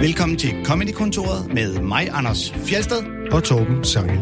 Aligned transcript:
Velkommen 0.00 0.38
til 0.38 0.64
Comedy-kontoret 0.64 1.54
med 1.54 1.80
mig, 1.80 2.08
Anders 2.12 2.52
Fjelsted. 2.52 3.30
og 3.32 3.44
Torben 3.44 3.84
Sangel. 3.84 4.18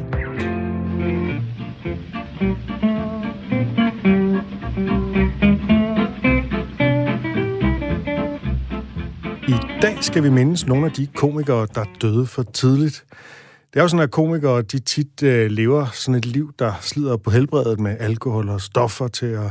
I 9.49 9.81
dag 9.83 10.05
skal 10.05 10.23
vi 10.23 10.31
mindes 10.31 10.67
nogle 10.67 10.87
af 10.87 10.93
de 10.93 11.07
komikere, 11.07 11.67
der 11.75 11.85
døde 12.03 12.27
for 12.27 12.43
tidligt. 12.43 13.05
Det 13.73 13.79
er 13.79 13.83
jo 13.83 13.89
sådan, 13.89 14.03
at 14.03 14.11
komikere 14.11 14.63
de 14.63 14.79
tit 14.79 15.23
øh, 15.23 15.51
lever 15.51 15.87
sådan 15.93 16.15
et 16.15 16.27
liv, 16.27 16.53
der 16.59 16.73
slider 16.81 17.17
på 17.17 17.31
helbredet 17.31 17.81
med 17.81 17.97
alkohol 18.01 18.49
og 18.49 18.61
stoffer 18.61 19.09
til 19.09 19.27
at 19.27 19.51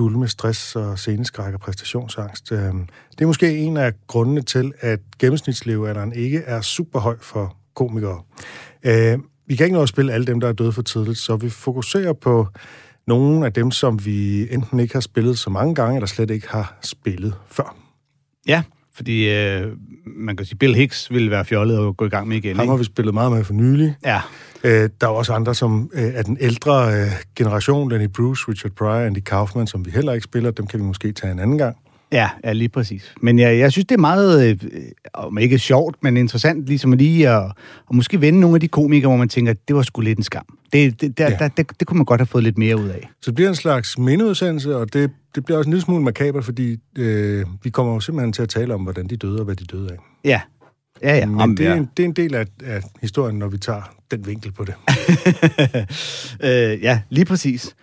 dulme 0.00 0.28
stress 0.28 0.76
og 0.76 0.98
sceneskræk 0.98 1.54
og 1.54 1.60
præstationsangst. 1.60 2.52
Øhm, 2.52 2.88
det 3.10 3.20
er 3.20 3.26
måske 3.26 3.58
en 3.58 3.76
af 3.76 3.92
grundene 4.06 4.42
til, 4.42 4.72
at 4.80 5.00
gennemsnitslevealderen 5.18 6.12
ikke 6.12 6.38
er 6.38 6.60
super 6.60 7.00
høj 7.00 7.16
for 7.20 7.56
komikere. 7.74 8.22
Øh, 8.82 9.18
vi 9.46 9.56
kan 9.56 9.66
ikke 9.66 9.76
nå 9.76 9.82
at 9.82 9.88
spille 9.88 10.12
alle 10.12 10.26
dem, 10.26 10.40
der 10.40 10.48
er 10.48 10.52
døde 10.52 10.72
for 10.72 10.82
tidligt, 10.82 11.18
så 11.18 11.36
vi 11.36 11.50
fokuserer 11.50 12.12
på 12.12 12.46
nogle 13.06 13.46
af 13.46 13.52
dem, 13.52 13.70
som 13.70 14.04
vi 14.04 14.52
enten 14.54 14.80
ikke 14.80 14.94
har 14.94 15.00
spillet 15.00 15.38
så 15.38 15.50
mange 15.50 15.74
gange, 15.74 15.96
eller 15.96 16.06
slet 16.06 16.30
ikke 16.30 16.48
har 16.48 16.78
spillet 16.82 17.34
før. 17.46 17.76
Ja, 18.46 18.62
fordi 19.00 19.28
øh, 19.30 19.66
man 20.06 20.36
kan 20.36 20.46
sige, 20.46 20.58
Bill 20.58 20.74
Hicks 20.74 21.10
ville 21.10 21.30
være 21.30 21.44
fjollet 21.44 21.78
og 21.78 21.96
gå 21.96 22.06
i 22.06 22.08
gang 22.08 22.28
med 22.28 22.36
igen. 22.36 22.56
Ham 22.56 22.68
har 22.68 22.76
vi 22.76 22.84
spillet 22.84 23.14
meget 23.14 23.32
med 23.32 23.44
for 23.44 23.52
nylig. 23.52 23.94
Ja, 24.04 24.20
Øh, 24.64 24.90
der 25.00 25.06
er 25.06 25.10
også 25.10 25.32
andre, 25.32 25.54
som 25.54 25.90
øh, 25.94 26.02
er 26.02 26.22
den 26.22 26.36
ældre 26.40 26.94
øh, 26.94 27.10
generation, 27.36 27.90
Lenny 27.90 28.08
Bruce, 28.16 28.44
Richard 28.48 28.72
Pryor, 28.72 29.06
Andy 29.06 29.18
Kaufman, 29.18 29.66
som 29.66 29.86
vi 29.86 29.90
heller 29.90 30.12
ikke 30.12 30.24
spiller. 30.24 30.50
Dem 30.50 30.66
kan 30.66 30.80
vi 30.80 30.84
måske 30.84 31.12
tage 31.12 31.32
en 31.32 31.38
anden 31.38 31.58
gang. 31.58 31.76
Ja, 32.12 32.28
ja 32.44 32.52
lige 32.52 32.68
præcis. 32.68 33.14
Men 33.22 33.38
jeg, 33.38 33.58
jeg 33.58 33.72
synes, 33.72 33.86
det 33.86 33.94
er 33.94 34.00
meget, 34.00 34.50
øh, 34.50 34.58
om 35.14 35.38
ikke 35.38 35.58
sjovt, 35.58 35.96
men 36.02 36.16
interessant 36.16 36.66
ligesom 36.66 36.92
lige 36.92 37.28
at, 37.28 37.44
at 37.90 37.94
måske 37.96 38.20
vende 38.20 38.40
nogle 38.40 38.54
af 38.56 38.60
de 38.60 38.68
komikere, 38.68 39.08
hvor 39.08 39.16
man 39.16 39.28
tænker, 39.28 39.52
det 39.68 39.76
var 39.76 39.82
sgu 39.82 40.00
lidt 40.00 40.18
en 40.18 40.24
skam. 40.24 40.44
Det, 40.72 41.00
det, 41.00 41.18
der, 41.18 41.30
Ja. 41.30 41.36
der, 41.38 41.48
det, 41.48 41.70
det 41.80 41.88
kunne 41.88 41.98
man 41.98 42.04
godt 42.04 42.20
have 42.20 42.26
fået 42.26 42.44
lidt 42.44 42.58
mere 42.58 42.76
ud 42.76 42.88
af. 42.88 43.08
Så 43.22 43.30
det 43.30 43.34
bliver 43.34 43.48
en 43.48 43.54
slags 43.56 43.98
mindeudsendelse, 43.98 44.76
og 44.76 44.92
det, 44.92 45.10
det 45.34 45.44
bliver 45.44 45.58
også 45.58 45.68
en 45.68 45.72
lille 45.72 45.84
smule 45.84 46.02
makaber, 46.04 46.40
fordi 46.40 46.76
øh, 46.98 47.46
vi 47.62 47.70
kommer 47.70 47.94
jo 47.94 48.00
simpelthen 48.00 48.32
til 48.32 48.42
at 48.42 48.48
tale 48.48 48.74
om, 48.74 48.80
hvordan 48.82 49.06
de 49.08 49.16
døde 49.16 49.38
og 49.38 49.44
hvad 49.44 49.54
de 49.56 49.64
døde 49.64 49.88
af. 49.92 49.96
Ja, 50.24 50.40
ja, 51.02 51.16
ja. 51.16 51.26
Men 51.26 51.40
Om, 51.40 51.56
det 51.56 51.66
er, 51.66 51.74
en, 51.74 51.88
det 51.96 52.02
er 52.02 52.06
en 52.06 52.12
del 52.12 52.34
af, 52.34 52.46
af 52.64 52.82
historien, 53.00 53.38
når 53.38 53.48
vi 53.48 53.58
tager 53.58 53.82
den 54.10 54.26
vinkel 54.26 54.52
på 54.52 54.64
det. 54.64 54.74
øh, 56.48 56.82
ja, 56.82 57.00
lige 57.10 57.24
præcis. 57.24 57.74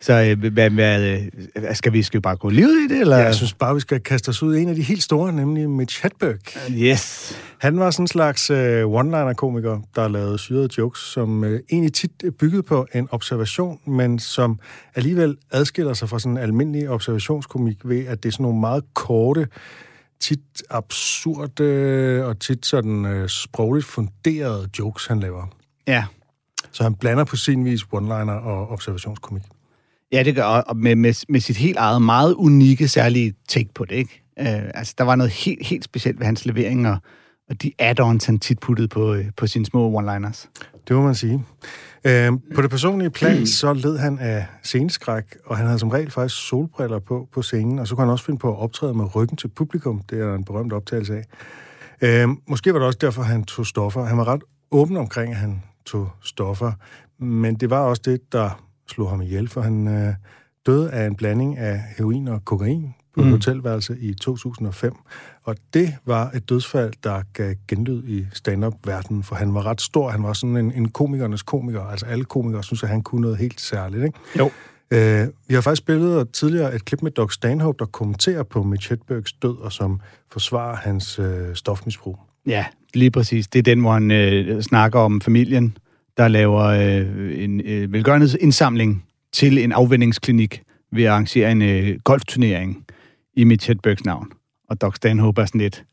Så 0.00 0.36
øh, 0.42 0.52
hvad, 0.52 0.70
hvad, 0.70 1.20
øh, 1.56 1.74
skal, 1.74 1.92
vi, 1.92 2.02
skal 2.02 2.18
vi 2.18 2.20
bare 2.20 2.36
gå 2.36 2.48
livet 2.48 2.84
i 2.84 2.88
det? 2.88 3.00
Eller? 3.00 3.16
Jeg 3.16 3.34
synes 3.34 3.54
bare, 3.54 3.74
vi 3.74 3.80
skal 3.80 4.00
kaste 4.00 4.28
os 4.28 4.42
ud 4.42 4.56
i 4.56 4.62
en 4.62 4.68
af 4.68 4.74
de 4.74 4.82
helt 4.82 5.02
store, 5.02 5.32
nemlig 5.32 5.70
Mitch 5.70 6.02
Hedberg. 6.02 6.38
Yes. 6.70 7.36
Han 7.58 7.78
var 7.78 7.90
sådan 7.90 8.02
en 8.02 8.08
slags 8.08 8.50
øh, 8.50 8.84
one-liner-komiker, 8.84 9.80
der 9.96 10.08
lavede 10.08 10.38
syrede 10.38 10.68
jokes, 10.78 11.00
som 11.00 11.44
øh, 11.44 11.60
egentlig 11.72 11.92
tit 11.92 12.10
byggede 12.38 12.62
på 12.62 12.86
en 12.94 13.08
observation, 13.10 13.80
men 13.86 14.18
som 14.18 14.58
alligevel 14.94 15.36
adskiller 15.50 15.92
sig 15.92 16.08
fra 16.08 16.18
sådan 16.18 16.32
en 16.32 16.42
almindelig 16.42 16.90
observationskomik 16.90 17.76
ved, 17.84 18.06
at 18.06 18.22
det 18.22 18.28
er 18.28 18.32
sådan 18.32 18.44
nogle 18.44 18.60
meget 18.60 18.84
korte, 18.94 19.46
tit 20.20 20.62
absurde 20.70 22.24
og 22.26 22.40
tit 22.40 22.66
sådan 22.66 23.04
øh, 23.06 23.28
sprogligt 23.28 23.86
funderede 23.86 24.68
jokes, 24.78 25.06
han 25.06 25.20
laver. 25.20 25.46
Ja. 25.86 26.04
Så 26.72 26.82
han 26.82 26.94
blander 26.94 27.24
på 27.24 27.36
sin 27.36 27.64
vis 27.64 27.82
one-liner 27.82 28.30
og 28.30 28.70
observationskomik. 28.70 29.42
Ja, 30.12 30.22
det 30.22 30.34
gør, 30.34 30.44
og 30.44 30.76
med, 30.76 30.96
med, 30.96 31.24
med 31.28 31.40
sit 31.40 31.56
helt 31.56 31.76
eget, 31.76 32.02
meget 32.02 32.34
unikke, 32.34 32.88
særlige 32.88 33.34
take 33.48 33.70
på 33.74 33.84
det, 33.84 33.96
ikke? 33.96 34.22
Øh, 34.38 34.70
altså, 34.74 34.94
der 34.98 35.04
var 35.04 35.16
noget 35.16 35.32
helt, 35.32 35.66
helt 35.66 35.84
specielt 35.84 36.18
ved 36.18 36.26
hans 36.26 36.46
levering, 36.46 36.88
og, 36.88 36.96
og 37.50 37.62
de 37.62 37.72
add-ons, 37.78 38.26
han 38.26 38.38
tit 38.38 38.58
puttede 38.58 38.88
på, 38.88 39.14
øh, 39.14 39.24
på 39.36 39.46
sine 39.46 39.66
små 39.66 40.00
one-liners. 40.00 40.48
Det 40.88 40.96
må 40.96 41.02
man 41.02 41.14
sige. 41.14 41.44
Øh, 42.04 42.32
på 42.54 42.62
det 42.62 42.70
personlige 42.70 43.10
plan, 43.10 43.46
så 43.60 43.72
led 43.72 43.98
han 43.98 44.18
af 44.18 44.46
sceneskræk, 44.62 45.36
og 45.46 45.56
han 45.56 45.66
havde 45.66 45.78
som 45.78 45.88
regel 45.88 46.10
faktisk 46.10 46.48
solbriller 46.48 46.98
på 46.98 47.28
på 47.32 47.42
scenen, 47.42 47.78
og 47.78 47.88
så 47.88 47.94
kunne 47.94 48.04
han 48.04 48.12
også 48.12 48.24
finde 48.24 48.38
på 48.38 48.52
at 48.52 48.58
optræde 48.58 48.94
med 48.94 49.16
ryggen 49.16 49.36
til 49.36 49.48
publikum. 49.48 50.02
Det 50.10 50.20
er 50.20 50.34
en 50.34 50.44
berømt 50.44 50.72
optagelse 50.72 51.14
af. 51.14 51.24
Øh, 52.02 52.28
måske 52.48 52.72
var 52.72 52.78
det 52.78 52.86
også 52.86 52.98
derfor, 53.00 53.22
han 53.22 53.44
tog 53.44 53.66
stoffer. 53.66 54.04
Han 54.04 54.18
var 54.18 54.28
ret 54.28 54.42
åben 54.70 54.96
omkring, 54.96 55.32
at 55.32 55.38
han 55.38 55.62
tog 55.86 56.10
stoffer, 56.22 56.72
men 57.18 57.54
det 57.54 57.70
var 57.70 57.80
også 57.80 58.02
det, 58.04 58.32
der 58.32 58.69
slog 58.90 59.10
ham 59.10 59.22
ihjel, 59.22 59.48
for 59.48 59.60
han 59.60 59.88
øh, 59.88 60.14
døde 60.66 60.90
af 60.90 61.06
en 61.06 61.14
blanding 61.16 61.58
af 61.58 61.80
heroin 61.98 62.28
og 62.28 62.44
kokain 62.44 62.94
på 63.14 63.20
et 63.20 63.26
Mm. 63.26 63.32
hotelværelse 63.32 63.96
i 64.00 64.14
2005. 64.14 64.94
Og 65.44 65.56
det 65.74 65.94
var 66.06 66.30
et 66.34 66.48
dødsfald, 66.48 66.92
der 67.04 67.22
gav 67.32 67.54
genlyd 67.68 68.02
i 68.08 68.26
stand-up-verdenen, 68.32 69.22
for 69.22 69.34
han 69.34 69.54
var 69.54 69.66
ret 69.66 69.80
stor. 69.80 70.08
Han 70.10 70.22
var 70.22 70.32
sådan 70.32 70.56
en, 70.56 70.72
en 70.72 70.88
komikernes 70.88 71.42
komiker. 71.42 71.80
Altså 71.82 72.06
alle 72.06 72.24
komikere 72.24 72.62
synes, 72.62 72.82
at 72.82 72.88
han 72.88 73.02
kunne 73.02 73.20
noget 73.20 73.36
helt 73.36 73.60
særligt. 73.60 74.04
Ikke? 74.04 74.18
Jo. 74.38 74.50
Øh, 74.90 75.28
vi 75.48 75.54
har 75.54 75.60
faktisk 75.60 75.82
spillet 75.82 76.30
tidligere 76.32 76.74
et 76.74 76.84
klip 76.84 77.02
med 77.02 77.10
Doc 77.10 77.32
Stanhope, 77.32 77.76
der 77.78 77.86
kommenterer 77.86 78.42
på 78.42 78.62
Mitch 78.62 78.88
Hedbergs 78.90 79.32
død, 79.32 79.56
og 79.58 79.72
som 79.72 80.00
forsvarer 80.32 80.76
hans 80.76 81.18
øh, 81.18 81.54
stofmisbrug. 81.54 82.18
Ja, 82.46 82.64
lige 82.94 83.10
præcis. 83.10 83.48
Det 83.48 83.58
er 83.58 83.62
den, 83.62 83.80
hvor 83.80 83.92
han 83.92 84.10
øh, 84.10 84.62
snakker 84.62 84.98
om 85.00 85.20
familien, 85.20 85.76
der 86.20 86.28
laver 86.28 86.62
øh, 86.62 87.44
en 87.44 87.60
øh, 87.64 87.92
velgørenhedsindsamling 87.92 89.04
til 89.32 89.58
en 89.58 89.72
afvendingsklinik 89.72 90.62
ved 90.92 91.04
at 91.04 91.10
arrangere 91.10 91.52
en 91.52 91.62
øh, 91.62 91.98
golfturnering 92.04 92.84
i 93.36 93.44
Mitch 93.44 93.68
Hedbergs 93.68 94.04
navn. 94.04 94.28
Og 94.68 94.80
Doc 94.80 94.96
Stanhope 94.96 95.40
er 95.40 95.46
sådan 95.46 95.60
lidt, 95.60 95.84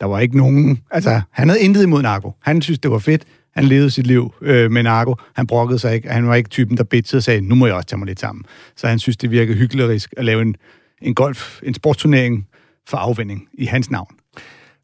der 0.00 0.06
var 0.06 0.18
ikke 0.18 0.36
nogen... 0.36 0.80
Altså, 0.90 1.20
han 1.30 1.48
havde 1.48 1.60
intet 1.60 1.82
imod 1.82 2.02
narko. 2.02 2.32
Han 2.42 2.62
synes, 2.62 2.78
det 2.78 2.90
var 2.90 2.98
fedt. 2.98 3.24
Han 3.54 3.64
levede 3.64 3.90
sit 3.90 4.06
liv 4.06 4.34
øh, 4.40 4.70
med 4.70 4.82
narko. 4.82 5.16
Han 5.34 5.46
brokkede 5.46 5.78
sig 5.78 5.94
ikke. 5.94 6.08
Han 6.08 6.28
var 6.28 6.34
ikke 6.34 6.50
typen, 6.50 6.76
der 6.76 6.84
bitchede 6.84 7.18
og 7.18 7.22
sagde, 7.22 7.40
nu 7.40 7.54
må 7.54 7.66
jeg 7.66 7.74
også 7.74 7.88
tage 7.88 7.98
mig 7.98 8.06
lidt 8.06 8.20
sammen. 8.20 8.44
Så 8.76 8.88
han 8.88 8.98
synes, 8.98 9.16
det 9.16 9.30
virker 9.30 9.54
hyggelig 9.54 10.02
at 10.16 10.24
lave 10.24 10.42
en, 10.42 10.56
en 11.02 11.14
golf, 11.14 11.60
en 11.62 11.74
sportsturnering 11.74 12.46
for 12.88 12.96
afvending 12.96 13.48
i 13.52 13.64
hans 13.64 13.90
navn. 13.90 14.14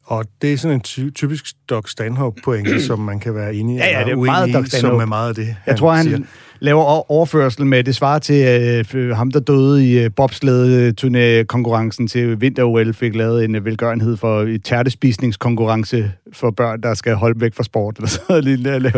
Og 0.09 0.25
det 0.41 0.53
er 0.53 0.57
sådan 0.57 0.75
en 0.75 0.81
ty- 0.81 1.09
typisk 1.15 1.45
Doc 1.69 1.89
Stanhope-pointe, 1.89 2.81
som 2.87 2.99
man 2.99 3.19
kan 3.19 3.35
være 3.35 3.55
enig 3.55 3.75
i, 3.75 3.77
Ja, 3.79 3.99
ja, 3.99 4.05
det 4.05 4.11
er 4.11 4.15
uenig 4.15 4.25
meget 4.31 4.53
Doc 4.53 4.65
som 4.69 4.79
Stanhope. 4.79 5.01
er 5.01 5.05
meget 5.07 5.29
af 5.29 5.35
det, 5.35 5.55
Jeg 5.67 5.77
tror, 5.77 5.91
han 5.93 6.05
siger. 6.05 6.19
laver 6.59 7.11
overførsel 7.11 7.65
med, 7.65 7.83
det 7.83 7.95
svarer 7.95 8.19
til 8.19 8.85
øh, 8.95 9.09
ham, 9.15 9.31
der 9.31 9.39
døde 9.39 9.87
i 9.91 9.99
øh, 10.03 10.09
bobslæde-turné-konkurrencen 10.15 12.07
til 12.07 12.41
vinter-OL, 12.41 12.93
fik 12.93 13.15
lavet 13.15 13.43
en 13.45 13.55
øh, 13.55 13.65
velgørenhed 13.65 14.17
for 14.17 14.41
et 14.41 14.63
tærtespisningskonkurrence 14.63 16.11
for 16.33 16.51
børn, 16.51 16.81
der 16.81 16.93
skal 16.93 17.13
holde 17.15 17.41
væk 17.41 17.53
fra 17.55 17.63
sport. 17.63 17.95
Eller 17.97 18.09
sådan 18.27 18.43
lignende. 18.43 18.91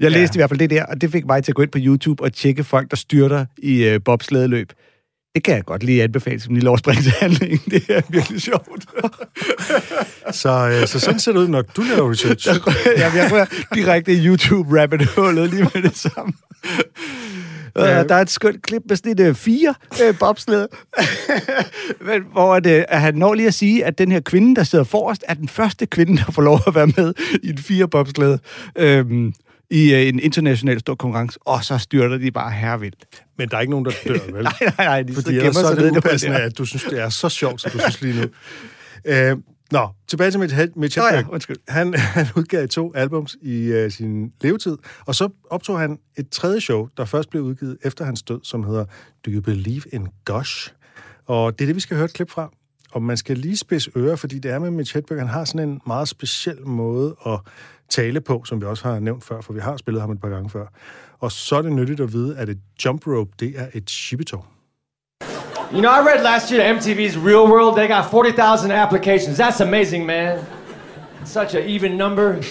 Jeg 0.00 0.10
læste 0.10 0.36
i 0.36 0.38
hvert 0.38 0.50
fald 0.50 0.58
det 0.60 0.70
der, 0.70 0.84
og 0.84 1.00
det 1.00 1.10
fik 1.12 1.26
mig 1.26 1.44
til 1.44 1.52
at 1.52 1.56
gå 1.56 1.62
ind 1.62 1.70
på 1.70 1.78
YouTube 1.82 2.24
og 2.24 2.32
tjekke 2.32 2.64
folk, 2.64 2.90
der 2.90 2.96
styrter 2.96 3.44
i 3.58 3.84
øh, 3.84 4.00
bobslædeløb. 4.04 4.72
Det 5.34 5.44
kan 5.44 5.54
jeg 5.54 5.64
godt 5.64 5.82
lige 5.82 6.02
anbefale 6.02 6.40
som 6.40 6.52
en 6.52 6.56
lille 6.56 6.68
overspringshandling. 6.70 7.64
Det 7.70 7.84
er 7.88 8.00
virkelig 8.08 8.42
sjovt. 8.42 8.84
Så, 10.32 10.68
øh, 10.68 10.86
så 10.86 11.00
sådan 11.00 11.20
ser 11.20 11.32
det 11.32 11.38
ud, 11.38 11.48
når 11.48 11.62
du 11.62 11.82
laver 11.82 12.10
research. 12.10 12.48
Jamen, 12.98 13.18
jeg 13.18 13.30
går 13.30 13.74
direkte 13.74 14.12
i 14.12 14.26
YouTube-rabbit-hullet 14.26 15.50
lige 15.50 15.70
med 15.74 15.82
det 15.82 15.96
samme. 15.96 16.32
Ja. 17.76 18.02
Der 18.02 18.14
er 18.14 18.20
et 18.20 18.30
skønt 18.30 18.62
klip 18.62 18.82
med 18.88 18.96
sådan 18.96 19.12
et 19.12 19.30
uh, 19.30 19.34
fire 19.36 19.74
uh, 20.08 20.18
bobsled, 20.18 20.68
Men, 22.06 22.22
hvor 22.32 22.60
det, 22.60 22.84
at 22.88 23.00
han 23.00 23.14
når 23.14 23.34
lige 23.34 23.46
at 23.46 23.54
sige, 23.54 23.84
at 23.84 23.98
den 23.98 24.12
her 24.12 24.20
kvinde, 24.20 24.56
der 24.56 24.62
sidder 24.62 24.84
forrest, 24.84 25.24
er 25.28 25.34
den 25.34 25.48
første 25.48 25.86
kvinde, 25.86 26.16
der 26.16 26.32
får 26.32 26.42
lov 26.42 26.60
at 26.66 26.74
være 26.74 26.86
med 26.86 27.14
i 27.42 27.50
en 27.50 27.58
fire 27.58 27.88
bobsled 27.88 28.38
øhm, 28.76 29.32
i 29.70 29.92
uh, 29.92 30.00
en 30.00 30.20
international 30.20 30.80
stor 30.80 30.94
konkurrence, 30.94 31.38
og 31.44 31.64
så 31.64 31.78
styrter 31.78 32.18
de 32.18 32.30
bare 32.30 32.50
hervildt. 32.50 33.04
Men 33.38 33.48
der 33.48 33.56
er 33.56 33.60
ikke 33.60 33.70
nogen, 33.70 33.84
der 33.84 33.92
dør, 34.06 34.32
vel? 34.32 34.44
Nej, 34.44 34.52
nej, 34.60 34.86
nej, 34.86 35.02
de 35.02 35.14
Fordi 35.14 35.36
ellers 35.36 35.56
så 35.56 35.66
er 35.66 35.74
det 35.74 35.96
upassende, 35.96 36.36
at 36.36 36.58
du 36.58 36.64
synes, 36.64 36.82
det 36.82 37.00
er 37.00 37.08
så 37.08 37.28
sjovt, 37.28 37.60
så 37.60 37.70
du 37.72 37.78
synes 37.78 38.02
lige 38.02 38.20
nu. 38.20 38.26
Øh, 39.04 39.36
nå, 39.72 39.88
tilbage 40.08 40.30
til 40.30 40.40
Mitch, 40.40 40.56
Mitch 40.76 40.98
Nå 40.98 41.04
ja, 41.04 41.16
Hedberg. 41.16 41.32
undskyld. 41.32 41.56
Han, 41.68 41.94
han 42.18 42.26
udgav 42.36 42.68
to 42.68 42.92
albums 42.94 43.36
i 43.42 43.84
uh, 43.84 43.90
sin 43.90 44.32
levetid, 44.40 44.76
og 45.06 45.14
så 45.14 45.28
optog 45.50 45.78
han 45.78 45.98
et 46.16 46.30
tredje 46.30 46.60
show, 46.60 46.88
der 46.96 47.04
først 47.04 47.30
blev 47.30 47.42
udgivet 47.42 47.78
efter 47.84 48.04
hans 48.04 48.22
død, 48.22 48.40
som 48.42 48.64
hedder 48.64 48.84
Do 49.26 49.30
You 49.30 49.40
Believe 49.40 49.82
in 49.92 50.08
Gosh? 50.24 50.72
Og 51.26 51.58
det 51.58 51.64
er 51.64 51.66
det, 51.66 51.76
vi 51.76 51.80
skal 51.80 51.96
høre 51.96 52.04
et 52.04 52.12
klip 52.12 52.30
fra. 52.30 52.50
Og 52.92 53.02
man 53.02 53.16
skal 53.16 53.38
lige 53.38 53.56
spidse 53.56 53.90
ører, 53.96 54.16
fordi 54.16 54.38
det 54.38 54.50
er 54.50 54.58
med 54.58 54.70
Mitch 54.70 54.94
Hedberg. 54.94 55.18
Han 55.18 55.28
har 55.28 55.44
sådan 55.44 55.68
en 55.68 55.80
meget 55.86 56.08
speciel 56.08 56.66
måde 56.66 57.16
at 57.26 57.38
tale 57.88 58.20
på, 58.20 58.42
som 58.44 58.60
vi 58.60 58.66
også 58.66 58.88
har 58.88 59.00
nævnt 59.00 59.24
før, 59.24 59.40
for 59.40 59.52
vi 59.52 59.60
har 59.60 59.76
spillet 59.76 60.00
ham 60.00 60.10
et 60.10 60.20
par 60.20 60.28
gange 60.28 60.50
før. 60.50 60.66
Og 61.20 61.32
så 61.32 61.56
er 61.56 61.62
det 61.62 61.72
nyttigt 61.72 62.00
at 62.00 62.12
vide, 62.12 62.36
at 62.38 62.48
et 62.48 62.58
jump 62.84 63.06
rope, 63.06 63.30
det 63.40 63.52
er 63.56 63.66
et 63.74 63.90
shibito. 63.90 64.44
You 65.72 65.80
know, 65.80 65.90
I 65.90 66.00
read 66.00 66.22
last 66.22 66.50
year 66.50 66.74
MTV's 66.74 67.18
Real 67.18 67.46
World, 67.46 67.76
they 67.76 67.88
got 67.88 68.10
40,000 68.10 68.70
applications. 68.70 69.36
That's 69.36 69.60
amazing, 69.60 70.06
man. 70.06 70.38
Such 71.24 71.54
an 71.54 71.64
even 71.68 71.98
number. 71.98 72.32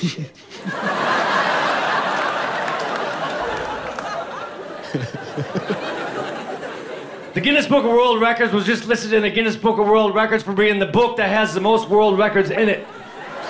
the 7.34 7.42
Guinness 7.42 7.68
Book 7.68 7.86
of 7.86 7.92
World 7.92 8.22
Records 8.22 8.54
was 8.54 8.66
just 8.68 8.88
listed 8.88 9.14
in 9.14 9.24
the 9.24 9.32
Guinness 9.32 9.56
Book 9.56 9.80
of 9.80 9.88
World 9.88 10.14
Records 10.14 10.44
for 10.44 10.54
being 10.54 10.78
the 10.78 10.86
book 10.86 11.18
that 11.18 11.30
has 11.30 11.56
the 11.56 11.62
most 11.62 11.90
world 11.90 12.20
records 12.20 12.52
in 12.52 12.70
it. 12.70 12.86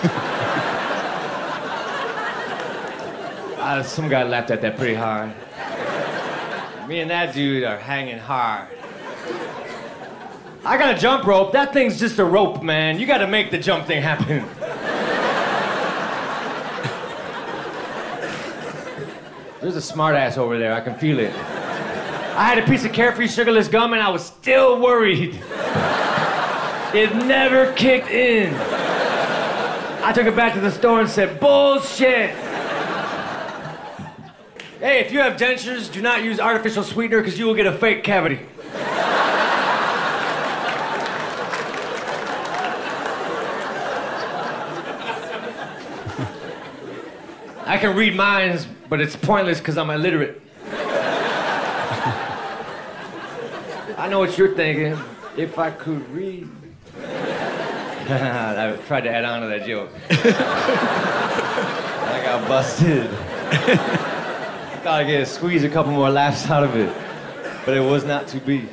Uh, 3.67 3.83
some 3.83 4.07
guy 4.07 4.23
laughed 4.23 4.49
at 4.49 4.61
that 4.61 4.77
pretty 4.77 4.93
hard. 4.93 5.29
Me 6.87 7.01
and 7.01 7.11
that 7.11 7.33
dude 7.33 7.65
are 7.65 7.77
hanging 7.77 8.17
hard. 8.17 8.65
I 10.63 10.77
got 10.77 10.95
a 10.95 10.97
jump 10.97 11.25
rope. 11.25 11.51
That 11.51 11.73
thing's 11.73 11.99
just 11.99 12.17
a 12.17 12.23
rope, 12.23 12.63
man. 12.63 12.97
You 12.97 13.05
got 13.05 13.17
to 13.17 13.27
make 13.27 13.51
the 13.51 13.57
jump 13.57 13.85
thing 13.85 14.01
happen. 14.01 14.45
There's 19.59 19.75
a 19.75 19.93
smartass 19.93 20.37
over 20.37 20.57
there. 20.57 20.71
I 20.71 20.79
can 20.79 20.95
feel 20.95 21.19
it. 21.19 21.33
I 21.35 22.45
had 22.45 22.59
a 22.59 22.65
piece 22.65 22.85
of 22.85 22.93
carefree 22.93 23.27
sugarless 23.27 23.67
gum 23.67 23.91
and 23.91 24.01
I 24.01 24.07
was 24.07 24.23
still 24.23 24.79
worried. 24.79 25.35
It 26.93 27.13
never 27.25 27.73
kicked 27.73 28.11
in. 28.11 28.53
I 30.05 30.13
took 30.15 30.25
it 30.25 30.37
back 30.37 30.53
to 30.53 30.61
the 30.61 30.71
store 30.71 31.01
and 31.01 31.09
said, 31.09 31.41
bullshit. 31.41 32.46
Hey, 34.87 34.99
if 35.01 35.11
you 35.11 35.19
have 35.19 35.35
dentures, 35.35 35.91
do 35.91 36.01
not 36.01 36.23
use 36.23 36.39
artificial 36.39 36.81
sweetener 36.81 37.17
because 37.17 37.37
you 37.37 37.45
will 37.45 37.55
get 37.55 37.67
a 37.67 37.73
fake 37.73 38.05
cavity. 38.05 38.39
I 47.65 47.77
can 47.77 47.97
read 47.97 48.15
minds, 48.15 48.65
but 48.87 49.01
it's 49.01 49.17
pointless 49.17 49.59
because 49.59 49.77
I'm 49.77 49.89
illiterate. 49.89 50.41
I 53.97 54.07
know 54.09 54.19
what 54.19 54.37
you're 54.37 54.55
thinking. 54.55 54.97
If 55.35 55.59
I 55.59 55.71
could 55.71 56.09
read. 56.11 56.47
I 56.97 58.79
tried 58.87 59.01
to 59.01 59.09
add 59.09 59.25
on 59.25 59.41
to 59.41 59.47
that 59.47 59.67
joke. 59.67 59.91
I 62.09 62.21
got 62.23 62.47
busted. 62.47 64.16
I 64.87 64.89
thought 64.89 65.01
I'd 65.01 65.07
get 65.07 65.27
squeeze 65.27 65.65
a 65.65 65.69
couple 65.69 65.91
more 65.91 66.09
laughs 66.09 66.49
out 66.49 66.63
of 66.63 66.73
it, 66.77 66.95
but 67.65 67.75
it 67.75 67.81
was 67.81 68.05
not 68.05 68.25
to 68.27 68.37
be. 68.39 68.69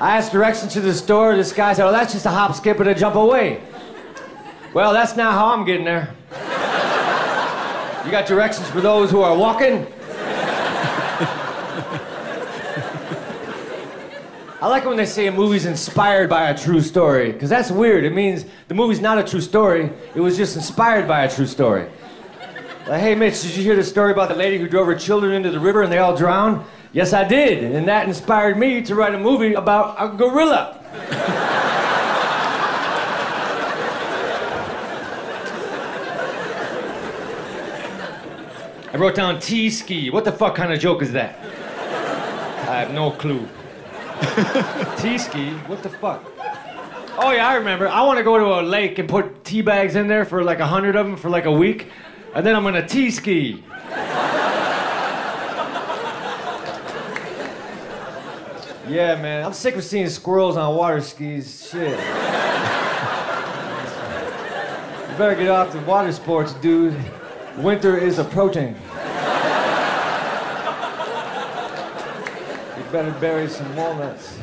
I 0.00 0.16
asked 0.16 0.32
directions 0.32 0.72
to 0.72 0.80
the 0.80 0.94
store. 0.94 1.36
This 1.36 1.52
guy 1.52 1.74
said, 1.74 1.86
"Oh, 1.86 1.92
that's 1.92 2.14
just 2.14 2.24
a 2.24 2.30
hop, 2.30 2.54
skip, 2.54 2.80
and 2.80 2.88
a 2.88 2.94
jump 2.94 3.14
away." 3.16 3.60
Well, 4.72 4.94
that's 4.94 5.14
not 5.14 5.34
how 5.34 5.52
I'm 5.52 5.66
getting 5.66 5.84
there. 5.84 6.08
You 8.06 8.10
got 8.10 8.24
directions 8.24 8.66
for 8.70 8.80
those 8.80 9.10
who 9.10 9.20
are 9.20 9.36
walking? 9.36 9.86
I 14.62 14.68
like 14.68 14.86
when 14.86 14.96
they 14.96 15.04
say 15.04 15.26
a 15.26 15.32
movie's 15.32 15.66
inspired 15.66 16.30
by 16.30 16.48
a 16.48 16.56
true 16.56 16.80
story, 16.80 17.32
because 17.32 17.50
that's 17.50 17.70
weird. 17.70 18.04
It 18.04 18.14
means 18.14 18.46
the 18.68 18.74
movie's 18.74 19.02
not 19.02 19.18
a 19.18 19.22
true 19.22 19.42
story, 19.42 19.90
it 20.14 20.20
was 20.22 20.38
just 20.38 20.56
inspired 20.56 21.06
by 21.06 21.24
a 21.24 21.30
true 21.30 21.46
story. 21.46 21.88
Like, 22.86 23.00
hey, 23.00 23.14
Mitch, 23.14 23.42
did 23.42 23.56
you 23.56 23.62
hear 23.62 23.76
the 23.76 23.84
story 23.84 24.10
about 24.10 24.28
the 24.28 24.34
lady 24.34 24.58
who 24.58 24.68
drove 24.68 24.88
her 24.88 24.94
children 24.96 25.32
into 25.32 25.50
the 25.50 25.60
river 25.60 25.82
and 25.82 25.92
they 25.92 25.98
all 25.98 26.16
drowned? 26.16 26.64
Yes, 26.92 27.12
I 27.12 27.22
did, 27.26 27.62
and 27.62 27.86
that 27.86 28.08
inspired 28.08 28.58
me 28.58 28.82
to 28.82 28.94
write 28.94 29.14
a 29.14 29.18
movie 29.18 29.54
about 29.54 29.96
a 29.98 30.14
gorilla. 30.16 30.78
I 38.92 38.96
wrote 38.98 39.14
down 39.14 39.40
T 39.40 39.70
ski. 39.70 40.10
What 40.10 40.24
the 40.24 40.32
fuck 40.32 40.54
kind 40.54 40.70
of 40.72 40.78
joke 40.78 41.00
is 41.00 41.12
that? 41.12 41.38
I 42.68 42.80
have 42.80 42.92
no 42.92 43.12
clue. 43.12 43.48
T 44.98 45.16
ski? 45.18 45.52
What 45.68 45.82
the 45.82 45.88
fuck? 45.88 46.22
Oh 47.16 47.30
yeah, 47.30 47.48
I 47.48 47.54
remember. 47.54 47.88
I 47.88 48.02
want 48.02 48.18
to 48.18 48.24
go 48.24 48.38
to 48.38 48.60
a 48.60 48.62
lake 48.62 48.98
and 48.98 49.08
put 49.08 49.44
tea 49.44 49.62
bags 49.62 49.96
in 49.96 50.08
there 50.08 50.24
for 50.24 50.42
like 50.44 50.58
a 50.58 50.66
hundred 50.66 50.96
of 50.96 51.06
them 51.06 51.16
for 51.16 51.30
like 51.30 51.46
a 51.46 51.52
week, 51.52 51.88
and 52.34 52.46
then 52.46 52.54
I'm 52.54 52.62
gonna 52.62 52.86
tea 52.86 53.10
ski. 53.10 53.64
Yeah, 58.88 59.20
man, 59.20 59.44
I'm 59.44 59.52
sick 59.52 59.76
of 59.76 59.84
seeing 59.84 60.08
squirrels 60.08 60.56
on 60.56 60.74
water 60.74 61.00
skis. 61.00 61.70
Shit. 61.70 61.90
you 61.90 61.96
better 65.16 65.34
get 65.34 65.48
off 65.48 65.72
the 65.72 65.80
water 65.86 66.12
sports, 66.12 66.52
dude. 66.54 66.96
Winter 67.58 67.96
is 67.96 68.18
approaching. 68.18 68.74
You 72.76 72.84
better 72.90 73.14
bury 73.20 73.48
some 73.48 73.74
walnuts. 73.76 74.38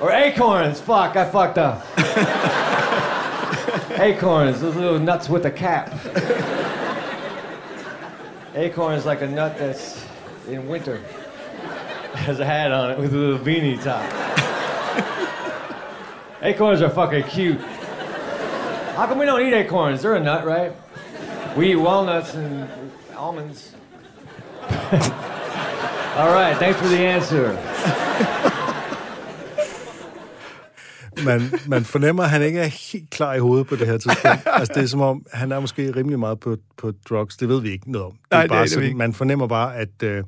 Or 0.00 0.12
acorns. 0.12 0.80
Fuck, 0.80 1.16
I 1.16 1.28
fucked 1.28 1.58
up. 1.58 1.84
acorns, 3.98 4.60
those 4.60 4.76
little 4.76 4.98
nuts 4.98 5.28
with 5.28 5.46
a 5.46 5.50
cap. 5.50 5.90
Acorn 8.54 8.94
is 8.94 9.04
like 9.04 9.20
a 9.20 9.26
nut 9.26 9.58
that's 9.58 10.06
in 10.48 10.68
winter. 10.68 10.98
Has 12.14 12.38
a 12.38 12.44
hat 12.44 12.70
on 12.70 12.92
it 12.92 12.98
with 12.98 13.12
a 13.12 13.16
little 13.16 13.38
beanie 13.38 13.82
top. 13.82 14.04
acorns 16.42 16.80
are 16.80 16.90
fucking 16.90 17.24
cute. 17.24 17.60
How 18.94 19.06
come 19.08 19.18
we 19.18 19.26
don't 19.26 19.44
eat 19.44 19.52
acorns? 19.52 20.02
They're 20.02 20.14
a 20.14 20.20
nut, 20.20 20.46
right? 20.46 20.72
We 21.56 21.72
eat 21.72 21.76
walnuts 21.76 22.34
and 22.34 22.68
almonds. 23.16 23.74
All 24.62 26.30
right, 26.32 26.56
thanks 26.56 26.78
for 26.80 26.86
the 26.86 26.98
answer. 26.98 28.52
Man, 31.24 31.42
man 31.66 31.84
fornemmer, 31.84 32.22
at 32.22 32.30
han 32.30 32.42
ikke 32.42 32.58
er 32.58 32.92
helt 32.92 33.10
klar 33.10 33.34
i 33.34 33.38
hovedet 33.38 33.66
på 33.66 33.76
det 33.76 33.86
her 33.86 33.98
tidspunkt. 33.98 34.40
altså, 34.58 34.72
det 34.74 34.82
er 34.82 34.86
som 34.86 35.00
om, 35.00 35.26
han 35.32 35.52
er 35.52 35.60
måske 35.60 35.96
rimelig 35.96 36.18
meget 36.18 36.40
på, 36.40 36.56
på 36.76 36.92
drugs. 37.08 37.36
Det 37.36 37.48
ved 37.48 37.60
vi 37.60 37.70
ikke 37.70 37.92
noget 37.92 38.06
om. 38.06 38.12
Det 38.12 38.18
er 38.30 38.36
Nej, 38.36 38.42
det 38.42 38.50
bare 38.50 38.58
er 38.58 38.62
det 38.62 38.70
sådan. 38.70 38.96
Man 38.96 39.14
fornemmer 39.14 39.46
bare, 39.46 39.76
at 39.76 40.02
øh, 40.02 40.24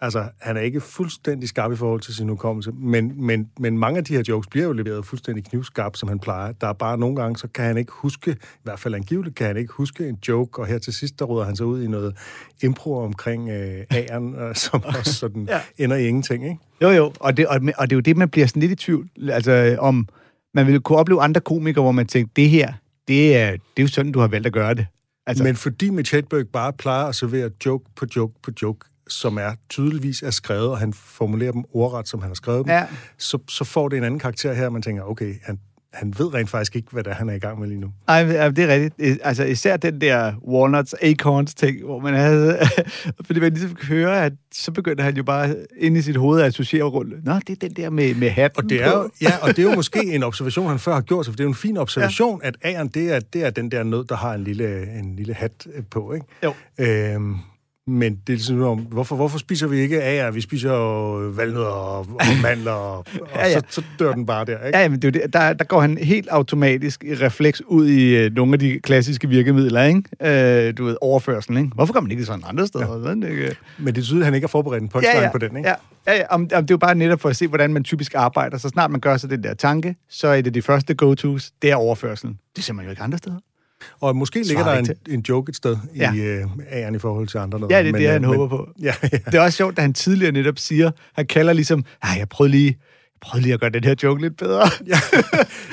altså, 0.00 0.24
han 0.40 0.56
er 0.56 0.60
ikke 0.60 0.80
fuldstændig 0.80 1.48
skarp 1.48 1.72
i 1.72 1.76
forhold 1.76 2.00
til 2.00 2.14
sin 2.14 2.28
hukommelse. 2.28 2.72
Men, 2.72 3.26
men, 3.26 3.50
men 3.58 3.78
mange 3.78 3.98
af 3.98 4.04
de 4.04 4.14
her 4.14 4.22
jokes 4.28 4.46
bliver 4.46 4.66
jo 4.66 4.72
leveret 4.72 5.06
fuldstændig 5.06 5.44
knivskarp, 5.44 5.96
som 5.96 6.08
han 6.08 6.18
plejer. 6.18 6.52
Der 6.52 6.66
er 6.66 6.72
bare 6.72 6.98
nogle 6.98 7.16
gange, 7.16 7.36
så 7.38 7.48
kan 7.48 7.64
han 7.64 7.76
ikke 7.76 7.92
huske, 7.94 8.30
i 8.30 8.62
hvert 8.62 8.78
fald 8.78 8.94
angiveligt, 8.94 9.36
kan 9.36 9.46
han 9.46 9.56
ikke 9.56 9.72
huske 9.72 10.08
en 10.08 10.18
joke. 10.28 10.58
Og 10.62 10.66
her 10.66 10.78
til 10.78 10.92
sidst, 10.92 11.18
der 11.18 11.24
råder 11.24 11.46
han 11.46 11.56
sig 11.56 11.66
ud 11.66 11.82
i 11.82 11.86
noget 11.86 12.16
impro 12.62 12.98
omkring 12.98 13.48
øh, 13.48 13.84
æren, 13.92 14.34
øh, 14.34 14.54
som 14.64 14.84
også 14.98 15.14
sådan 15.14 15.48
ja. 15.48 15.60
Ender 15.78 15.96
i 15.96 16.06
ingenting, 16.06 16.44
ikke? 16.44 16.58
Jo, 16.82 16.90
jo, 16.90 17.12
og 17.20 17.36
det, 17.36 17.46
og, 17.46 17.60
og 17.78 17.90
det 17.90 17.92
er 17.92 17.96
jo 17.96 18.00
det, 18.00 18.16
man 18.16 18.28
bliver 18.28 18.46
sådan 18.46 18.60
lidt 18.60 18.72
i 18.72 18.76
tvivl. 18.76 19.08
Altså, 19.30 19.76
om 19.78 20.08
man 20.54 20.66
ville 20.66 20.80
kunne 20.80 20.98
opleve 20.98 21.20
andre 21.20 21.40
komikere, 21.40 21.82
hvor 21.82 21.92
man 21.92 22.06
tænkte, 22.06 22.32
det 22.36 22.50
her, 22.50 22.72
det 23.08 23.36
er, 23.36 23.50
det 23.50 23.58
er 23.76 23.82
jo 23.82 23.88
sådan, 23.88 24.12
du 24.12 24.18
har 24.18 24.28
valgt 24.28 24.46
at 24.46 24.52
gøre 24.52 24.74
det. 24.74 24.86
Altså, 25.26 25.44
Men 25.44 25.56
fordi 25.56 25.90
Mitch 25.90 26.14
Hedberg 26.14 26.48
bare 26.48 26.72
plejer 26.72 27.04
at 27.04 27.14
servere 27.14 27.50
joke 27.66 27.84
på 27.96 28.06
joke 28.16 28.34
på 28.42 28.50
joke, 28.62 28.86
som 29.12 29.36
er 29.38 29.52
tydeligvis 29.68 30.22
er 30.22 30.30
skrevet, 30.30 30.68
og 30.68 30.78
han 30.78 30.92
formulerer 30.92 31.52
dem 31.52 31.64
ordret, 31.72 32.08
som 32.08 32.20
han 32.20 32.30
har 32.30 32.34
skrevet 32.34 32.64
dem, 32.66 32.70
Ja. 32.74 32.86
så, 33.18 33.38
så 33.48 33.64
får 33.64 33.88
det 33.88 33.96
en 33.96 34.04
anden 34.04 34.20
karakter 34.20 34.52
her, 34.52 34.66
og 34.66 34.72
man 34.72 34.82
tænker, 34.82 35.02
okay, 35.02 35.34
han, 35.42 35.58
han 35.92 36.14
ved 36.18 36.34
rent 36.34 36.50
faktisk 36.50 36.76
ikke, 36.76 36.88
hvad 36.92 37.04
det 37.04 37.10
er, 37.10 37.14
han 37.14 37.28
er 37.28 37.34
i 37.34 37.38
gang 37.38 37.60
med 37.60 37.68
lige 37.68 37.80
nu. 37.80 37.92
Ej, 38.08 38.24
men, 38.24 38.32
ja, 38.34 38.50
det 38.50 38.58
er 38.64 38.68
rigtigt. 38.74 39.18
Altså 39.24 39.44
især 39.44 39.76
den 39.76 40.00
der 40.00 40.32
walnuts, 40.48 40.94
acorns 41.02 41.54
ting, 41.54 41.84
hvor 41.84 41.98
man 42.00 42.14
havde... 42.14 42.58
fordi 43.26 43.40
man 43.40 43.52
ligesom 43.52 43.74
kan 43.74 43.86
høre, 43.86 44.24
at 44.24 44.32
så 44.54 44.72
begynder 44.72 45.02
han 45.04 45.16
jo 45.16 45.22
bare 45.22 45.56
ind 45.76 45.96
i 45.96 46.02
sit 46.02 46.16
hoved 46.16 46.40
at 46.40 46.46
associere 46.46 46.84
rundt. 46.84 47.24
Nå, 47.24 47.34
det 47.46 47.50
er 47.50 47.68
den 47.68 47.76
der 47.76 47.90
med, 47.90 48.14
med 48.14 48.30
hatten 48.30 48.64
Og 48.64 48.70
det 48.70 48.82
er 48.82 48.92
på. 48.92 48.98
jo, 49.02 49.10
ja, 49.22 49.32
og 49.42 49.48
det 49.48 49.58
er 49.58 49.62
jo 49.62 49.74
måske 49.82 50.02
en 50.14 50.22
observation, 50.22 50.68
han 50.68 50.78
før 50.78 50.94
har 50.94 51.00
gjort 51.00 51.24
sig, 51.24 51.32
for 51.32 51.36
det 51.36 51.40
er 51.42 51.46
jo 51.46 51.50
en 51.50 51.54
fin 51.54 51.76
observation, 51.76 52.40
ja. 52.42 52.48
at 52.48 52.56
æren, 52.64 52.88
det 52.88 53.14
er, 53.14 53.20
det 53.20 53.44
er 53.44 53.50
den 53.50 53.70
der 53.70 53.82
nød, 53.82 54.04
der 54.04 54.16
har 54.16 54.34
en 54.34 54.44
lille, 54.44 54.98
en 54.98 55.16
lille 55.16 55.34
hat 55.34 55.66
øh, 55.74 55.82
på, 55.90 56.12
ikke? 56.12 56.26
Jo. 56.44 56.54
Øhm, 56.78 57.36
men 57.90 58.12
det 58.26 58.32
er 58.32 58.36
ligesom 58.36 58.62
om, 58.62 58.78
hvorfor, 58.78 59.16
hvorfor 59.16 59.38
spiser 59.38 59.66
vi 59.66 59.78
ikke 59.78 60.00
ære? 60.00 60.34
Vi 60.34 60.40
spiser 60.40 60.70
jo 60.72 61.12
valnødder 61.36 61.66
og, 61.66 61.98
og 61.98 62.26
mandler, 62.42 62.72
og, 62.72 62.98
og 62.98 63.04
Ja, 63.34 63.48
ja. 63.48 63.52
Så, 63.52 63.62
så 63.68 63.82
dør 63.98 64.12
den 64.12 64.26
bare 64.26 64.44
der, 64.44 64.66
ikke? 64.66 64.78
Ja, 64.78 64.88
men 64.88 65.02
det 65.02 65.08
er 65.08 65.12
det. 65.20 65.32
Der, 65.32 65.52
der 65.52 65.64
går 65.64 65.80
han 65.80 65.98
helt 65.98 66.28
automatisk 66.28 67.04
i 67.04 67.14
refleks 67.14 67.62
ud 67.66 67.88
i 67.88 68.16
øh, 68.16 68.34
nogle 68.34 68.52
af 68.52 68.58
de 68.58 68.80
klassiske 68.80 69.28
virkemidler, 69.28 69.82
ikke? 69.82 70.66
Øh, 70.68 70.74
du 70.78 70.84
ved, 70.84 70.96
overførselen, 71.00 71.64
ikke? 71.64 71.74
Hvorfor 71.74 71.92
kommer 71.92 72.06
man 72.06 72.10
ikke 72.10 72.24
sådan 72.24 72.44
andre 72.46 72.66
steder? 72.66 72.96
Ja. 72.96 73.02
Sådan, 73.02 73.22
ikke? 73.22 73.56
Men 73.78 73.94
det 73.94 74.00
er 74.00 74.04
tydeligt, 74.04 74.22
at 74.22 74.24
han 74.24 74.34
ikke 74.34 74.44
har 74.44 74.48
forberedt 74.48 74.82
en 74.82 74.88
punchline 74.88 75.18
ja, 75.18 75.24
ja, 75.24 75.32
på 75.32 75.38
den, 75.38 75.56
ikke? 75.56 75.68
Ja, 75.68 75.74
ja, 76.06 76.16
ja 76.16 76.22
om, 76.30 76.40
om 76.40 76.46
det 76.48 76.54
er 76.56 76.64
jo 76.70 76.78
bare 76.78 76.94
netop 76.94 77.20
for 77.20 77.28
at 77.28 77.36
se, 77.36 77.46
hvordan 77.46 77.72
man 77.72 77.84
typisk 77.84 78.14
arbejder. 78.14 78.58
Så 78.58 78.68
snart 78.68 78.90
man 78.90 79.00
gør 79.00 79.16
sig 79.16 79.30
den 79.30 79.42
der 79.42 79.54
tanke, 79.54 79.96
så 80.08 80.28
er 80.28 80.40
det 80.40 80.54
de 80.54 80.62
første 80.62 80.94
go-tos, 80.94 81.50
det 81.62 81.70
er 81.70 81.76
overførselen. 81.76 82.38
Det 82.56 82.64
ser 82.64 82.72
man 82.72 82.84
jo 82.84 82.90
ikke 82.90 83.02
andre 83.02 83.18
steder. 83.18 83.36
Og 84.00 84.16
måske 84.16 84.42
ligger 84.42 84.62
Svarer 84.64 84.72
der 84.72 84.78
ikke 84.90 84.94
en, 85.08 85.14
en 85.14 85.24
joke 85.28 85.50
et 85.50 85.56
sted 85.56 85.76
Ja. 85.96 86.14
i 86.14 86.18
øh, 86.20 86.46
æren 86.72 86.94
i 86.94 86.98
forhold 86.98 87.28
til 87.28 87.38
andre. 87.38 87.66
Ja, 87.70 87.82
det 87.82 87.88
er 87.88 87.92
det, 87.98 88.08
han 88.08 88.24
håber 88.24 88.48
på. 88.48 88.68
Ja, 88.82 88.94
ja. 89.02 89.08
Det 89.26 89.34
er 89.34 89.40
også 89.40 89.56
sjovt, 89.56 89.78
at 89.78 89.82
han 89.82 89.92
tidligere 89.92 90.32
netop 90.32 90.58
siger, 90.58 90.90
han 91.12 91.26
kalder 91.26 91.52
ligesom, 91.52 91.84
jeg 92.18 92.28
prøvede 92.28 92.50
lige, 92.50 92.78
prøv 93.20 93.40
lige 93.40 93.54
at 93.54 93.60
gøre 93.60 93.70
den 93.70 93.84
her 93.84 93.94
joke 94.02 94.22
lidt 94.22 94.36
bedre. 94.36 94.70
Ja, 94.86 94.96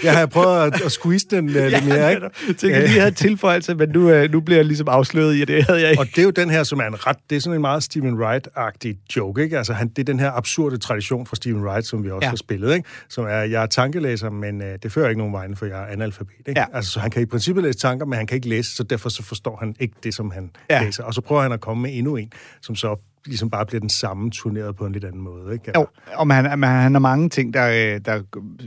jeg 0.04 0.18
har 0.18 0.26
prøvet 0.26 0.74
at, 0.74 0.82
at 0.82 0.92
squeeze 0.92 1.28
den 1.30 1.50
uh, 1.50 1.56
lidt 1.56 1.88
mere, 1.88 2.14
ikke? 2.14 2.30
Jeg 2.48 2.56
tænker 2.58 2.80
lige, 2.80 3.00
have 3.00 3.12
tilføjelse, 3.12 3.76
men 3.76 3.90
nu, 3.90 4.24
uh, 4.24 4.32
nu 4.32 4.40
bliver 4.40 4.58
jeg 4.58 4.66
ligesom 4.66 4.88
afsløret 4.88 5.36
i, 5.36 5.42
at 5.42 5.48
det 5.48 5.64
havde 5.64 5.82
jeg 5.82 5.92
ikke. 5.92 6.02
Og 6.02 6.08
det 6.08 6.18
er 6.18 6.24
jo 6.24 6.30
den 6.30 6.50
her, 6.50 6.64
som 6.64 6.80
er 6.80 6.84
en 6.84 7.08
ret... 7.08 7.18
Det 7.30 7.36
er 7.36 7.40
sådan 7.40 7.56
en 7.56 7.62
meget 7.62 7.84
Stephen 7.84 8.22
Wright-agtig 8.22 9.16
joke, 9.16 9.44
ikke? 9.44 9.58
Altså, 9.58 9.74
han, 9.74 9.88
det 9.88 10.00
er 10.00 10.04
den 10.04 10.20
her 10.20 10.32
absurde 10.32 10.78
tradition 10.78 11.26
fra 11.26 11.36
Stephen 11.36 11.64
Wright, 11.64 11.88
som 11.88 12.04
vi 12.04 12.12
også 12.12 12.26
ja. 12.26 12.30
har 12.30 12.36
spillet, 12.36 12.76
ikke? 12.76 12.90
Som 13.10 13.26
er, 13.26 13.30
jeg 13.30 13.64
er 13.64 13.66
tankelæser, 13.66 14.30
men 14.30 14.62
uh, 14.62 14.68
det 14.84 14.92
fører 14.92 15.10
ikke 15.10 15.20
nogen 15.20 15.34
vejen, 15.34 15.56
for 15.56 15.66
jeg 15.66 15.82
er 15.82 15.86
analfabet, 15.86 16.34
ikke? 16.48 16.60
Ja. 16.60 16.66
Altså, 16.74 16.92
så 16.92 17.00
han 17.00 17.12
kan 17.12 17.22
i 17.22 17.26
princippet 17.26 17.64
læse 17.64 17.80
tanker, 17.80 18.06
men 18.06 18.18
han 18.18 18.28
kan 18.28 18.36
ikke 18.36 18.50
læse, 18.50 18.76
så 18.76 18.84
derfor 18.84 19.10
så 19.10 19.24
forstår 19.24 19.58
han 19.60 19.76
ikke 19.80 19.96
det, 20.04 20.14
som 20.14 20.32
han 20.32 20.52
ja. 20.70 20.84
læser. 20.84 21.04
Og 21.04 21.14
så 21.14 21.22
prøver 21.22 21.42
han 21.42 21.52
at 21.52 21.62
komme 21.62 21.84
med 21.84 21.92
endnu 21.94 22.16
en, 22.16 22.32
som 22.62 22.76
så 22.76 22.96
ligesom 23.28 23.50
bare 23.50 23.66
bliver 23.66 23.80
den 23.80 23.90
samme 23.90 24.32
turneret 24.32 24.76
på 24.76 24.86
en 24.86 24.94
lidt 24.94 25.06
anden 25.06 25.22
måde. 25.22 25.54
Ikke? 25.54 25.72
Jo, 25.76 25.88
og 26.14 26.28
man, 26.28 26.60
man, 26.60 26.70
han 26.70 26.94
har 26.94 27.00
mange 27.00 27.30
ting, 27.30 27.54
der, 27.54 27.68
øh, 27.68 28.02
der 28.06 28.22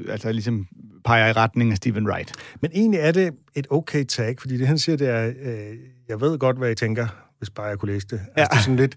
altså 0.09 0.33
ligesom 0.33 0.67
peger 1.05 1.29
i 1.29 1.33
retning 1.33 1.71
af 1.71 1.77
Stephen 1.77 2.09
Wright. 2.09 2.33
Men 2.61 2.71
egentlig 2.75 3.01
er 3.01 3.13
det 3.13 3.35
et 3.55 3.67
okay 3.71 4.05
tag, 4.05 4.37
fordi 4.41 4.59
det 4.59 4.67
han 4.67 4.79
siger, 4.79 4.97
det 4.97 5.09
er, 5.09 5.27
øh, 5.27 5.77
jeg 6.09 6.21
ved 6.21 6.39
godt, 6.39 6.59
hvad 6.59 6.71
I 6.71 6.75
tænker, 6.75 7.07
hvis 7.39 7.51
bare 7.51 7.67
jeg 7.67 7.79
kunne 7.79 7.93
læse 7.93 8.07
det. 8.07 8.21
Ja. 8.37 8.41
Altså, 8.41 8.51
det 8.53 8.59
er 8.59 8.63
sådan 8.63 8.77
lidt, 8.77 8.97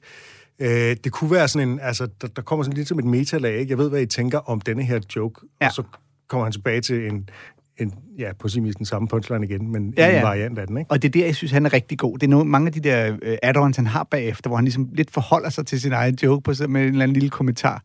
øh, 0.59 0.97
det 1.03 1.11
kunne 1.11 1.31
være 1.31 1.47
sådan 1.47 1.69
en, 1.69 1.79
altså, 1.79 2.07
der, 2.21 2.27
der 2.27 2.41
kommer 2.41 2.63
sådan 2.63 2.77
lidt 2.77 2.87
som 2.87 2.99
et 2.99 3.05
metalag, 3.05 3.57
ikke? 3.57 3.71
Jeg 3.71 3.77
ved, 3.77 3.89
hvad 3.89 4.01
I 4.01 4.05
tænker 4.05 4.39
om 4.39 4.61
denne 4.61 4.83
her 4.83 4.99
joke, 5.15 5.41
ja. 5.61 5.67
og 5.67 5.73
så 5.73 5.83
kommer 6.27 6.45
han 6.45 6.51
tilbage 6.51 6.81
til 6.81 7.07
en, 7.07 7.29
en, 7.77 7.93
ja, 8.19 8.31
på 8.39 8.47
sin 8.47 8.63
vis 8.63 8.75
den 8.75 8.85
samme 8.85 9.07
punchline 9.07 9.45
igen, 9.45 9.71
men 9.71 9.93
ja, 9.97 10.07
ja. 10.07 10.17
en 10.17 10.23
variant 10.23 10.59
af 10.59 10.67
den, 10.67 10.77
ikke? 10.77 10.91
Og 10.91 11.01
det 11.01 11.07
er 11.07 11.11
der, 11.11 11.25
jeg 11.25 11.35
synes, 11.35 11.51
han 11.51 11.65
er 11.65 11.73
rigtig 11.73 11.97
god. 11.97 12.17
Det 12.17 12.27
er 12.27 12.29
nogle, 12.29 12.49
mange 12.49 12.67
af 12.67 12.73
de 12.73 12.79
der 12.79 13.11
uh, 13.11 13.17
add-ons, 13.43 13.75
han 13.75 13.87
har 13.87 14.03
bagefter, 14.11 14.49
hvor 14.49 14.57
han 14.57 14.65
ligesom 14.65 14.89
lidt 14.93 15.11
forholder 15.11 15.49
sig 15.49 15.65
til 15.65 15.81
sin 15.81 15.91
egen 15.91 16.17
joke 16.23 16.43
på, 16.43 16.53
med 16.67 16.81
en 16.81 16.87
eller 16.87 17.03
anden 17.03 17.13
lille 17.13 17.29
kommentar, 17.29 17.83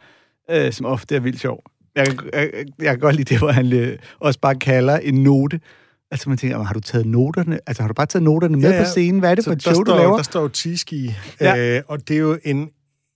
uh, 0.53 0.71
som 0.71 0.87
ofte 0.87 1.17
er 1.17 1.21
vildt 1.21 1.41
sjov. 1.41 1.63
Jeg, 1.97 2.07
jeg, 2.33 2.51
jeg 2.79 2.91
kan 2.91 2.99
godt 2.99 3.17
lide 3.17 3.35
det, 3.35 3.39
hvor 3.39 3.51
han 3.51 3.73
uh, 3.73 3.89
også 4.21 4.41
bare 4.41 4.55
kalder 4.55 4.97
en 4.97 5.15
note, 5.15 5.61
Altså 6.11 6.29
man 6.29 6.39
tænker, 6.39 6.63
har 6.63 6.75
du 6.75 6.81
taget 6.81 7.07
noterne? 7.07 7.59
Altså 7.67 7.83
har 7.83 7.89
du 7.89 7.95
bare 7.95 8.07
taget 8.07 8.23
noterne 8.23 8.57
med 8.57 8.71
ja, 8.71 8.77
ja. 8.77 8.83
på 8.83 8.89
scenen? 8.89 9.21
Hvad 9.21 9.31
er 9.31 9.35
det 9.35 9.45
for 9.45 9.53
et 9.53 9.63
show, 9.63 9.75
står, 9.75 9.85
du 9.85 9.91
laver? 9.91 10.17
Der 10.17 10.23
står 10.23 10.41
jo 10.41 10.49
Tiski, 10.49 11.15
ja. 11.41 11.77
øh, 11.77 11.83
og 11.89 12.09
det 12.09 12.17
er 12.17 12.21
jo 12.21 12.39
en, 12.45 12.71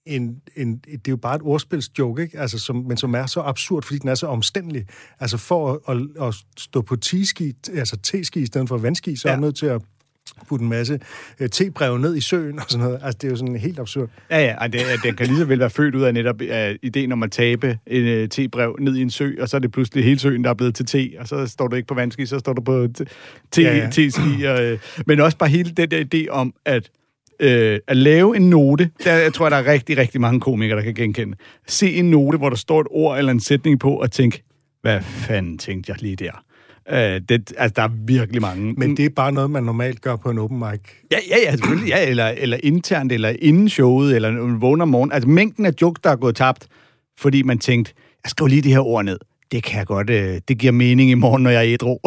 en, 0.05 0.41
en, 0.55 0.75
det 0.75 0.93
er 0.93 0.99
jo 1.09 1.17
bare 1.17 1.35
et 1.35 1.41
ordspilsjoke, 1.41 2.21
ikke? 2.21 2.39
Altså, 2.39 2.59
som, 2.59 2.75
men 2.75 2.97
som 2.97 3.15
er 3.15 3.25
så 3.25 3.41
absurd, 3.41 3.83
fordi 3.83 3.99
den 3.99 4.09
er 4.09 4.15
så 4.15 4.27
omstændelig. 4.27 4.85
Altså 5.19 5.37
for 5.37 5.81
at, 5.89 5.95
at, 5.95 6.27
at 6.27 6.35
stå 6.57 6.81
på 6.81 6.95
t-ski, 6.95 7.53
altså 7.73 7.97
t-ski 7.97 8.41
i 8.41 8.45
stedet 8.45 8.69
for 8.69 8.77
vandski, 8.77 9.15
så 9.15 9.27
ja. 9.27 9.33
er 9.33 9.37
man 9.37 9.47
nødt 9.47 9.55
til 9.55 9.65
at 9.65 9.81
putte 10.47 10.63
en 10.63 10.69
masse 10.69 10.99
uh, 11.41 11.47
tebreve 11.51 11.99
ned 11.99 12.15
i 12.15 12.21
søen 12.21 12.59
og 12.59 12.65
sådan 12.67 12.85
noget. 12.85 12.99
Altså, 13.03 13.17
det 13.21 13.27
er 13.27 13.31
jo 13.31 13.35
sådan 13.35 13.55
helt 13.55 13.79
absurd. 13.79 14.09
Ja, 14.29 14.39
ja, 14.45 14.63
og 14.63 14.73
det, 14.73 14.81
det 15.03 15.17
kan 15.17 15.27
lige 15.27 15.37
så 15.37 15.45
vel 15.45 15.59
være 15.59 15.69
født 15.69 15.95
ud 15.95 16.01
af 16.01 16.13
netop 16.13 16.41
uh, 16.41 16.47
ideen 16.81 17.11
om 17.11 17.23
at 17.23 17.31
tabe 17.31 17.77
en 17.87 18.23
uh, 18.23 18.29
tebrev 18.29 18.77
ned 18.79 18.95
i 18.95 19.01
en 19.01 19.09
sø, 19.09 19.31
og 19.39 19.49
så 19.49 19.57
er 19.57 19.61
det 19.61 19.71
pludselig 19.71 20.03
hele 20.03 20.19
søen, 20.19 20.43
der 20.43 20.49
er 20.49 20.53
blevet 20.53 20.75
til 20.75 20.85
te, 20.85 21.11
og 21.19 21.27
så 21.27 21.47
står 21.47 21.67
du 21.67 21.75
ikke 21.75 21.87
på 21.87 21.93
vandski, 21.93 22.25
så 22.25 22.39
står 22.39 22.53
du 22.53 22.61
på 22.61 22.87
te, 23.51 23.61
ja, 23.61 23.77
ja. 23.77 23.89
te-ski. 23.89 24.43
Og, 24.43 24.73
uh, 24.73 24.79
men 25.07 25.19
også 25.19 25.37
bare 25.37 25.49
hele 25.49 25.71
den 25.71 25.91
der 25.91 26.03
idé 26.13 26.29
om, 26.29 26.53
at 26.65 26.89
øh, 27.43 27.79
at 27.87 27.97
lave 27.97 28.35
en 28.35 28.49
note, 28.49 28.89
der 29.03 29.13
jeg 29.13 29.33
tror 29.33 29.45
jeg, 29.45 29.51
der 29.51 29.57
er 29.57 29.71
rigtig, 29.71 29.97
rigtig 29.97 30.21
mange 30.21 30.39
komikere, 30.39 30.77
der 30.77 30.83
kan 30.83 30.93
genkende. 30.93 31.37
Se 31.67 31.93
en 31.93 32.09
note, 32.09 32.37
hvor 32.37 32.49
der 32.49 32.55
står 32.55 32.81
et 32.81 32.87
ord 32.89 33.17
eller 33.17 33.31
en 33.31 33.39
sætning 33.39 33.79
på, 33.79 33.95
og 33.95 34.11
tænk, 34.11 34.41
hvad 34.81 35.01
fanden 35.01 35.57
tænkte 35.57 35.91
jeg 35.91 36.01
lige 36.01 36.15
der? 36.15 36.43
Øh, 36.89 37.21
det, 37.29 37.53
altså, 37.57 37.73
der 37.75 37.81
er 37.81 37.89
virkelig 38.05 38.41
mange. 38.41 38.73
Men 38.73 38.97
det 38.97 39.05
er 39.05 39.09
bare 39.09 39.31
noget, 39.31 39.51
man 39.51 39.63
normalt 39.63 40.01
gør 40.01 40.15
på 40.15 40.29
en 40.29 40.37
open 40.37 40.59
mic? 40.59 40.81
Ja, 41.11 41.17
ja, 41.29 41.35
ja 41.45 41.51
selvfølgelig. 41.51 41.89
Ja, 41.89 42.09
eller, 42.09 42.27
eller 42.27 42.57
internt, 42.63 43.11
eller 43.11 43.35
inden 43.39 43.69
showet, 43.69 44.15
eller 44.15 44.57
vågner 44.59 44.85
morgen. 44.85 45.11
Altså 45.11 45.29
mængden 45.29 45.65
af 45.65 45.71
jokes, 45.81 46.01
der 46.03 46.09
er 46.09 46.15
gået 46.15 46.35
tabt, 46.35 46.67
fordi 47.19 47.43
man 47.43 47.59
tænkte, 47.59 47.93
jeg 48.23 48.29
skriver 48.29 48.49
lige 48.49 48.61
de 48.61 48.71
her 48.71 48.79
ord 48.79 49.05
ned 49.05 49.17
det 49.53 49.63
kan 49.63 49.77
jeg 49.79 49.87
godt, 49.87 50.09
øh, 50.09 50.41
det 50.47 50.57
giver 50.57 50.71
mening 50.71 51.11
i 51.11 51.13
morgen, 51.13 51.43
når 51.43 51.49
jeg 51.49 51.59
er 51.59 51.73
ædru. 51.73 51.97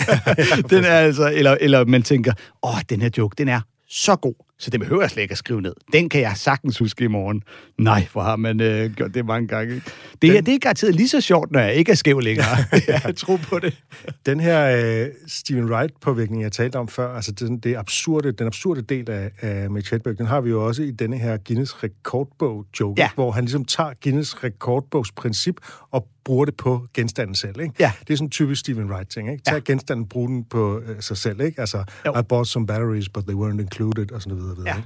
den 0.76 0.84
er 0.84 0.98
altså, 0.98 1.32
eller, 1.34 1.56
eller 1.60 1.84
man 1.84 2.02
tænker, 2.02 2.32
åh, 2.62 2.80
den 2.90 3.00
her 3.00 3.10
joke, 3.18 3.34
den 3.38 3.48
er 3.48 3.60
så 3.88 4.16
god, 4.16 4.34
så 4.58 4.70
det 4.70 4.80
behøver 4.80 5.02
jeg 5.02 5.10
slet 5.10 5.22
ikke 5.22 5.32
at 5.32 5.38
skrive 5.38 5.62
ned. 5.62 5.74
Den 5.92 6.08
kan 6.08 6.20
jeg 6.20 6.32
sagtens 6.36 6.78
huske 6.78 7.04
i 7.04 7.06
morgen. 7.06 7.42
Nej, 7.78 8.06
hvor 8.12 8.22
har 8.22 8.36
man 8.36 8.60
øh, 8.60 8.94
gjort 8.94 9.14
det 9.14 9.26
mange 9.26 9.48
gange. 9.48 9.74
Det, 9.74 9.84
den, 10.22 10.30
her, 10.30 10.40
det 10.40 10.54
er 10.54 10.58
garanteret 10.58 10.94
lige 10.94 11.08
så 11.08 11.20
sjovt, 11.20 11.50
når 11.50 11.60
jeg 11.60 11.74
ikke 11.74 11.92
er 11.92 11.96
skæv 11.96 12.20
længere. 12.20 12.46
jeg 13.04 13.16
tror 13.16 13.36
på 13.36 13.58
det. 13.58 13.82
Den 14.26 14.40
her 14.40 15.04
øh, 15.04 15.08
Stephen 15.28 15.64
Wright-påvirkning, 15.64 16.42
jeg 16.42 16.52
talte 16.52 16.76
om 16.76 16.88
før, 16.88 17.14
altså 17.14 17.32
den, 17.32 17.58
det 17.58 17.76
absurde, 17.76 18.32
den 18.32 18.46
absurde 18.46 18.82
del 18.82 19.10
af, 19.10 19.30
af 19.40 19.70
Mitch 19.70 19.92
Hedberg, 19.92 20.18
den 20.18 20.26
har 20.26 20.40
vi 20.40 20.50
jo 20.50 20.66
også 20.66 20.82
i 20.82 20.90
denne 20.90 21.18
her 21.18 21.36
Guinness 21.46 21.84
rekordbog-joke, 21.84 23.00
ja. 23.00 23.08
hvor 23.14 23.30
han 23.30 23.44
ligesom 23.44 23.64
tager 23.64 23.92
Guinness 24.02 24.44
rekordbogs 24.44 25.12
princip 25.12 25.56
og 25.90 26.08
bruger 26.24 26.44
det 26.44 26.56
på 26.56 26.86
genstanden 26.94 27.34
selv. 27.34 27.60
Ikke? 27.60 27.74
Ja. 27.78 27.92
Det 28.00 28.12
er 28.12 28.16
sådan 28.16 28.30
typisk 28.30 28.60
Stephen 28.60 28.90
Wright-ting. 28.90 29.32
Ikke? 29.32 29.44
Tag 29.44 29.54
ja. 29.54 29.58
genstanden, 29.58 30.08
brug 30.08 30.28
den 30.28 30.44
på 30.44 30.80
øh, 30.86 31.02
sig 31.02 31.16
selv. 31.16 31.40
Ikke? 31.40 31.60
Altså, 31.60 31.84
jo. 32.06 32.18
I 32.18 32.22
bought 32.22 32.48
some 32.48 32.66
batteries, 32.66 33.08
but 33.08 33.24
they 33.24 33.34
weren't 33.34 33.60
included, 33.60 34.12
og 34.12 34.22
sådan 34.22 34.38
videre. 34.38 34.56
Ja. 34.66 34.76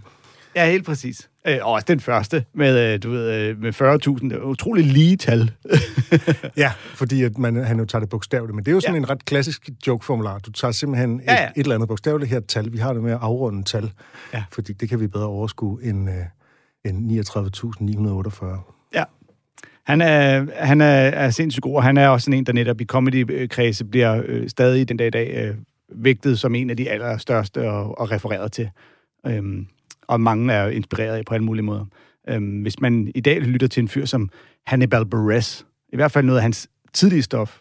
Ja, 0.54 0.70
helt 0.70 0.86
præcis. 0.86 1.30
Øh, 1.46 1.58
og 1.62 1.72
også 1.72 1.84
den 1.88 2.00
første 2.00 2.44
med, 2.54 2.94
øh, 2.94 3.02
du 3.02 3.10
ved, 3.10 3.34
øh, 3.34 3.58
med 3.58 3.72
40.000. 3.72 4.28
Det 4.28 4.32
er 4.32 4.42
utrolig 4.42 4.84
lige 4.84 5.16
tal. 5.16 5.52
ja, 6.56 6.72
fordi 6.94 7.22
at 7.22 7.38
man, 7.38 7.56
han 7.56 7.78
jo 7.78 7.84
tager 7.84 8.00
det 8.00 8.08
bogstaveligt. 8.08 8.54
Men 8.54 8.64
det 8.64 8.70
er 8.70 8.74
jo 8.74 8.80
sådan 8.80 8.94
ja. 8.94 8.98
en 8.98 9.10
ret 9.10 9.24
klassisk 9.24 9.68
joke-formular. 9.86 10.38
Du 10.38 10.52
tager 10.52 10.72
simpelthen 10.72 11.22
ja, 11.26 11.32
ja. 11.32 11.44
Et, 11.44 11.52
et 11.56 11.60
eller 11.60 11.74
andet 11.74 11.88
bogstaveligt 11.88 12.30
her 12.30 12.40
tal. 12.40 12.72
Vi 12.72 12.78
har 12.78 12.92
det 12.92 13.02
med 13.02 13.12
at 13.12 13.18
afrunde 13.20 13.62
tal. 13.62 13.92
Ja. 14.34 14.44
Fordi 14.52 14.72
det 14.72 14.88
kan 14.88 15.00
vi 15.00 15.06
bedre 15.06 15.26
overskue 15.26 15.84
end, 15.84 16.10
øh, 16.10 16.24
end 16.84 17.12
39.948. 17.12 18.77
Han 19.88 20.00
er, 20.00 20.46
han 20.54 20.80
er, 20.80 20.86
er 20.94 21.30
sindssygt 21.30 21.62
god, 21.62 21.74
og 21.74 21.82
han 21.82 21.96
er 21.96 22.08
også 22.08 22.24
sådan 22.24 22.38
en, 22.38 22.46
der 22.46 22.52
netop 22.52 22.80
i 22.80 22.84
comedy-kredse 22.84 23.84
bliver 23.84 24.22
øh, 24.26 24.48
stadig 24.48 24.88
den 24.88 24.96
dag 24.96 25.06
i 25.06 25.10
dag 25.10 25.48
øh, 25.48 25.54
vægtet 25.88 26.38
som 26.38 26.54
en 26.54 26.70
af 26.70 26.76
de 26.76 26.90
allerstørste 26.90 27.70
og, 27.70 27.98
og 27.98 28.10
refereret 28.10 28.52
til. 28.52 28.70
Øhm, 29.26 29.66
og 30.08 30.20
mange 30.20 30.52
er 30.52 30.68
inspireret 30.68 31.26
på 31.26 31.34
alle 31.34 31.44
mulige 31.44 31.64
måder. 31.64 31.84
Øhm, 32.28 32.60
hvis 32.62 32.80
man 32.80 33.12
i 33.14 33.20
dag 33.20 33.40
lytter 33.40 33.66
til 33.66 33.80
en 33.80 33.88
fyr 33.88 34.04
som 34.04 34.30
Hannibal 34.66 35.06
Buress, 35.06 35.66
i 35.92 35.96
hvert 35.96 36.12
fald 36.12 36.24
noget 36.24 36.38
af 36.38 36.42
hans 36.42 36.68
tidlige 36.92 37.22
stof, 37.22 37.60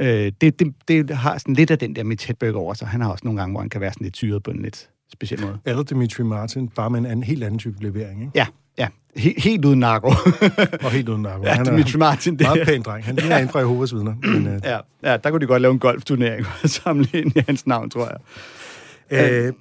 øh, 0.00 0.32
det, 0.40 0.60
det, 0.60 0.74
det 0.88 1.10
har 1.10 1.38
sådan 1.38 1.54
lidt 1.54 1.70
af 1.70 1.78
den 1.78 1.96
der 1.96 2.04
Mitch 2.04 2.26
Hedberg 2.26 2.54
over 2.54 2.74
sig. 2.74 2.88
Han 2.88 3.00
har 3.00 3.10
også 3.10 3.24
nogle 3.24 3.40
gange, 3.40 3.52
hvor 3.52 3.60
han 3.60 3.70
kan 3.70 3.80
være 3.80 3.92
sådan 3.92 4.04
lidt 4.04 4.16
syret 4.16 4.42
på 4.42 4.50
en 4.50 4.62
lidt 4.62 4.90
speciel 5.12 5.40
måde. 5.40 5.58
Eller 5.64 5.82
Dimitri 5.82 6.22
Martin, 6.22 6.68
bare 6.68 6.90
med 6.90 6.98
en 6.98 7.06
anden, 7.06 7.22
helt 7.22 7.44
anden 7.44 7.58
type 7.58 7.82
levering, 7.82 8.20
ikke? 8.20 8.32
Ja, 8.34 8.46
ja. 8.78 8.88
He- 9.18 9.42
helt 9.42 9.64
uden 9.64 9.78
narko. 9.80 10.08
og 10.84 10.90
helt 10.90 11.08
uden 11.08 11.22
narko. 11.22 11.44
Ja, 11.44 11.52
han 11.54 11.66
Dimitri 11.66 11.98
Martin. 11.98 12.32
Det. 12.38 12.40
Meget 12.40 12.66
pæn 12.66 12.82
dreng. 12.82 13.04
Han 13.04 13.16
ligner 13.16 13.36
en 13.38 13.48
fra 13.48 13.58
Jehovas 13.58 13.94
vidner. 13.94 14.14
Men, 14.32 14.46
uh... 14.46 14.52
ja, 14.64 14.78
ja, 15.02 15.16
der 15.16 15.30
kunne 15.30 15.40
de 15.40 15.46
godt 15.46 15.62
lave 15.62 15.72
en 15.72 15.78
golfturnering 15.78 16.46
og 16.62 16.68
samle 16.70 17.08
ind 17.14 17.36
i 17.36 17.42
hans 17.46 17.66
navn, 17.66 17.90
tror 17.90 18.10
jeg. 19.10 19.46
Øh, 19.46 19.52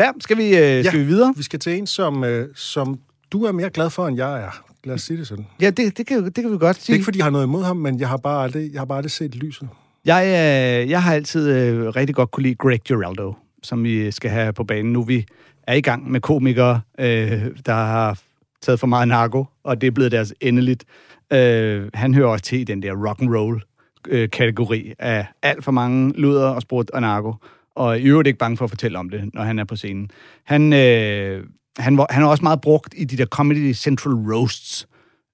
Ja, 0.00 0.10
skal 0.20 0.36
vi, 0.36 0.44
øh, 0.44 0.84
skal 0.84 0.84
ja, 0.84 0.90
vi 0.90 1.02
videre? 1.04 1.34
vi 1.36 1.42
skal 1.42 1.58
til 1.58 1.72
en, 1.78 1.86
som, 1.86 2.24
øh, 2.24 2.48
som 2.54 2.98
du 3.32 3.44
er 3.44 3.52
mere 3.52 3.70
glad 3.70 3.90
for, 3.90 4.08
end 4.08 4.16
jeg 4.16 4.40
er. 4.42 4.62
Lad 4.84 4.94
os 4.94 5.02
sige 5.02 5.16
det 5.16 5.26
sådan. 5.26 5.46
Ja, 5.60 5.70
det, 5.70 5.98
det, 5.98 6.06
kan, 6.06 6.24
det 6.24 6.34
kan 6.34 6.52
vi 6.52 6.58
godt 6.58 6.76
sige. 6.76 6.86
Det 6.86 6.88
er 6.92 6.94
ikke, 6.94 7.04
fordi 7.04 7.18
jeg 7.18 7.24
har 7.24 7.30
noget 7.30 7.44
imod 7.46 7.64
ham, 7.64 7.76
men 7.76 8.00
jeg 8.00 8.08
har 8.08 8.16
bare 8.16 8.42
aldrig, 8.44 8.72
jeg 8.72 8.80
har 8.80 8.84
bare 8.86 8.98
aldrig 8.98 9.10
set 9.10 9.34
lyset. 9.34 9.68
Jeg, 10.04 10.24
øh, 10.26 10.90
jeg 10.90 11.02
har 11.02 11.14
altid 11.14 11.50
øh, 11.50 11.88
rigtig 11.88 12.14
godt 12.14 12.30
kunne 12.30 12.42
lide 12.42 12.54
Greg 12.54 12.80
Giraldo, 12.80 13.34
som 13.62 13.84
vi 13.84 14.10
skal 14.10 14.30
have 14.30 14.52
på 14.52 14.64
banen 14.64 14.92
nu. 14.92 15.02
Vi 15.04 15.26
er 15.66 15.74
i 15.74 15.80
gang 15.80 16.10
med 16.10 16.20
komikere, 16.20 16.80
øh, 17.00 17.42
der 17.66 17.74
har 17.74 18.18
taget 18.62 18.80
for 18.80 18.86
meget 18.86 19.08
narko, 19.08 19.44
og 19.64 19.80
det 19.80 19.86
er 19.86 19.90
blevet 19.90 20.12
deres 20.12 20.34
endeligt. 20.40 20.84
Øh, 21.32 21.90
han 21.94 22.14
hører 22.14 22.28
også 22.28 22.44
til 22.44 22.60
i 22.60 22.64
den 22.64 22.82
der 22.82 23.08
rock 23.08 23.22
and 23.22 23.36
roll 23.36 23.62
øh, 24.08 24.30
kategori 24.30 24.92
af 24.98 25.26
alt 25.42 25.64
for 25.64 25.72
mange 25.72 26.12
luder 26.20 26.48
og 26.48 26.62
sprut 26.62 26.90
og 26.90 27.00
narko 27.00 27.34
og 27.78 27.98
i 27.98 28.02
øvrigt 28.02 28.26
ikke 28.26 28.38
bange 28.38 28.56
for 28.56 28.64
at 28.64 28.70
fortælle 28.70 28.98
om 28.98 29.10
det, 29.10 29.34
når 29.34 29.42
han 29.42 29.58
er 29.58 29.64
på 29.64 29.76
scenen. 29.76 30.10
Han, 30.44 30.72
øh, 30.72 31.44
han, 31.78 31.96
var, 31.96 32.06
han 32.10 32.22
er 32.22 32.26
også 32.26 32.42
meget 32.42 32.60
brugt 32.60 32.94
i 32.96 33.04
de 33.04 33.16
der 33.16 33.26
Comedy 33.26 33.74
Central 33.74 34.14
Roasts. 34.14 34.88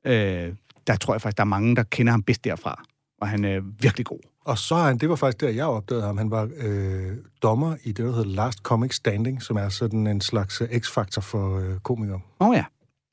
Øh, 0.06 0.52
der 0.86 0.96
tror 0.96 1.14
jeg 1.14 1.20
faktisk, 1.22 1.36
der 1.36 1.42
er 1.42 1.48
mange, 1.48 1.76
der 1.76 1.82
kender 1.82 2.10
ham 2.10 2.22
bedst 2.22 2.44
derfra. 2.44 2.84
Og 3.20 3.28
han 3.28 3.44
er 3.44 3.60
virkelig 3.80 4.06
god. 4.06 4.18
Og 4.44 4.58
så 4.58 4.74
han, 4.74 4.98
det 4.98 5.08
var 5.08 5.16
faktisk 5.16 5.40
der, 5.40 5.48
jeg 5.48 5.66
opdagede 5.66 6.04
ham. 6.06 6.18
Han 6.18 6.30
var 6.30 6.48
øh, 6.56 7.12
dommer 7.42 7.76
i 7.84 7.88
det, 7.88 7.98
der 7.98 8.12
hedder 8.12 8.24
Last 8.24 8.58
Comic 8.58 8.94
Standing, 8.94 9.42
som 9.42 9.56
er 9.56 9.68
sådan 9.68 10.06
en 10.06 10.20
slags 10.20 10.60
øh, 10.60 10.68
x-faktor 10.80 11.20
for 11.20 11.58
øh, 11.58 11.78
komikere. 11.82 12.20
Åh 12.40 12.48
oh, 12.48 12.56
ja. 12.56 12.64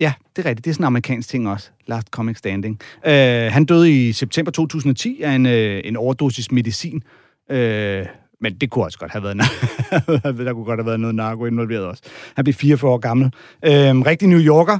Ja, 0.02 0.14
det 0.36 0.46
er 0.46 0.50
rigtigt. 0.50 0.66
Det 0.66 0.72
er 0.72 0.74
sådan 0.74 0.84
en 0.84 0.88
amerikansk 0.88 1.30
ting 1.30 1.50
også. 1.50 1.70
Last 1.86 2.08
Comic 2.08 2.38
Standing. 2.38 2.80
Øh, 3.06 3.14
han 3.52 3.66
døde 3.66 4.08
i 4.08 4.12
september 4.12 4.52
2010 4.52 5.22
af 5.22 5.32
en, 5.32 5.46
øh, 5.46 5.82
en 5.86 5.96
overdosis 5.96 6.52
medicin. 6.52 7.04
Øh, 7.52 8.06
men 8.42 8.56
det 8.56 8.70
kunne 8.70 8.86
også 8.86 9.00
godt 9.00 9.12
have 9.12 9.24
været... 9.24 9.38
der 10.46 10.54
kunne 10.54 10.66
godt 10.66 10.80
have 10.80 10.86
været 10.86 11.00
noget 11.00 11.16
narko 11.16 11.46
involveret 11.46 11.86
også. 11.86 12.04
Han 12.36 12.44
blev 12.44 12.54
44 12.54 12.92
år 12.92 12.98
gammel. 12.98 13.26
Øh, 13.66 13.72
rigtig 13.72 14.28
New 14.28 14.40
Yorker. 14.40 14.78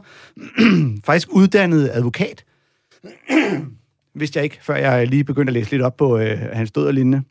Faktisk 1.06 1.28
uddannet 1.32 1.90
advokat. 1.94 2.44
Vidste 4.20 4.38
jeg 4.38 4.44
ikke, 4.44 4.58
før 4.62 4.76
jeg 4.76 5.08
lige 5.08 5.24
begyndte 5.24 5.50
at 5.50 5.54
læse 5.54 5.72
lidt 5.72 5.82
op 5.82 5.98
på 5.98 6.18
øh, 6.18 6.40
hans 6.54 6.72
død 6.72 6.88
og 6.88 6.94
lignende. 6.94 7.22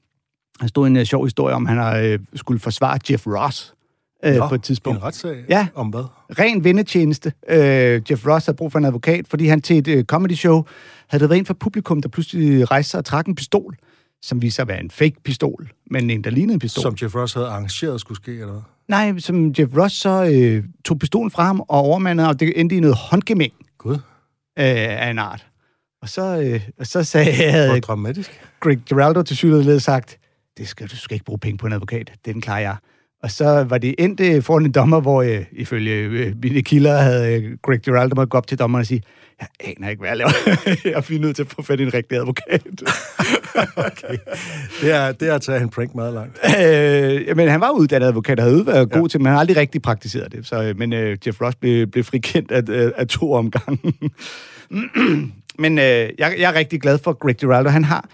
Han 0.61 0.69
stod 0.69 0.87
en 0.87 0.97
øh, 0.97 1.05
sjov 1.05 1.25
historie 1.25 1.55
om, 1.55 1.67
at 1.67 1.69
han 1.69 1.79
har 1.79 1.97
øh, 1.97 2.19
skulle 2.35 2.61
forsvare 2.61 2.99
Jeff 3.11 3.27
Ross 3.27 3.75
øh, 4.25 4.35
Nå, 4.35 4.49
på 4.49 4.55
et 4.55 4.63
tidspunkt. 4.63 4.99
En 4.99 5.05
retssag? 5.05 5.45
Ja. 5.49 5.67
Om 5.75 5.89
hvad? 5.89 6.05
ren 6.39 6.65
vennetjeneste. 6.65 7.33
Øh, 7.49 8.03
Jeff 8.11 8.27
Ross 8.27 8.47
havde 8.47 8.57
brug 8.57 8.73
for 8.73 8.79
en 8.79 8.85
advokat, 8.85 9.29
fordi 9.29 9.47
han 9.47 9.63
til 9.63 9.79
et 9.79 9.89
øh, 9.89 10.05
comedy 10.05 10.33
show 10.33 10.65
havde 11.09 11.23
det 11.23 11.31
været 11.31 11.39
en 11.39 11.47
for 11.47 11.55
publikum, 11.55 12.03
der 12.03 12.09
pludselig 12.09 12.71
rejste 12.71 12.91
sig 12.91 12.99
og 12.99 13.05
trak 13.05 13.27
en 13.27 13.35
pistol, 13.35 13.77
som 14.23 14.43
viste 14.43 14.57
sig 14.57 14.63
at 14.63 14.69
være 14.69 14.81
en 14.81 14.91
fake 14.91 15.17
pistol, 15.25 15.71
men 15.91 16.11
en, 16.11 16.25
der 16.25 16.31
lignede 16.31 16.55
en 16.55 16.59
pistol. 16.59 16.83
Som 16.83 16.97
Jeff 17.03 17.15
Ross 17.15 17.35
havde 17.35 17.47
arrangeret 17.47 18.01
skulle 18.01 18.17
ske, 18.17 18.33
eller 18.33 18.53
hvad? 18.53 18.63
Nej, 18.89 19.19
som 19.19 19.55
Jeff 19.59 19.77
Ross 19.77 19.95
så 19.95 20.31
øh, 20.35 20.65
tog 20.85 20.99
pistolen 20.99 21.31
fra 21.31 21.45
ham 21.45 21.61
og 21.61 21.69
overmandede, 21.69 22.29
og 22.29 22.41
det 22.41 22.61
endte 22.61 22.77
i 22.77 22.81
noget 22.81 22.97
håndgemæng 22.97 23.53
Gud, 23.79 23.95
øh, 23.95 23.99
af 24.57 25.11
en 25.11 25.19
art. 25.19 25.47
Og 26.03 26.09
så, 26.09 26.41
øh, 26.43 26.61
og 26.79 26.87
så 26.87 27.05
sagde 27.05 27.37
hvor 27.37 27.51
havde 27.51 27.81
dramatisk. 27.81 28.41
Greg 28.61 28.79
Giraldo 28.87 29.23
til 29.23 29.37
synligheden 29.37 29.81
sagt, 29.81 30.19
det 30.59 30.69
skal, 30.69 30.89
du 30.89 30.97
skal 30.97 31.15
ikke 31.15 31.25
bruge 31.25 31.39
penge 31.39 31.59
på 31.59 31.67
en 31.67 31.73
advokat, 31.73 32.13
den 32.25 32.41
klarer 32.41 32.61
jeg. 32.61 32.77
Og 33.23 33.31
så 33.31 33.67
var 33.69 33.79
det 33.79 33.95
endt 33.99 34.21
øh, 34.21 34.43
foran 34.43 34.65
en 34.65 34.73
dommer, 34.73 35.01
hvor 35.01 35.23
øh, 35.23 35.45
ifølge 35.53 35.95
øh, 35.95 36.35
mine 36.43 36.63
kilder 36.63 36.97
havde 36.97 37.43
øh, 37.43 37.59
Greg 37.63 37.81
Giraldo 37.81 38.15
måtte 38.15 38.31
gå 38.31 38.39
op 38.39 38.47
til 38.47 38.59
dommeren 38.59 38.81
og 38.81 38.87
sige, 38.87 39.03
jeg 39.41 39.49
aner 39.61 39.89
ikke, 39.89 40.01
hvad 40.01 40.11
jeg 40.11 40.17
laver. 40.17 40.31
jeg 40.85 40.93
er 40.93 41.21
nødt 41.21 41.37
til 41.37 41.43
at 41.43 41.49
få 41.49 41.63
fat 41.63 41.81
i 41.81 41.83
en 41.83 41.95
rigtig 41.95 42.19
advokat. 42.19 42.63
Okay. 43.77 44.17
Det 44.81 44.93
er, 44.93 45.13
det 45.13 45.29
er 45.29 45.35
at 45.35 45.43
tage 45.43 45.63
en 45.63 45.69
prank 45.69 45.95
meget 45.95 46.15
langt. 46.15 46.39
øh, 47.29 47.37
men 47.37 47.49
han 47.49 47.61
var 47.61 47.71
uddannet 47.71 48.07
advokat 48.07 48.41
og 48.41 48.45
havde 48.45 48.67
været 48.67 48.91
god 48.91 49.09
til, 49.09 49.21
men 49.21 49.27
han 49.27 49.33
har 49.33 49.41
aldrig 49.41 49.57
rigtig 49.57 49.83
praktiseret 49.83 50.33
det. 50.33 50.47
Så, 50.47 50.63
øh, 50.63 50.79
men 50.79 50.93
øh, 50.93 51.19
Jeff 51.27 51.41
Ross 51.41 51.57
blev, 51.57 51.87
blev 51.87 52.05
frikendt 52.05 52.51
af, 52.51 52.63
af, 52.69 52.93
af 52.97 53.09
to 53.09 53.33
omgange. 53.33 53.95
men 55.63 55.79
øh, 55.79 55.85
jeg, 55.85 56.13
jeg 56.19 56.51
er 56.51 56.55
rigtig 56.55 56.81
glad 56.81 56.99
for 56.99 57.13
Greg 57.13 57.37
Giraldo. 57.37 57.71
Han 57.71 57.85
har, 57.85 58.09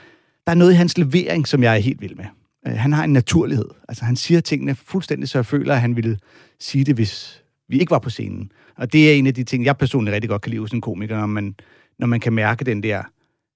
der 0.46 0.52
er 0.52 0.56
noget 0.56 0.72
i 0.72 0.75
hans 0.75 0.98
levering, 0.98 1.48
som 1.48 1.62
jeg 1.62 1.75
er 1.75 1.78
helt 1.78 2.00
vild 2.00 2.14
med. 2.14 2.25
Øh, 2.66 2.73
han 2.73 2.92
har 2.92 3.04
en 3.04 3.12
naturlighed. 3.12 3.68
Altså, 3.88 4.04
han 4.04 4.16
siger 4.16 4.40
tingene 4.40 4.75
fuldstændig, 4.75 5.28
så 5.28 5.38
jeg 5.38 5.46
føler, 5.46 5.75
at 5.75 5.80
han 5.80 5.96
ville 5.96 6.18
sige 6.61 6.85
det, 6.85 6.94
hvis 6.94 7.42
vi 7.68 7.78
ikke 7.78 7.90
var 7.90 7.99
på 7.99 8.11
scenen. 8.11 8.52
Og 8.76 8.92
det 8.92 9.11
er 9.11 9.14
en 9.14 9.26
af 9.26 9.35
de 9.35 9.44
ting, 9.44 9.64
jeg 9.64 9.76
personligt 9.76 10.14
rigtig 10.14 10.30
godt 10.30 10.42
kan 10.42 10.50
lide 10.50 10.61
hos 10.61 10.70
en 10.70 10.80
komiker, 10.80 11.18
når 11.18 11.26
man, 11.26 11.54
når 11.99 12.06
man 12.06 12.20
kan 12.20 12.32
mærke 12.32 12.64
den 12.64 12.82
der, 12.82 13.02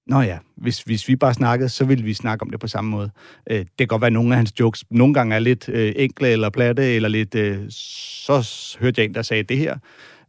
Nå 0.07 0.21
ja, 0.21 0.37
hvis, 0.55 0.81
hvis 0.81 1.07
vi 1.07 1.15
bare 1.15 1.33
snakkede, 1.33 1.69
så 1.69 1.85
ville 1.85 2.03
vi 2.03 2.13
snakke 2.13 2.43
om 2.43 2.49
det 2.49 2.59
på 2.59 2.67
samme 2.67 2.91
måde. 2.91 3.11
Øh, 3.49 3.59
det 3.59 3.77
kan 3.77 3.87
godt 3.87 4.01
være, 4.01 4.07
at 4.07 4.13
nogle 4.13 4.31
af 4.31 4.37
hans 4.37 4.59
jokes 4.59 4.83
nogle 4.89 5.13
gange 5.13 5.35
er 5.35 5.39
lidt 5.39 5.69
øh, 5.69 5.93
enkle 5.95 6.27
eller 6.27 6.49
platte, 6.49 6.83
eller 6.95 7.09
lidt, 7.09 7.35
øh, 7.35 7.59
så 7.69 8.49
hørte 8.79 9.01
jeg 9.01 9.05
en, 9.05 9.15
der 9.15 9.21
sagde 9.21 9.43
det 9.43 9.57
her. 9.57 9.77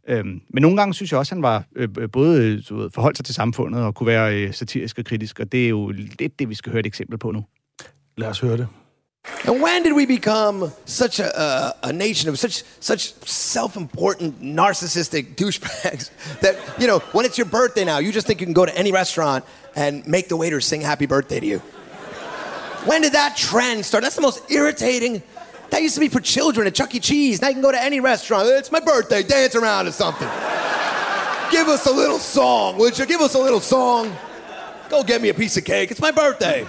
Øhm, 0.07 0.41
men 0.49 0.61
nogle 0.61 0.77
gange 0.77 0.93
synes 0.93 1.11
jeg 1.11 1.19
også, 1.19 1.35
at 1.35 1.37
han 1.37 1.43
var 1.43 1.63
øh, 1.75 2.09
både 2.11 2.43
øh, 2.43 2.61
du 2.69 2.75
ved, 2.75 2.89
forholdt 2.89 3.17
sig 3.17 3.25
til 3.25 3.35
samfundet 3.35 3.81
og 3.81 3.95
kunne 3.95 4.07
være 4.07 4.43
øh, 4.43 4.53
satirisk 4.53 4.99
og 4.99 5.05
kritisk, 5.05 5.39
og 5.39 5.51
det 5.51 5.65
er 5.65 5.69
jo 5.69 5.89
lidt 6.19 6.39
det, 6.39 6.49
vi 6.49 6.55
skal 6.55 6.71
høre 6.71 6.79
et 6.79 6.85
eksempel 6.85 7.17
på 7.17 7.31
nu. 7.31 7.45
Lad 8.17 8.29
os 8.29 8.39
høre 8.39 8.57
det. 8.57 8.67
And 9.45 9.61
when 9.61 9.83
did 9.83 9.93
we 9.93 10.05
become 10.05 10.71
such 10.85 11.19
a, 11.19 11.73
a, 11.83 11.93
nation 11.93 12.29
of 12.29 12.37
such 12.37 12.63
such 12.81 13.13
self-important, 13.25 14.41
narcissistic 14.41 15.35
douchebags 15.35 16.09
that 16.41 16.55
you 16.77 16.87
know 16.87 16.99
when 17.13 17.25
it's 17.25 17.37
your 17.37 17.45
birthday 17.45 17.85
now, 17.85 17.99
you 17.99 18.11
just 18.11 18.27
think 18.27 18.41
you 18.41 18.45
can 18.45 18.53
go 18.53 18.65
to 18.65 18.77
any 18.77 18.91
restaurant 18.91 19.45
and 19.75 20.05
make 20.05 20.27
the 20.27 20.35
waiter 20.35 20.59
sing 20.59 20.81
"Happy 20.81 21.05
Birthday" 21.05 21.39
to 21.39 21.45
you? 21.45 21.59
When 22.85 23.01
did 23.01 23.13
that 23.13 23.37
trend 23.37 23.85
start? 23.85 24.03
That's 24.03 24.15
the 24.15 24.21
most 24.21 24.51
irritating. 24.51 25.23
That 25.69 25.81
used 25.81 25.95
to 25.95 26.01
be 26.01 26.09
for 26.09 26.19
children 26.19 26.67
at 26.67 26.75
Chuck 26.75 26.93
E. 26.93 26.99
Cheese. 26.99 27.41
Now 27.41 27.47
you 27.47 27.53
can 27.53 27.63
go 27.63 27.71
to 27.71 27.81
any 27.81 28.01
restaurant. 28.01 28.49
It's 28.49 28.71
my 28.71 28.81
birthday. 28.81 29.23
Dance 29.23 29.55
around 29.55 29.87
or 29.87 29.91
something. 29.91 30.27
Give 31.49 31.67
us 31.69 31.87
a 31.87 31.91
little 31.91 32.19
song, 32.19 32.77
would 32.77 32.99
you? 32.99 33.05
Give 33.05 33.21
us 33.21 33.35
a 33.35 33.39
little 33.39 33.61
song. 33.61 34.13
Go 34.89 35.03
get 35.03 35.21
me 35.21 35.29
a 35.29 35.33
piece 35.33 35.55
of 35.55 35.63
cake. 35.63 35.91
It's 35.91 36.01
my 36.01 36.11
birthday. 36.11 36.67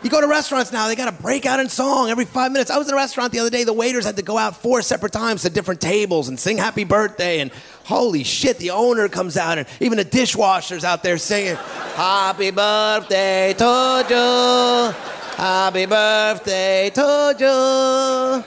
You 0.00 0.10
go 0.10 0.20
to 0.20 0.28
restaurants 0.28 0.70
now, 0.70 0.86
they 0.86 0.94
got 0.94 1.14
to 1.14 1.22
break 1.22 1.44
out 1.44 1.58
in 1.58 1.68
song 1.68 2.08
every 2.08 2.24
five 2.24 2.52
minutes. 2.52 2.70
I 2.70 2.78
was 2.78 2.86
in 2.86 2.94
a 2.94 2.96
restaurant 2.96 3.32
the 3.32 3.40
other 3.40 3.50
day, 3.50 3.64
the 3.64 3.72
waiters 3.72 4.04
had 4.04 4.16
to 4.16 4.22
go 4.22 4.38
out 4.38 4.56
four 4.56 4.80
separate 4.80 5.12
times 5.12 5.42
to 5.42 5.50
different 5.50 5.80
tables 5.80 6.28
and 6.28 6.38
sing 6.38 6.56
happy 6.56 6.84
birthday. 6.84 7.40
And 7.40 7.50
holy 7.84 8.22
shit, 8.22 8.58
the 8.58 8.70
owner 8.70 9.08
comes 9.08 9.36
out, 9.36 9.58
and 9.58 9.66
even 9.80 9.98
the 9.98 10.04
dishwasher's 10.04 10.84
out 10.84 11.02
there 11.02 11.18
singing, 11.18 11.56
Happy 11.96 12.52
birthday 12.52 13.54
to 13.54 14.06
you. 14.08 14.94
Happy 15.36 15.86
birthday 15.86 16.90
to 16.90 17.36
you. 17.38 18.44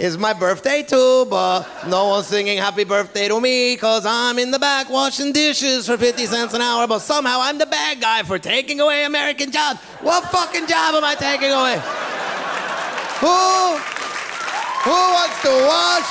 It's 0.00 0.16
my 0.16 0.32
birthday 0.32 0.84
too, 0.84 1.26
but 1.28 1.66
no 1.88 2.06
one's 2.06 2.28
singing 2.28 2.56
happy 2.56 2.84
birthday 2.84 3.26
to 3.26 3.40
me 3.40 3.74
because 3.74 4.06
I'm 4.06 4.38
in 4.38 4.52
the 4.52 4.58
back 4.60 4.88
washing 4.88 5.32
dishes 5.32 5.86
for 5.86 5.96
50 5.96 6.24
cents 6.26 6.54
an 6.54 6.62
hour, 6.62 6.86
but 6.86 7.00
somehow 7.00 7.40
I'm 7.40 7.58
the 7.58 7.66
bad 7.66 8.00
guy 8.00 8.22
for 8.22 8.38
taking 8.38 8.78
away 8.78 9.02
American 9.02 9.50
jobs. 9.50 9.80
What 10.00 10.22
fucking 10.30 10.68
job 10.68 10.94
am 10.94 11.02
I 11.02 11.16
taking 11.16 11.50
away? 11.50 11.82
Who? 13.26 13.74
Who 14.86 14.98
wants 15.18 15.42
to 15.42 15.50
wash 15.66 16.06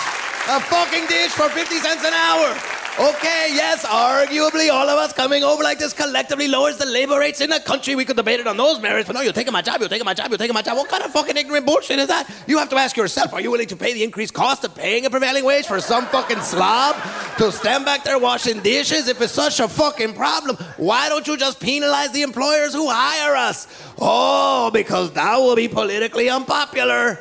a 0.52 0.60
fucking 0.68 1.08
dish 1.08 1.32
for 1.32 1.48
50 1.48 1.78
cents 1.80 2.04
an 2.04 2.12
hour? 2.12 2.77
Okay, 3.00 3.50
yes, 3.54 3.86
arguably 3.86 4.72
all 4.72 4.90
of 4.90 4.98
us 4.98 5.14
coming 5.14 5.44
over 5.44 5.62
like 5.62 5.78
this 5.78 5.94
collectively 5.94 6.48
lowers 6.48 6.78
the 6.78 6.86
labor 6.88 7.20
rates 7.20 7.42
in 7.42 7.52
the 7.52 7.60
country. 7.60 7.94
We 7.94 8.06
could 8.06 8.16
debate 8.16 8.40
it 8.40 8.48
on 8.48 8.58
those 8.58 8.82
merits, 8.82 9.06
but 9.06 9.14
no, 9.14 9.22
you're 9.22 9.34
taking 9.34 9.54
my 9.54 9.62
job, 9.62 9.82
you're 9.82 9.90
taking 9.90 10.04
my 10.04 10.16
job, 10.16 10.32
you're 10.32 10.40
taking 10.40 10.56
my 10.56 10.64
job. 10.64 10.78
What 10.78 10.90
kind 10.90 11.04
of 11.04 11.12
fucking 11.12 11.38
ignorant 11.38 11.68
bullshit 11.68 12.00
is 12.00 12.08
that? 12.08 12.28
You 12.48 12.58
have 12.58 12.70
to 12.70 12.76
ask 12.76 12.98
yourself, 12.98 13.34
are 13.34 13.42
you 13.42 13.52
willing 13.52 13.68
to 13.68 13.76
pay 13.76 13.94
the 13.94 14.04
increased 14.04 14.34
cost 14.34 14.64
of 14.64 14.74
paying 14.74 15.06
a 15.06 15.12
prevailing 15.12 15.46
wage 15.46 15.68
for 15.68 15.80
some 15.80 16.08
fucking 16.08 16.42
slob 16.42 16.96
to 17.38 17.52
stand 17.52 17.86
back 17.86 18.04
there 18.04 18.18
washing 18.18 18.62
dishes? 18.62 19.08
If 19.08 19.22
it's 19.22 19.32
such 19.32 19.60
a 19.60 19.68
fucking 19.68 20.16
problem, 20.16 20.56
why 20.78 21.08
don't 21.08 21.28
you 21.28 21.38
just 21.38 21.60
penalize 21.60 22.12
the 22.14 22.24
employers 22.24 22.74
who 22.74 22.90
hire 22.90 23.36
us? 23.36 23.68
Oh, 24.00 24.72
because 24.74 25.12
that 25.12 25.38
will 25.38 25.56
be 25.56 25.68
politically 25.68 26.32
unpopular. 26.32 27.20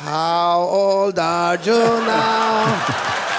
How 0.00 0.58
old 0.60 1.18
are 1.18 1.56
you 1.56 1.72
now? 1.72 3.29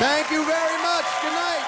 Thank 0.00 0.26
you 0.34 0.42
very 0.54 0.78
much. 0.88 1.08
Good 1.22 1.36
night. 1.44 1.60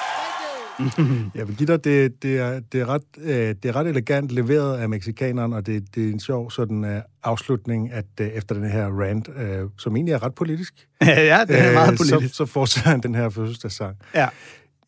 Give 1.58 1.66
dig, 1.66 1.84
det, 1.84 2.22
det, 2.22 2.38
er, 2.38 2.60
det, 2.60 2.80
er 2.80 2.86
ret, 2.86 3.02
øh, 3.18 3.54
det 3.62 3.64
er 3.64 3.76
ret 3.76 3.86
elegant 3.86 4.30
leveret 4.30 4.78
af 4.78 4.88
mexikaneren, 4.88 5.52
og 5.52 5.66
det, 5.66 5.94
det 5.94 6.08
er 6.08 6.12
en 6.12 6.20
sjov 6.20 6.50
sådan 6.50 6.84
uh, 6.84 7.00
afslutning, 7.22 7.92
at 7.92 8.04
uh, 8.20 8.26
efter 8.26 8.54
den 8.54 8.70
her 8.70 8.86
rant, 8.86 9.28
uh, 9.28 9.70
som 9.78 9.96
egentlig 9.96 10.12
er 10.12 10.22
ret 10.22 10.34
politisk, 10.34 10.88
ja, 11.00 11.44
det 11.48 11.58
er 11.58 11.72
meget 11.72 11.92
øh, 11.92 11.98
politisk. 11.98 12.34
så, 12.34 12.46
så 12.46 12.46
fortsætter 12.46 12.90
han 12.90 13.00
den 13.00 13.14
her 13.14 13.28
fødselsdagssang. 13.28 13.96
Ja. 14.14 14.28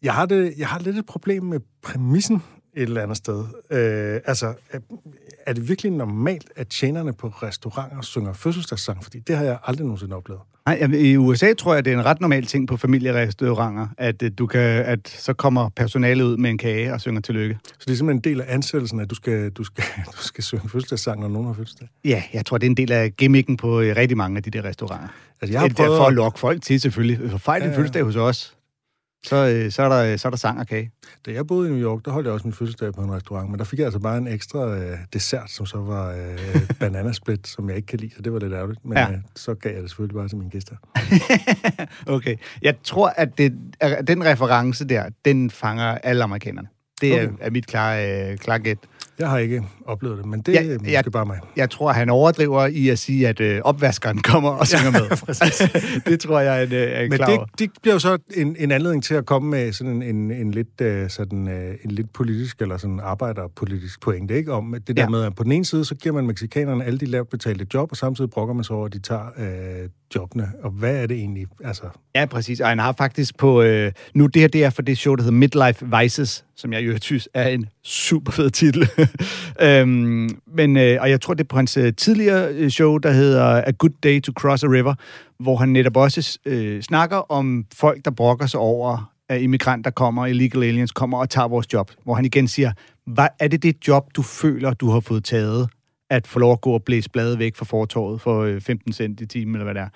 Jeg 0.03 0.15
har, 0.15 0.27
det, 0.27 0.55
jeg 0.59 0.69
har 0.69 0.79
lidt 0.79 0.99
et 0.99 1.07
problem 1.07 1.43
med 1.43 1.61
præmissen 1.83 2.43
et 2.77 2.83
eller 2.83 3.03
andet 3.03 3.17
sted. 3.17 3.45
Øh, 3.71 4.21
altså, 4.25 4.55
er, 4.71 4.79
er 5.47 5.53
det 5.53 5.69
virkelig 5.69 5.93
normalt, 5.93 6.51
at 6.57 6.69
tjenerne 6.69 7.13
på 7.13 7.29
restauranter 7.29 8.03
synger 8.03 8.33
fødselsdagssang? 8.33 9.03
Fordi 9.05 9.19
det 9.19 9.37
har 9.37 9.45
jeg 9.45 9.59
aldrig 9.65 9.85
nogensinde 9.85 10.17
oplevet. 10.17 10.43
Nej, 10.67 10.79
jamen, 10.81 11.01
i 11.01 11.17
USA 11.17 11.55
tror 11.55 11.75
jeg, 11.75 11.85
det 11.85 11.93
er 11.93 11.99
en 11.99 12.05
ret 12.05 12.21
normal 12.21 12.47
ting 12.47 12.69
på 12.69 12.77
familierestauranter, 12.77 13.87
at, 13.99 14.23
øh, 14.23 14.31
du 14.39 14.47
kan, 14.47 14.61
at 14.61 15.09
så 15.09 15.33
kommer 15.33 15.69
personalet 15.77 16.25
ud 16.25 16.37
med 16.37 16.51
en 16.51 16.59
kage 16.59 16.93
og 16.93 17.01
synger 17.01 17.21
tillykke. 17.21 17.59
Så 17.65 17.73
det 17.87 17.93
er 17.93 17.97
simpelthen 17.97 18.17
en 18.17 18.21
del 18.37 18.41
af 18.41 18.55
ansættelsen, 18.55 19.01
at 19.01 19.11
du 19.11 19.15
skal, 19.15 19.51
du 19.51 19.65
skal, 19.65 19.85
du 20.19 20.23
skal 20.23 20.45
synge 20.45 20.69
fødselsdagssang, 20.69 21.21
når 21.21 21.29
nogen 21.29 21.47
har 21.47 21.55
fødselsdag. 21.55 21.89
Ja, 22.05 22.23
jeg 22.33 22.47
tror, 22.47 22.59
det 22.59 22.67
er 22.67 22.71
en 22.71 22.77
del 22.77 22.93
af 22.93 23.17
gimmicken 23.17 23.57
på 23.57 23.81
øh, 23.81 23.97
rigtig 23.97 24.17
mange 24.17 24.37
af 24.37 24.43
de 24.43 24.51
der 24.51 24.65
restauranter. 24.65 25.09
Altså, 25.41 25.53
jeg 25.53 25.61
har 25.61 25.69
Det 25.69 25.77
prøvet... 25.77 25.97
for 25.99 26.05
at 26.07 26.15
lokke 26.15 26.39
folk 26.39 26.63
til, 26.63 26.81
selvfølgelig. 26.81 27.31
For 27.31 27.39
fejl 27.39 27.61
Ja, 27.63 27.67
en 27.67 27.73
ja. 27.73 27.79
fødselsdag 27.79 28.03
hos 28.03 28.17
os, 28.17 28.54
så, 29.25 29.37
øh, 29.49 29.71
så, 29.73 29.83
er 29.83 29.89
der, 29.89 30.17
så 30.17 30.29
er 30.29 30.31
der 30.31 30.37
sang 30.37 30.59
og 30.61 30.67
kage. 30.67 30.91
Da 31.27 31.33
jeg 31.33 31.47
boede 31.47 31.69
i 31.69 31.73
New 31.73 31.81
York, 31.83 32.05
der 32.05 32.11
holdt 32.11 32.27
jeg 32.27 32.33
også 32.35 32.47
min 32.47 32.53
fødselsdag 32.55 32.93
på 32.95 33.01
en 33.01 33.13
restaurant, 33.13 33.51
men 33.51 33.59
der 33.59 33.65
fik 33.65 33.79
jeg 33.79 33.85
altså 33.85 33.99
bare 34.01 34.19
en 34.19 34.27
ekstra 34.29 34.77
øh, 34.77 34.99
dessert, 35.13 35.51
som 35.51 35.67
så 35.67 35.79
var 35.79 36.11
øh, 36.13 36.61
bananasplit, 36.81 37.47
som 37.49 37.69
jeg 37.69 37.77
ikke 37.77 37.87
kan 37.87 37.99
lide, 37.99 38.15
så 38.17 38.23
det 38.23 38.33
var 38.33 38.39
lidt 38.39 38.53
ærgerligt. 38.53 38.85
Men 38.85 38.99
Ja. 38.99 39.11
øh, 39.11 39.19
så 39.37 39.55
gav 39.55 39.73
jeg 39.73 39.83
det 39.83 39.91
selvfølgelig 39.91 40.15
bare 40.17 40.29
til 40.29 40.39
mine 40.39 40.51
gæster. 40.51 40.77
Okay. 42.07 42.37
Jeg 42.63 42.75
tror, 42.85 43.09
at 43.17 43.39
det, 43.39 43.53
at 43.81 44.09
den 44.09 44.25
reference 44.25 44.85
der, 44.85 45.05
den 45.25 45.51
fanger 45.51 45.85
alle 45.85 46.25
amerikanerne. 46.25 46.69
Det 47.01 47.15
er, 47.19 47.23
Okay. 47.23 47.33
er 47.41 47.51
mit 47.51 47.67
klare, 47.67 48.31
øh, 48.33 48.39
klare 48.39 48.59
gæt. 48.59 48.79
Jeg 49.19 49.29
har 49.31 49.39
ikke 49.39 49.63
oplevet 49.87 50.19
det, 50.19 50.27
men 50.27 50.41
det 50.41 50.53
Ja, 50.55 50.63
ja, 50.63 50.69
er 50.73 50.79
måske 50.79 50.91
ja. 50.91 51.03
bare 51.03 51.27
mig. 51.27 51.39
Jeg 51.57 51.71
tror, 51.71 51.93
han 51.93 52.11
overdriver 52.11 52.67
i 52.67 52.89
at 52.89 52.99
sige, 52.99 53.29
at 53.29 53.41
øh, 53.41 53.61
opvaskeren 53.65 54.19
kommer 54.19 54.51
og 54.51 54.67
synger 54.67 54.91
med. 54.91 56.01
det 56.11 56.21
tror 56.21 56.41
jeg, 56.41 56.73
øh, 56.73 56.79
er 56.79 57.01
Men 57.03 57.13
klar 57.13 57.27
det, 57.27 57.37
over. 57.39 57.47
det 57.59 57.71
bliver 57.83 57.95
jo 57.95 57.99
så 57.99 58.19
en, 58.37 58.57
en 58.59 58.71
anledning 58.71 59.05
til 59.05 59.15
at 59.15 59.27
komme 59.27 59.51
med 59.51 59.73
sådan 59.73 60.03
en, 60.03 60.17
en, 60.17 60.31
en 60.31 60.51
lidt 60.51 60.81
øh, 60.81 61.11
sådan 61.11 61.49
øh, 61.49 61.75
en 61.85 61.91
lidt 61.91 62.13
politisk 62.13 62.61
eller 62.63 62.77
sådan 62.77 63.01
arbejderpolitisk 63.03 64.01
pointe, 64.01 64.35
ikke? 64.37 64.53
Om 64.53 64.75
det 64.87 64.89
der 64.89 64.95
Ja. 64.97 65.03
ja. 65.03 65.09
med, 65.09 65.23
at 65.23 65.35
på 65.35 65.45
den 65.45 65.53
ene 65.53 65.65
side, 65.65 65.85
så 65.85 65.95
giver 65.95 66.15
man 66.15 66.27
mexikanerne 66.27 66.85
alle 66.85 66.99
de 66.99 67.07
lavt 67.07 67.31
betalte 67.31 67.67
job, 67.75 67.89
og 67.91 67.97
samtidig 67.97 68.31
brokker 68.31 68.55
man 68.55 68.65
sig 68.65 68.77
over, 68.77 68.87
at 68.87 68.93
de 68.93 68.99
tager 68.99 69.27
øh, 69.39 69.89
jobbene. 70.15 70.53
Og 70.63 70.71
hvad 70.71 70.97
er 70.97 71.07
det 71.07 71.17
egentlig? 71.17 71.47
Altså, 71.65 71.85
Ja, 72.15 72.27
præcis. 72.27 72.61
Og 72.61 72.69
han 72.69 72.79
har 72.79 72.95
faktisk 72.99 73.39
på... 73.39 73.63
Øh, 73.63 73.93
nu 74.15 74.27
det 74.27 74.43
her, 74.43 74.49
det 74.49 74.65
er 74.65 74.71
for 74.71 74.83
det 74.83 74.99
show, 74.99 75.15
der 75.15 75.23
hedder 75.23 75.37
Midlife 75.37 75.87
Vices, 76.01 76.45
som 76.57 76.73
jeg 76.73 76.87
jo 76.87 76.99
synes 77.03 77.29
er 77.35 77.49
en 77.49 77.67
super 77.85 78.33
fed 78.33 78.51
titel. 78.51 78.89
øhm, 79.67 80.29
men, 80.47 80.77
øh, 80.77 80.99
og 81.01 81.11
jeg 81.11 81.21
tror, 81.21 81.35
det 81.35 81.45
er 81.45 81.49
på 81.49 81.57
hans 81.57 81.77
øh, 81.77 81.93
tidligere 81.97 82.49
øh, 82.53 82.71
show, 82.71 82.99
der 82.99 83.13
hedder 83.13 83.63
A 83.67 83.71
Good 83.71 83.93
Day 84.03 84.21
to 84.21 84.33
Cross 84.33 84.65
a 84.65 84.67
River, 84.67 84.95
hvor 85.39 85.57
han 85.57 85.69
netop 85.69 85.97
også 85.97 86.39
øh, 86.47 86.83
snakker 86.83 87.17
om 87.17 87.65
folk, 87.75 88.05
der 88.05 88.11
brokker 88.11 88.47
sig 88.47 88.61
over, 88.61 89.11
at 89.29 89.41
immigranter 89.41 89.91
kommer, 89.91 90.27
illegal 90.27 90.63
aliens 90.63 90.93
kommer 90.93 91.19
og 91.19 91.31
tager 91.31 91.49
vores 91.49 91.73
job. 91.73 91.91
Hvor 92.05 92.15
han 92.15 92.25
igen 92.25 92.49
siger, 92.49 92.73
hvad 93.07 93.29
er 93.39 93.49
det 93.49 93.63
det 93.63 93.89
job, 93.89 94.05
du 94.17 94.23
føler, 94.23 94.75
du 94.75 94.91
har 94.91 95.01
fået 95.01 95.25
taget? 95.25 95.69
At 96.11 96.27
få 96.27 96.39
lov 96.39 96.53
at 96.53 96.61
gå 96.61 96.71
og 96.71 96.83
blæse 96.83 97.11
bladet 97.11 97.39
væk 97.39 97.57
fra 97.57 97.65
fortorvet 97.65 98.21
for 98.21 98.43
øh, 98.43 98.61
15 98.61 98.93
cent 98.93 99.21
i 99.21 99.27
timen, 99.27 99.55
eller 99.55 99.65
hvad 99.65 99.75
det 99.75 99.83
er. 99.83 99.89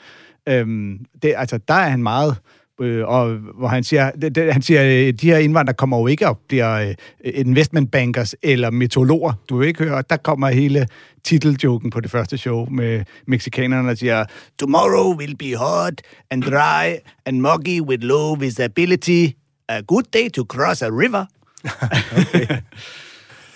Øhm, 0.61 1.05
det, 1.23 1.35
altså, 1.37 1.59
der 1.69 1.75
er 1.75 1.89
han 1.89 2.03
meget 2.03 2.37
øh, 2.81 3.09
og 3.09 3.31
hvor 3.35 3.69
han 3.69 3.85
siger, 3.85 4.11
det, 4.11 4.35
det, 4.35 4.53
han 4.53 4.63
siger, 4.63 4.85
øh, 4.85 5.13
de 5.13 5.27
her 5.27 5.39
indvandrere 5.39 5.77
kommer 5.77 5.99
jo 5.99 6.07
ikke 6.07 6.29
op, 6.29 6.39
bliver 6.49 6.75
øh, 6.75 6.95
investmentbankers 7.25 8.35
eller 8.43 8.71
meteorologer. 8.71 9.33
Du 9.49 9.59
vil 9.59 9.69
ikke 9.69 9.85
høre, 9.85 10.03
der 10.11 10.17
kommer 10.17 10.49
hele 10.49 10.87
titeljoken 11.25 11.91
på 11.91 12.01
det 12.01 12.11
første 12.11 12.39
show 12.39 12.67
med 12.71 13.05
mexikanerne, 13.27 13.89
der 13.89 13.95
siger, 13.95 14.25
Tomorrow 14.59 15.17
will 15.17 15.37
be 15.37 15.57
hot 15.57 16.03
and 16.31 16.43
dry 16.43 16.97
and 17.27 17.41
muggy 17.41 17.81
with 17.81 18.05
low 18.05 18.35
visibility. 18.35 19.27
A 19.69 19.81
good 19.81 20.03
day 20.13 20.29
to 20.29 20.45
cross 20.45 20.83
a 20.83 20.91
river. 20.91 21.25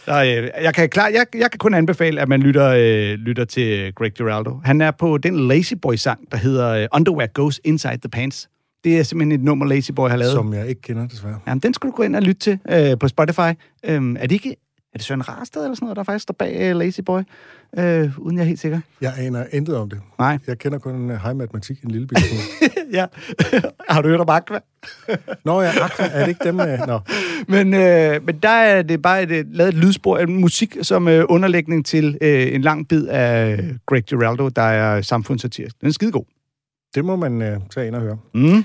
Så, 0.04 0.12
øh, 0.12 0.64
jeg, 0.64 0.74
kan 0.74 0.88
klar, 0.88 1.08
jeg, 1.08 1.26
jeg 1.34 1.50
kan 1.50 1.58
kun 1.58 1.74
anbefale, 1.74 2.20
at 2.20 2.28
man 2.28 2.40
lytter, 2.40 2.68
øh, 2.68 3.18
lytter 3.18 3.44
til 3.44 3.94
Greg 3.94 4.12
Giraldo. 4.12 4.60
Han 4.64 4.80
er 4.80 4.90
på 4.90 5.18
den 5.18 5.48
Lazy 5.48 5.74
Boy-sang, 5.82 6.32
der 6.32 6.36
hedder 6.36 6.68
øh, 6.68 6.88
Underwear 6.94 7.26
Goes 7.26 7.60
Inside 7.64 7.98
the 7.98 8.08
Pants. 8.08 8.48
Det 8.84 8.98
er 8.98 9.02
simpelthen 9.02 9.40
et 9.40 9.44
nummer, 9.44 9.66
Lazy 9.66 9.90
Boy 9.90 10.08
har 10.08 10.16
lavet. 10.16 10.32
Som 10.32 10.54
jeg 10.54 10.68
ikke 10.68 10.80
kender, 10.80 11.08
desværre. 11.08 11.38
Jamen, 11.46 11.60
den 11.60 11.74
skulle 11.74 11.92
du 11.92 11.96
gå 11.96 12.02
ind 12.02 12.16
og 12.16 12.22
lytte 12.22 12.40
til 12.40 12.58
øh, 12.70 12.98
på 12.98 13.08
Spotify. 13.08 13.50
Øhm, 13.84 14.16
er 14.16 14.20
det 14.20 14.32
ikke... 14.32 14.56
Er 14.94 14.98
det 14.98 15.06
Søren 15.06 15.28
Rarsted 15.28 15.62
eller 15.62 15.74
sådan 15.74 15.84
noget, 15.86 15.96
der 15.96 16.02
faktisk 16.02 16.22
står 16.22 16.34
bag 16.38 16.70
uh, 16.70 16.78
Lazy 16.78 17.00
Boy? 17.00 17.20
Øh, 17.78 18.18
uden 18.18 18.36
jeg 18.36 18.42
er 18.42 18.46
helt 18.46 18.60
sikker. 18.60 18.80
Jeg 19.00 19.12
aner 19.18 19.44
intet 19.52 19.76
om 19.76 19.90
det. 19.90 20.00
Nej. 20.18 20.38
Jeg 20.46 20.58
kender 20.58 20.78
kun 20.78 21.10
uh, 21.10 21.16
high 21.16 21.36
matematik 21.36 21.82
en 21.82 21.90
lille 21.90 22.08
smule. 22.08 22.70
ja. 22.98 23.06
har 23.88 24.02
du 24.02 24.08
hørt 24.08 24.20
om 24.20 24.28
Aqua? 24.28 24.60
Nå 25.44 25.60
ja, 25.60 25.70
Aqua, 25.84 26.06
er 26.12 26.20
det 26.20 26.28
ikke 26.28 26.44
dem? 26.44 26.58
Uh, 26.58 26.86
nå. 26.86 27.00
Men, 27.48 27.74
øh, 27.74 28.26
men 28.26 28.38
der 28.42 28.48
er 28.48 28.82
det 28.82 29.02
bare 29.02 29.22
et, 29.22 29.30
øh, 29.30 29.44
lavet 29.50 29.68
et 29.68 29.74
lydspor, 29.74 30.18
en 30.18 30.40
musik 30.40 30.76
som 30.82 31.08
øh, 31.08 31.24
underlægning 31.28 31.86
til 31.86 32.18
øh, 32.20 32.54
en 32.54 32.62
lang 32.62 32.88
bid 32.88 33.06
af 33.06 33.60
Greg 33.86 34.02
Giraldo, 34.02 34.48
der 34.48 34.62
er 34.62 35.02
samfundssatirisk. 35.02 35.80
Den 35.80 35.88
er 35.88 35.92
skidegod. 35.92 36.24
Det 36.94 37.04
må 37.04 37.16
man 37.16 37.54
uh, 37.54 37.62
tage 37.74 37.86
ind 37.86 37.94
og 37.94 38.02
høre. 38.02 38.18
Mm. 38.34 38.64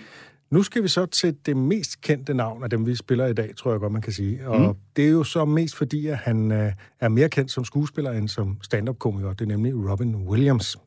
Nu 0.52 0.64
skal 0.64 0.84
vi 0.84 0.88
så 0.88 1.06
til 1.06 1.36
det 1.46 1.58
mest 1.58 2.02
kendte 2.02 2.34
navn 2.34 2.64
af 2.64 2.70
dem, 2.70 2.86
vi 2.86 2.96
spiller 2.96 3.26
i 3.26 3.34
dag, 3.34 3.54
tror 3.58 3.72
jeg 3.72 3.80
godt, 3.80 3.94
man 3.94 4.02
kan 4.02 4.14
sige. 4.14 4.48
Og 4.48 4.62
mm. 4.62 4.74
det 4.96 5.06
er 5.06 5.10
jo 5.10 5.24
så 5.24 5.46
mest 5.46 5.76
fordi, 5.76 6.08
at 6.08 6.18
han 6.18 6.52
øh, 6.52 6.72
er 7.00 7.10
mere 7.10 7.30
kendt 7.30 7.52
som 7.52 7.66
skuespiller 7.66 8.12
end 8.12 8.28
som 8.28 8.58
stand-up-komiker. 8.64 9.34
Det 9.34 9.42
er 9.42 9.46
nemlig 9.46 9.92
Robin 9.92 10.16
Williams. 10.16 10.78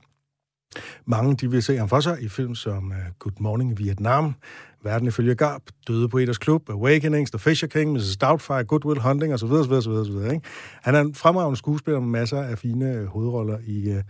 Mange 1.06 1.37
de 1.37 1.50
vil 1.50 1.62
se 1.62 1.76
ham 1.76 1.88
for 1.88 2.00
sig 2.00 2.22
i 2.22 2.28
film 2.28 2.54
som 2.54 2.87
uh, 2.87 2.96
Good 3.18 3.33
Morning 3.40 3.78
Vietnam, 3.78 4.35
Verden 4.83 5.09
ifølge 5.09 5.35
Garp, 5.35 5.62
Døde 5.88 6.09
på 6.09 6.18
Eders 6.18 6.38
Klub, 6.38 6.70
Awakenings, 6.70 7.30
The 7.30 7.38
Fisher 7.38 7.68
King, 7.68 7.92
Mrs. 7.92 8.16
Doubtfire, 8.16 8.64
Good 8.64 8.85
Will 8.85 9.00
Hunting 9.00 9.35
osv. 9.35 9.52
osv., 9.52 9.72
osv., 9.72 9.90
osv. 9.90 10.33
Ikke? 10.33 10.40
Han 10.83 10.94
er 10.94 11.00
en 11.00 11.14
fremragende 11.14 11.56
skuespiller 11.56 12.00
med 12.00 12.09
masser 12.09 12.42
af 12.42 12.59
fine 12.59 12.92
øh, 12.92 13.06
hovedroller 13.06 13.59
i, 13.66 13.96
uh, 13.96 14.02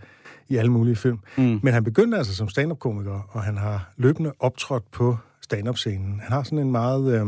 i 0.49 0.57
alle 0.57 0.71
mulige 0.71 0.95
film. 0.95 1.19
Mm. 1.37 1.59
Men 1.63 1.73
han 1.73 1.83
begyndte 1.83 2.17
altså 2.17 2.35
som 2.35 2.49
stand-up-komiker, 2.49 3.29
og 3.29 3.43
han 3.43 3.57
har 3.57 3.91
løbende 3.97 4.31
optrådt 4.39 4.91
på 4.91 5.17
stand-up-scenen. 5.41 6.19
Han 6.19 6.31
har 6.31 6.43
sådan 6.43 6.59
en 6.59 6.71
meget 6.71 7.21
øh, 7.21 7.27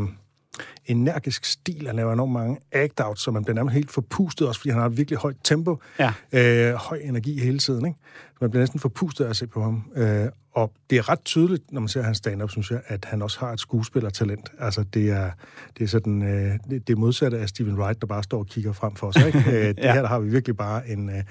energisk 0.86 1.44
stil. 1.44 1.86
Han 1.86 1.96
laver 1.96 2.12
enormt 2.12 2.32
mange 2.32 2.56
act-outs, 2.74 3.16
så 3.16 3.30
man 3.30 3.44
bliver 3.44 3.54
nærmest 3.54 3.74
helt 3.74 3.90
forpustet, 3.90 4.48
også 4.48 4.60
fordi 4.60 4.70
han 4.70 4.80
har 4.80 4.86
et 4.88 4.96
virkelig 4.96 5.18
højt 5.18 5.36
tempo. 5.44 5.78
Ja. 5.98 6.12
Øh, 6.32 6.74
høj 6.74 6.98
energi 7.02 7.40
hele 7.40 7.58
tiden. 7.58 7.86
Ikke? 7.86 7.98
Så 8.28 8.38
man 8.40 8.50
bliver 8.50 8.60
næsten 8.62 8.80
forpustet 8.80 9.24
af 9.24 9.28
at 9.30 9.36
se 9.36 9.46
på 9.46 9.62
ham. 9.62 9.82
Øh, 9.96 10.26
og 10.52 10.72
det 10.90 10.98
er 10.98 11.08
ret 11.08 11.24
tydeligt, 11.24 11.72
når 11.72 11.80
man 11.80 11.88
ser 11.88 12.02
hans 12.02 12.18
stand-up, 12.18 12.50
synes 12.50 12.70
jeg, 12.70 12.80
at 12.86 13.04
han 13.04 13.22
også 13.22 13.40
har 13.40 13.52
et 13.52 13.60
skuespillertalent. 13.60 14.50
Altså, 14.58 14.82
det 14.94 15.10
er, 15.10 15.30
det 15.78 15.84
er 15.84 15.88
sådan, 15.88 16.22
øh, 16.22 16.58
det, 16.70 16.88
det 16.88 16.98
modsatte 16.98 17.38
af 17.38 17.48
Steven 17.48 17.74
Wright, 17.78 18.00
der 18.00 18.06
bare 18.06 18.22
står 18.22 18.38
og 18.38 18.46
kigger 18.46 18.72
frem 18.72 18.94
for 18.94 19.10
sig. 19.10 19.26
Ikke? 19.26 19.38
Øh, 19.50 19.54
det 19.68 19.78
Ja. 19.78 19.92
her, 19.92 20.00
der 20.00 20.08
har 20.08 20.18
vi 20.20 20.30
virkelig 20.30 20.56
bare 20.56 20.88
en 20.88 21.10
øh, 21.10 21.22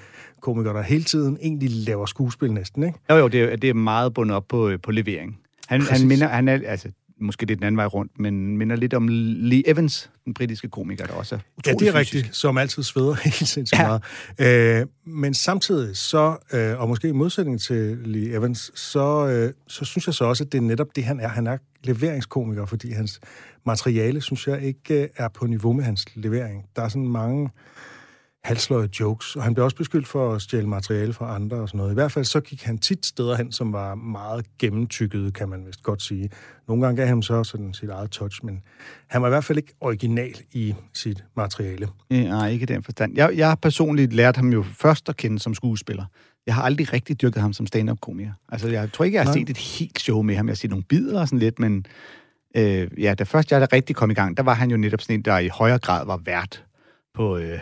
komiker, 0.42 0.72
der 0.72 0.82
hele 0.82 1.04
tiden 1.04 1.38
egentlig 1.42 1.70
laver 1.70 2.06
skuespil 2.06 2.52
næsten. 2.52 2.82
Ikke? 2.82 2.98
Jo, 3.10 3.16
jo, 3.16 3.28
det 3.28 3.40
er, 3.42 3.56
det 3.56 3.70
er 3.70 3.74
meget 3.74 4.14
bundet 4.14 4.36
op 4.36 4.44
på, 4.48 4.68
øh, 4.68 4.78
på 4.82 4.90
levering. 4.90 5.38
Han, 5.66 5.82
han 5.82 6.06
minder, 6.08 6.28
han 6.28 6.48
er, 6.48 6.60
altså, 6.66 6.88
måske 7.24 7.46
det 7.46 7.54
er 7.54 7.56
den 7.56 7.64
anden 7.64 7.76
vej 7.76 7.86
rundt, 7.86 8.12
men 8.18 8.58
minder 8.58 8.76
lidt 8.76 8.94
om 8.94 9.08
Lee 9.10 9.68
Evans, 9.70 10.10
den 10.24 10.34
britiske 10.34 10.68
komiker, 10.68 11.06
der 11.06 11.12
også 11.14 11.34
er 11.34 11.38
Ja, 11.66 11.72
det 11.72 11.88
er 11.88 11.92
fysisk. 11.92 11.94
rigtigt, 12.14 12.36
som 12.36 12.58
altid 12.58 12.82
sveder 12.82 13.14
helt 13.24 13.34
sindssygt 13.48 13.72
Ja. 13.80 13.98
meget. 14.38 14.80
Øh, 14.80 14.86
men 15.06 15.34
samtidig 15.34 15.96
så, 15.96 16.36
øh, 16.52 16.80
og 16.80 16.88
måske 16.88 17.08
i 17.08 17.12
modsætning 17.12 17.60
til 17.60 17.98
Lee 18.04 18.36
Evans, 18.36 18.72
så, 18.74 19.26
øh, 19.28 19.52
så 19.68 19.84
synes 19.84 20.06
jeg 20.06 20.14
så 20.14 20.24
også, 20.24 20.44
at 20.44 20.52
det 20.52 20.58
er 20.58 20.62
netop 20.62 20.86
det, 20.96 21.04
han 21.04 21.20
er. 21.20 21.28
Han 21.28 21.46
er 21.46 21.56
leveringskomiker, 21.84 22.66
fordi 22.66 22.92
hans 22.92 23.20
materiale, 23.66 24.20
synes 24.20 24.46
jeg, 24.46 24.62
ikke 24.62 25.02
øh, 25.02 25.08
er 25.16 25.28
på 25.28 25.46
niveau 25.46 25.72
med 25.72 25.84
hans 25.84 26.04
levering. 26.14 26.64
Der 26.76 26.82
er 26.82 26.88
sådan 26.88 27.08
mange 27.08 27.50
halsløje 28.44 28.88
jokes, 29.00 29.36
og 29.36 29.42
han 29.42 29.54
blev 29.54 29.64
også 29.64 29.76
beskyldt 29.76 30.08
for 30.08 30.34
at 30.34 30.42
stjæle 30.42 30.68
materiale 30.68 31.12
fra 31.12 31.34
andre 31.34 31.56
og 31.56 31.68
sådan 31.68 31.78
noget. 31.78 31.90
I 31.90 31.94
hvert 31.94 32.12
fald 32.12 32.24
så 32.24 32.40
gik 32.40 32.62
han 32.62 32.78
tit 32.78 33.06
steder 33.06 33.36
hen, 33.36 33.52
som 33.52 33.72
var 33.72 33.94
meget 33.94 34.46
gennemtykkede, 34.58 35.32
kan 35.32 35.48
man 35.48 35.66
vist 35.66 35.82
godt 35.82 36.02
sige. 36.02 36.30
Nogle 36.68 36.82
gange 36.82 36.96
gav 36.96 37.06
han 37.06 37.22
så 37.22 37.44
sådan 37.44 37.74
sit 37.74 37.90
eget 37.90 38.10
touch, 38.10 38.44
men 38.44 38.62
han 39.06 39.22
var 39.22 39.28
i 39.28 39.30
hvert 39.30 39.44
fald 39.44 39.58
ikke 39.58 39.74
original 39.80 40.34
i 40.52 40.74
sit 40.92 41.24
materiale. 41.36 41.88
Ja, 42.10 42.22
Nej, 42.22 42.50
ikke 42.50 42.62
i 42.62 42.66
den 42.66 42.82
forstand. 42.82 43.16
Jeg, 43.16 43.30
jeg 43.36 43.48
har 43.48 43.54
personligt 43.54 44.12
lært 44.12 44.36
ham 44.36 44.52
jo 44.52 44.62
først 44.62 45.08
at 45.08 45.16
kende 45.16 45.38
som 45.38 45.54
skuespiller. 45.54 46.04
Jeg 46.46 46.54
har 46.54 46.62
aldrig 46.62 46.92
rigtig 46.92 47.22
dyrket 47.22 47.42
ham 47.42 47.52
som 47.52 47.66
stand-up-komiker. 47.66 48.32
Altså, 48.48 48.68
jeg 48.68 48.92
tror 48.92 49.04
ikke, 49.04 49.16
jeg 49.16 49.24
har 49.24 49.34
Nej. 49.34 49.40
set 49.40 49.50
et 49.50 49.58
helt 49.58 50.00
show 50.00 50.22
med 50.22 50.36
ham. 50.36 50.46
Jeg 50.46 50.50
har 50.50 50.56
set 50.56 50.70
nogle 50.70 50.84
bidder 50.84 51.20
og 51.20 51.28
sådan 51.28 51.38
lidt, 51.38 51.58
men 51.58 51.86
øh, 52.56 52.88
ja, 52.98 53.14
da 53.14 53.24
først 53.24 53.52
jeg 53.52 53.60
der 53.60 53.72
rigtig 53.72 53.96
kom 53.96 54.10
i 54.10 54.14
gang, 54.14 54.36
der 54.36 54.42
var 54.42 54.54
han 54.54 54.70
jo 54.70 54.76
netop 54.76 55.00
sådan 55.00 55.14
en, 55.14 55.22
der 55.22 55.38
i 55.38 55.48
højere 55.48 55.78
grad 55.78 56.06
var 56.06 56.20
vært 56.24 56.64
på 57.14 57.36
øh, 57.36 57.58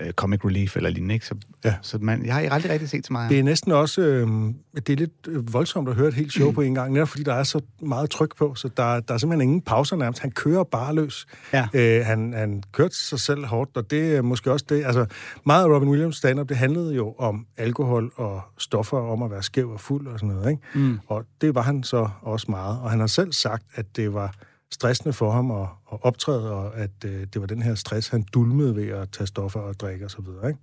øh, 0.00 0.12
Comic 0.12 0.44
Relief 0.44 0.76
eller 0.76 0.90
lignende. 0.90 1.14
Ikke? 1.14 1.26
Så, 1.26 1.34
Ja. 1.64 1.74
så 1.82 1.98
man, 1.98 2.26
jeg 2.26 2.34
har 2.34 2.40
aldrig 2.50 2.72
rigtig 2.72 2.88
set 2.88 3.06
så 3.06 3.12
meget. 3.12 3.30
Det 3.30 3.38
er 3.38 3.42
næsten 3.42 3.72
også 3.72 4.00
øh, 4.00 4.28
det 4.74 4.88
er 4.88 4.96
lidt 4.96 5.12
øh, 5.28 5.52
voldsomt 5.52 5.88
at 5.88 5.94
høre 5.94 6.08
et 6.08 6.14
helt 6.14 6.32
show 6.32 6.52
på 6.52 6.60
en 6.60 6.74
gang, 6.74 6.92
netop 6.92 7.08
fordi 7.08 7.22
der 7.22 7.34
er 7.34 7.42
så 7.42 7.60
meget 7.82 8.10
tryk 8.10 8.36
på, 8.36 8.54
så 8.54 8.68
der, 8.76 9.00
der 9.00 9.14
er 9.14 9.18
simpelthen 9.18 9.48
ingen 9.48 9.60
pauser 9.62 9.96
nærmest. 9.96 10.20
Han 10.22 10.30
kører 10.30 10.64
bare 10.64 10.94
løs. 10.94 11.26
Ja. 11.52 11.68
Øh, 11.74 12.06
han, 12.06 12.32
han 12.32 12.62
kørte 12.72 12.96
sig 12.96 13.20
selv 13.20 13.44
hårdt, 13.46 13.76
og 13.76 13.90
det 13.90 14.16
er 14.16 14.22
måske 14.22 14.52
også 14.52 14.64
det. 14.68 14.84
Altså, 14.84 15.06
meget 15.46 15.64
af 15.64 15.68
Robin 15.68 15.88
Williams 15.88 16.16
stand-up, 16.16 16.48
det 16.48 16.56
handlede 16.56 16.94
jo 16.94 17.14
om 17.18 17.46
alkohol 17.56 18.12
og 18.16 18.40
stoffer, 18.58 18.98
om 18.98 19.22
at 19.22 19.30
være 19.30 19.42
skæv 19.42 19.70
og 19.70 19.80
fuld 19.80 20.06
og 20.06 20.18
sådan 20.18 20.34
noget. 20.34 20.50
Ikke? 20.50 20.62
Mm. 20.74 20.98
Og 21.06 21.24
det 21.40 21.54
var 21.54 21.62
han 21.62 21.82
så 21.82 22.08
også 22.22 22.46
meget. 22.48 22.78
Og 22.80 22.90
han 22.90 23.00
har 23.00 23.06
selv 23.06 23.32
sagt, 23.32 23.64
at 23.74 23.96
det 23.96 24.14
var 24.14 24.34
stressende 24.74 25.12
for 25.12 25.30
ham 25.30 25.50
at, 25.50 25.66
at 25.92 25.98
optræde, 26.02 26.52
og 26.52 26.76
at 26.76 26.90
øh, 27.04 27.26
det 27.32 27.40
var 27.40 27.46
den 27.46 27.62
her 27.62 27.74
stress, 27.74 28.08
han 28.08 28.24
dulmede 28.34 28.76
ved 28.76 28.88
at 28.88 29.10
tage 29.10 29.26
stoffer 29.26 29.60
og 29.60 29.80
drikke 29.80 30.04
osv. 30.04 30.26
Ikke? 30.46 30.58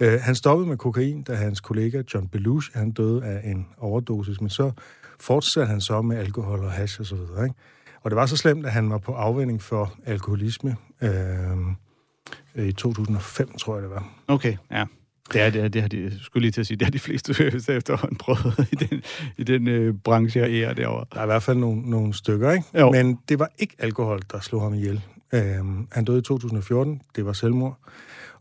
Øh, 0.00 0.20
han 0.20 0.34
stoppede 0.34 0.68
med 0.68 0.76
kokain, 0.76 1.22
da 1.22 1.34
hans 1.34 1.60
kollega 1.60 2.02
John 2.14 2.28
Belushi, 2.28 2.72
han 2.74 2.90
døde 2.90 3.24
af 3.24 3.50
en 3.50 3.66
overdosis, 3.78 4.40
men 4.40 4.50
så 4.50 4.72
fortsatte 5.20 5.70
han 5.70 5.80
så 5.80 6.02
med 6.02 6.16
alkohol 6.16 6.60
og 6.60 6.72
hash 6.72 7.00
og 7.00 7.06
så 7.06 7.16
videre. 7.16 7.44
Ikke? 7.44 7.56
Og 8.02 8.10
det 8.10 8.16
var 8.16 8.26
så 8.26 8.36
slemt, 8.36 8.66
at 8.66 8.72
han 8.72 8.90
var 8.90 8.98
på 8.98 9.12
afvænding 9.12 9.62
for 9.62 9.94
alkoholisme 10.06 10.76
øh, 11.02 12.66
i 12.66 12.72
2005, 12.72 13.52
tror 13.58 13.74
jeg 13.74 13.82
det 13.82 13.90
var. 13.90 14.08
Okay, 14.28 14.56
ja. 14.70 14.84
Det, 15.32 15.40
er, 15.40 15.50
det, 15.50 15.64
er, 15.64 15.68
det 15.68 15.80
har 15.82 15.88
de, 15.88 16.18
skulle 16.22 16.42
lige 16.42 16.52
til 16.52 16.60
at 16.60 16.66
sige, 16.66 16.76
det 16.76 16.86
har 16.86 16.90
de 16.90 16.98
fleste 16.98 17.32
efterhånden 17.68 18.16
prøvet 18.18 18.68
i 18.72 18.74
den, 18.74 19.02
i 19.36 19.44
den 19.44 19.68
øh, 19.68 19.94
branche, 19.94 20.40
jeg 20.40 20.70
er 20.70 20.74
derovre. 20.74 21.06
Der 21.12 21.18
er 21.18 21.22
i 21.22 21.26
hvert 21.26 21.42
fald 21.42 21.58
nogle, 21.58 21.90
nogle 21.90 22.14
stykker, 22.14 22.52
ikke? 22.52 22.66
Jo. 22.78 22.90
Men 22.90 23.18
det 23.28 23.38
var 23.38 23.48
ikke 23.58 23.76
alkohol, 23.78 24.20
der 24.32 24.40
slog 24.40 24.62
ham 24.62 24.74
ihjel. 24.74 25.02
Øhm, 25.32 25.88
han 25.92 26.04
døde 26.04 26.18
i 26.18 26.22
2014. 26.22 27.00
Det 27.16 27.26
var 27.26 27.32
selvmord. 27.32 27.78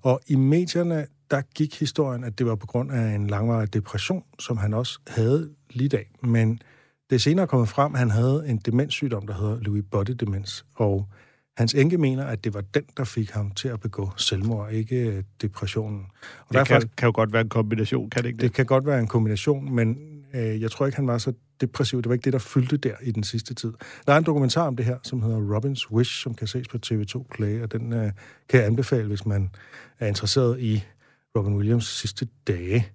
Og 0.02 0.22
i 0.28 0.36
medierne, 0.36 1.06
der 1.32 1.42
gik 1.56 1.80
historien, 1.80 2.24
at 2.24 2.40
det 2.40 2.46
var 2.46 2.56
på 2.56 2.68
grund 2.68 2.92
af 2.92 3.16
en 3.16 3.28
langvarig 3.28 3.74
depression, 3.74 4.24
som 4.40 4.58
han 4.58 4.74
også 4.74 5.00
havde 5.08 5.50
lidt 5.70 5.94
af. 5.94 6.06
Men 6.22 6.62
det 7.10 7.16
er 7.16 7.20
senere 7.20 7.48
kommet 7.48 7.70
frem, 7.70 7.94
at 7.94 8.00
han 8.00 8.10
havde 8.10 8.44
en 8.48 8.58
demenssygdom, 8.58 9.28
der 9.28 9.34
hedder 9.34 9.60
Louis 9.60 9.84
Body-demens. 9.92 10.66
Og 10.76 11.08
hans 11.58 11.74
enke 11.74 11.98
mener, 11.98 12.26
at 12.26 12.44
det 12.44 12.54
var 12.54 12.62
den, 12.62 12.84
der 12.98 13.04
fik 13.04 13.32
ham 13.32 13.52
til 13.52 13.68
at 13.68 13.80
begå 13.80 14.10
selvmord, 14.18 14.72
ikke 14.72 14.96
øh, 14.96 15.24
depressionen. 15.42 16.06
Og 16.48 16.56
Det 16.56 16.68
kan, 16.68 16.90
kan 16.98 17.08
jo 17.08 17.12
godt 17.16 17.34
være 17.34 17.42
en 17.42 17.50
kombination, 17.50 18.10
kan 18.10 18.24
det 18.24 18.30
ikke 18.30 18.38
det? 18.38 18.44
det 18.44 18.54
kan 18.54 18.66
godt 18.66 18.86
være 18.86 19.00
en 19.00 19.08
kombination, 19.08 19.76
men 19.76 19.98
øh, 20.34 20.62
jeg 20.62 20.72
tror 20.72 20.86
ikke, 20.86 20.96
han 20.96 21.08
var 21.08 21.18
så 21.18 21.34
depressiv. 21.62 22.02
Det 22.02 22.10
var 22.10 22.14
ikke 22.14 22.26
det, 22.26 22.34
der 22.34 22.40
fyldte 22.40 22.78
der 22.78 22.96
i 23.02 23.12
den 23.12 23.24
sidste 23.24 23.54
tid. 23.54 23.74
Der 24.08 24.14
er 24.14 24.18
en 24.18 24.24
dokumentar 24.24 24.68
om 24.68 24.76
det 24.76 24.86
her, 24.86 24.98
som 25.04 25.22
hedder 25.22 25.58
Robin's 25.58 25.92
Wish, 25.92 26.24
som 26.24 26.34
kan 26.34 26.48
ses 26.48 26.68
på 26.68 26.78
TV2 26.86 27.26
Play, 27.36 27.62
og 27.62 27.72
den 27.72 27.94
øh, 27.94 28.12
kan 28.50 28.60
jeg 28.60 28.66
anbefale, 28.66 29.08
hvis 29.08 29.26
man 29.26 29.50
er 30.00 30.08
interesseret 30.08 30.60
i 30.60 30.84
Robin 31.38 31.56
Williams 31.56 31.86
sidste 31.86 32.28
dage. 32.48 32.88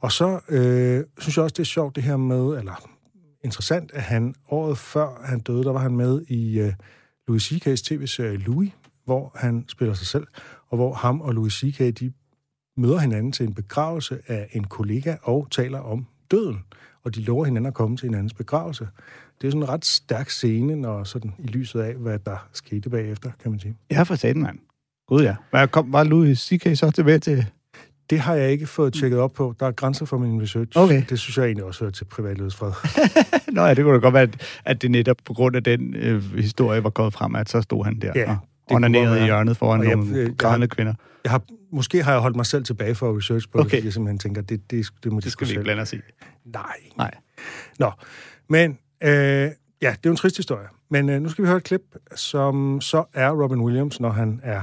Og 0.00 0.12
så 0.12 0.40
øh, 0.48 1.04
synes 1.18 1.36
jeg 1.36 1.42
også, 1.44 1.54
det 1.54 1.58
er 1.58 1.64
sjovt 1.64 1.96
det 1.96 2.02
her 2.02 2.16
med, 2.16 2.58
eller 2.58 2.88
interessant, 3.44 3.92
at 3.92 4.02
han 4.02 4.34
året 4.48 4.78
før 4.78 5.22
han 5.24 5.40
døde, 5.40 5.64
der 5.64 5.72
var 5.72 5.80
han 5.80 5.96
med 5.96 6.22
i 6.28 6.60
øh, 6.60 6.72
Louis 7.28 7.42
C.K.'s 7.42 7.82
tv-serie 7.82 8.36
Louis, 8.36 8.72
hvor 9.04 9.32
han 9.34 9.64
spiller 9.68 9.94
sig 9.94 10.06
selv, 10.06 10.26
og 10.68 10.76
hvor 10.76 10.94
ham 10.94 11.20
og 11.20 11.34
Louis 11.34 11.52
C.K. 11.52 11.78
de 11.78 12.12
møder 12.76 12.98
hinanden 12.98 13.32
til 13.32 13.46
en 13.46 13.54
begravelse 13.54 14.18
af 14.26 14.48
en 14.52 14.64
kollega 14.64 15.16
og 15.22 15.48
taler 15.50 15.78
om 15.78 16.06
døden. 16.30 16.64
Og 17.04 17.14
de 17.14 17.20
lover 17.20 17.44
hinanden 17.44 17.66
at 17.66 17.74
komme 17.74 17.96
til 17.96 18.08
hinandens 18.08 18.34
begravelse. 18.34 18.88
Det 19.40 19.46
er 19.46 19.50
sådan 19.50 19.62
en 19.62 19.68
ret 19.68 19.84
stærk 19.84 20.30
scene, 20.30 20.76
når 20.76 21.04
sådan 21.04 21.34
i 21.38 21.46
lyset 21.46 21.80
af, 21.80 21.94
hvad 21.94 22.18
der 22.18 22.48
skete 22.52 22.90
bagefter, 22.90 23.30
kan 23.42 23.50
man 23.50 23.60
sige. 23.60 23.76
Ja, 23.90 24.02
for 24.02 24.14
satan, 24.14 24.42
mand. 24.42 24.58
Gud 25.06 25.22
ja. 25.22 25.36
Hvad 25.50 25.68
kom, 25.68 25.92
var 25.92 26.04
Louis 26.04 26.38
C.K. 26.38 26.78
så 26.78 26.90
tilbage 26.90 27.18
til? 27.18 27.46
Det 28.10 28.20
har 28.20 28.34
jeg 28.34 28.50
ikke 28.50 28.66
fået 28.66 28.92
tjekket 28.94 29.18
op 29.18 29.32
på. 29.32 29.54
Der 29.60 29.66
er 29.66 29.70
grænser 29.72 30.06
for 30.06 30.18
min 30.18 30.42
research. 30.42 30.72
Okay. 30.78 31.02
Det 31.08 31.18
synes 31.18 31.38
jeg 31.38 31.44
egentlig 31.44 31.64
også 31.64 31.80
hører 31.84 31.90
til 31.92 32.04
privatlivets 32.04 32.56
fred. 32.56 32.72
Nå 33.54 33.62
ja, 33.66 33.74
det 33.74 33.84
kunne 33.84 33.94
da 33.94 33.98
godt 34.00 34.14
være, 34.14 34.28
at, 34.64 34.82
det 34.82 34.90
netop 34.90 35.16
på 35.24 35.32
grund 35.34 35.56
af 35.56 35.64
den 35.64 35.94
øh, 35.96 36.34
historie 36.34 36.84
var 36.84 36.90
gået 36.90 37.12
frem, 37.12 37.34
at 37.36 37.48
så 37.48 37.60
stod 37.62 37.84
han 37.84 37.98
der 38.00 38.12
Ja, 38.14 38.30
og 38.30 38.36
det 38.68 38.76
onanerede 38.76 39.20
i 39.20 39.24
hjørnet 39.24 39.56
foran 39.56 39.80
Og 39.80 39.86
jeg- 39.86 39.96
nogle 39.96 40.16
jeg 40.18 40.30
grædende 40.38 40.64
har- 40.66 40.74
kvinder. 40.74 40.94
Jeg 41.24 41.30
har, 41.30 41.42
måske 41.72 42.02
har 42.02 42.12
jeg 42.12 42.20
holdt 42.20 42.36
mig 42.36 42.46
selv 42.46 42.64
tilbage 42.64 42.94
for 42.94 43.10
at 43.10 43.16
research 43.16 43.48
på 43.52 43.58
det, 43.58 43.66
Okay. 43.66 43.76
fordi 43.76 43.84
jeg 43.84 43.92
simpelthen 43.92 44.18
tænker, 44.18 44.42
det, 44.42 44.70
det, 44.70 44.86
det 45.04 45.12
må 45.12 45.20
de 45.20 45.24
Det 45.24 45.32
skal 45.32 45.46
vi 45.46 45.50
ikke 45.52 45.62
blande 45.62 45.82
os 45.82 45.92
i. 45.92 45.96
Nej. 46.44 46.62
Nej. 46.98 47.10
Nå, 47.78 47.90
men 48.48 48.70
øh, 49.04 49.10
ja, 49.10 49.48
det 49.80 49.84
er 49.86 49.96
jo 50.06 50.10
en 50.10 50.16
trist 50.16 50.36
historie. 50.36 50.66
Men 50.90 51.08
øh, 51.08 51.22
nu 51.22 51.28
skal 51.28 51.42
vi 51.42 51.46
høre 51.48 51.56
et 51.56 51.64
klip, 51.64 51.82
som 52.14 52.80
så 52.80 53.04
er 53.14 53.30
Robin 53.30 53.60
Williams, 53.60 54.00
når 54.00 54.10
han 54.10 54.40
er 54.42 54.60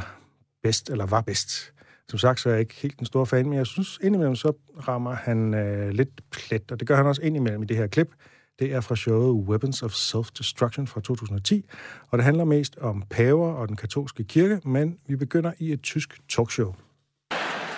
bedst, 0.63 0.89
eller 0.89 1.05
var 1.05 1.21
bedst. 1.21 1.71
Som 2.09 2.19
sagt, 2.19 2.39
så 2.39 2.49
er 2.49 2.53
jeg 2.53 2.59
ikke 2.59 2.75
helt 2.75 2.99
den 2.99 3.05
store 3.05 3.25
fan, 3.25 3.49
men 3.49 3.57
jeg 3.57 3.65
synes 3.65 3.99
indimellem, 4.03 4.35
så 4.35 4.53
rammer 4.87 5.13
han 5.13 5.53
øh, 5.53 5.89
lidt 5.89 6.31
plet, 6.31 6.71
og 6.71 6.79
det 6.79 6.87
gør 6.87 6.95
han 6.95 7.05
også 7.05 7.21
indimellem 7.21 7.63
i 7.63 7.65
det 7.65 7.77
her 7.77 7.87
klip. 7.87 8.11
Det 8.59 8.73
er 8.73 8.81
fra 8.81 8.95
showet 8.95 9.47
Weapons 9.47 9.83
of 9.83 9.91
Self-Destruction 9.91 10.85
fra 10.87 11.01
2010, 11.01 11.65
og 12.11 12.17
det 12.17 12.25
handler 12.25 12.43
mest 12.43 12.77
om 12.77 13.03
paver 13.09 13.53
og 13.53 13.67
den 13.67 13.75
katolske 13.75 14.23
kirke, 14.23 14.59
men 14.65 14.97
vi 15.07 15.15
begynder 15.15 15.51
i 15.59 15.71
et 15.71 15.81
tysk 15.81 16.21
talkshow. 16.29 16.75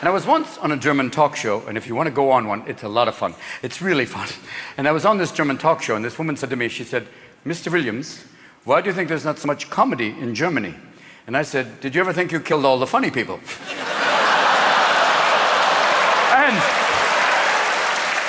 And 0.01 0.09
I 0.09 0.13
was 0.13 0.27
once 0.27 0.59
on 0.61 0.71
a 0.71 0.75
German 0.75 1.09
talk 1.09 1.35
show, 1.37 1.61
and 1.67 1.77
if 1.77 1.89
you 1.89 1.95
want 1.95 2.15
to 2.15 2.21
go 2.21 2.31
on 2.31 2.45
one, 2.45 2.61
it's 2.67 2.85
a 2.85 2.87
lot 2.87 3.07
of 3.07 3.15
fun. 3.15 3.33
It's 3.63 3.85
really 3.85 4.05
fun. 4.05 4.27
And 4.77 4.87
I 4.87 4.91
was 4.91 5.05
on 5.05 5.17
this 5.17 5.31
German 5.37 5.57
talk 5.57 5.81
show, 5.81 5.95
and 5.95 6.05
this 6.05 6.19
woman 6.19 6.37
said 6.37 6.49
to 6.49 6.55
me, 6.55 6.69
she 6.69 6.83
said, 6.83 7.03
Mr. 7.45 7.71
Williams, 7.71 8.25
why 8.63 8.81
do 8.81 8.89
you 8.89 8.95
think 8.95 9.07
there's 9.07 9.25
not 9.25 9.39
so 9.39 9.47
much 9.47 9.69
comedy 9.69 10.13
in 10.21 10.35
Germany? 10.35 10.73
And 11.27 11.37
I 11.37 11.43
said, 11.43 11.65
Did 11.81 11.95
you 11.95 12.01
ever 12.01 12.13
think 12.13 12.31
you 12.31 12.39
killed 12.39 12.65
all 12.65 12.79
the 12.79 12.87
funny 12.87 13.11
people? 13.11 13.39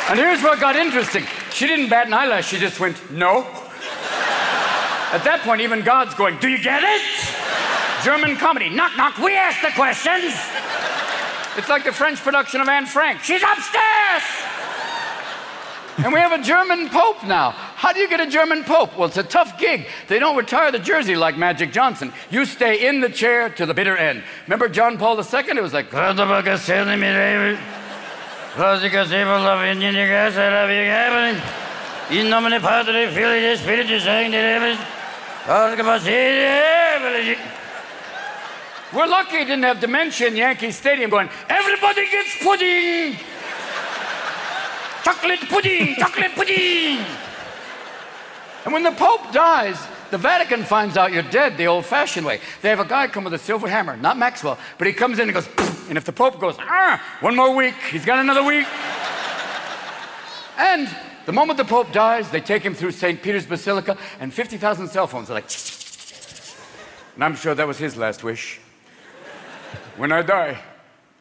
and 0.08 0.18
here's 0.18 0.42
what 0.42 0.60
got 0.60 0.76
interesting. 0.76 1.24
She 1.50 1.66
didn't 1.66 1.88
bat 1.88 2.06
an 2.06 2.14
eyelash, 2.14 2.48
she 2.48 2.58
just 2.58 2.80
went, 2.80 2.96
No. 3.10 3.46
At 5.10 5.24
that 5.24 5.40
point, 5.42 5.60
even 5.62 5.82
God's 5.82 6.14
going, 6.14 6.38
Do 6.38 6.48
you 6.48 6.62
get 6.62 6.82
it? 6.82 7.02
German 8.04 8.36
comedy. 8.36 8.68
Knock, 8.68 8.96
knock, 8.96 9.18
we 9.18 9.36
ask 9.36 9.60
the 9.60 9.72
questions. 9.74 10.34
It's 11.56 11.68
like 11.68 11.84
the 11.84 11.92
French 11.92 12.18
production 12.20 12.60
of 12.60 12.68
Anne 12.68 12.86
Frank. 12.86 13.20
She's 13.20 13.42
upstairs! 13.42 14.22
And 15.98 16.12
we 16.12 16.20
have 16.20 16.30
a 16.30 16.40
German 16.40 16.88
Pope 16.90 17.24
now. 17.24 17.50
How 17.50 17.92
do 17.92 17.98
you 17.98 18.08
get 18.08 18.20
a 18.20 18.26
German 18.28 18.62
Pope? 18.62 18.96
Well, 18.96 19.08
it's 19.08 19.16
a 19.16 19.24
tough 19.24 19.58
gig. 19.58 19.88
They 20.06 20.20
don't 20.20 20.36
retire 20.36 20.70
the 20.70 20.78
jersey 20.78 21.16
like 21.16 21.36
Magic 21.36 21.72
Johnson. 21.72 22.12
You 22.30 22.44
stay 22.44 22.86
in 22.86 23.00
the 23.00 23.08
chair 23.08 23.50
to 23.50 23.66
the 23.66 23.74
bitter 23.74 23.96
end. 23.96 24.22
Remember 24.46 24.68
John 24.68 24.96
Paul 24.96 25.16
II? 25.16 25.24
It 25.48 25.60
was 25.60 25.74
like, 25.74 25.92
In 32.10 32.30
nomine 32.30 32.60
Patri, 32.60 33.06
Filii, 33.08 33.56
we're 38.92 39.06
lucky 39.06 39.38
he 39.38 39.44
didn't 39.44 39.64
have 39.64 39.80
dementia 39.80 40.28
in 40.28 40.36
Yankee 40.36 40.70
Stadium 40.70 41.10
going, 41.10 41.28
everybody 41.48 42.10
gets 42.10 42.42
pudding! 42.42 43.18
chocolate 45.04 45.40
pudding, 45.48 45.94
chocolate 45.96 46.34
pudding! 46.34 47.04
And 48.64 48.72
when 48.72 48.82
the 48.82 48.92
Pope 48.92 49.30
dies, 49.32 49.78
the 50.10 50.18
Vatican 50.18 50.64
finds 50.64 50.96
out 50.96 51.12
you're 51.12 51.22
dead 51.22 51.56
the 51.56 51.66
old 51.66 51.84
fashioned 51.84 52.26
way. 52.26 52.40
They 52.62 52.70
have 52.70 52.80
a 52.80 52.84
guy 52.84 53.08
come 53.08 53.24
with 53.24 53.34
a 53.34 53.38
silver 53.38 53.68
hammer, 53.68 53.96
not 53.96 54.16
Maxwell, 54.16 54.58
but 54.78 54.86
he 54.86 54.92
comes 54.92 55.18
in 55.18 55.28
and 55.28 55.34
goes, 55.34 55.48
and 55.88 55.98
if 55.98 56.04
the 56.04 56.12
Pope 56.12 56.40
goes, 56.40 56.56
ah, 56.58 57.02
one 57.20 57.36
more 57.36 57.54
week, 57.54 57.74
he's 57.90 58.04
got 58.04 58.18
another 58.18 58.42
week. 58.42 58.66
And 60.56 60.88
the 61.26 61.32
moment 61.32 61.56
the 61.56 61.64
Pope 61.64 61.92
dies, 61.92 62.30
they 62.30 62.40
take 62.40 62.62
him 62.62 62.74
through 62.74 62.92
St. 62.92 63.22
Peter's 63.22 63.46
Basilica, 63.46 63.96
and 64.18 64.32
50,000 64.32 64.88
cell 64.88 65.06
phones 65.06 65.30
are 65.30 65.34
like, 65.34 65.50
and 67.14 67.24
I'm 67.24 67.36
sure 67.36 67.54
that 67.54 67.66
was 67.66 67.78
his 67.78 67.96
last 67.96 68.22
wish. 68.22 68.60
When 69.96 70.12
I 70.12 70.22
die, 70.22 70.58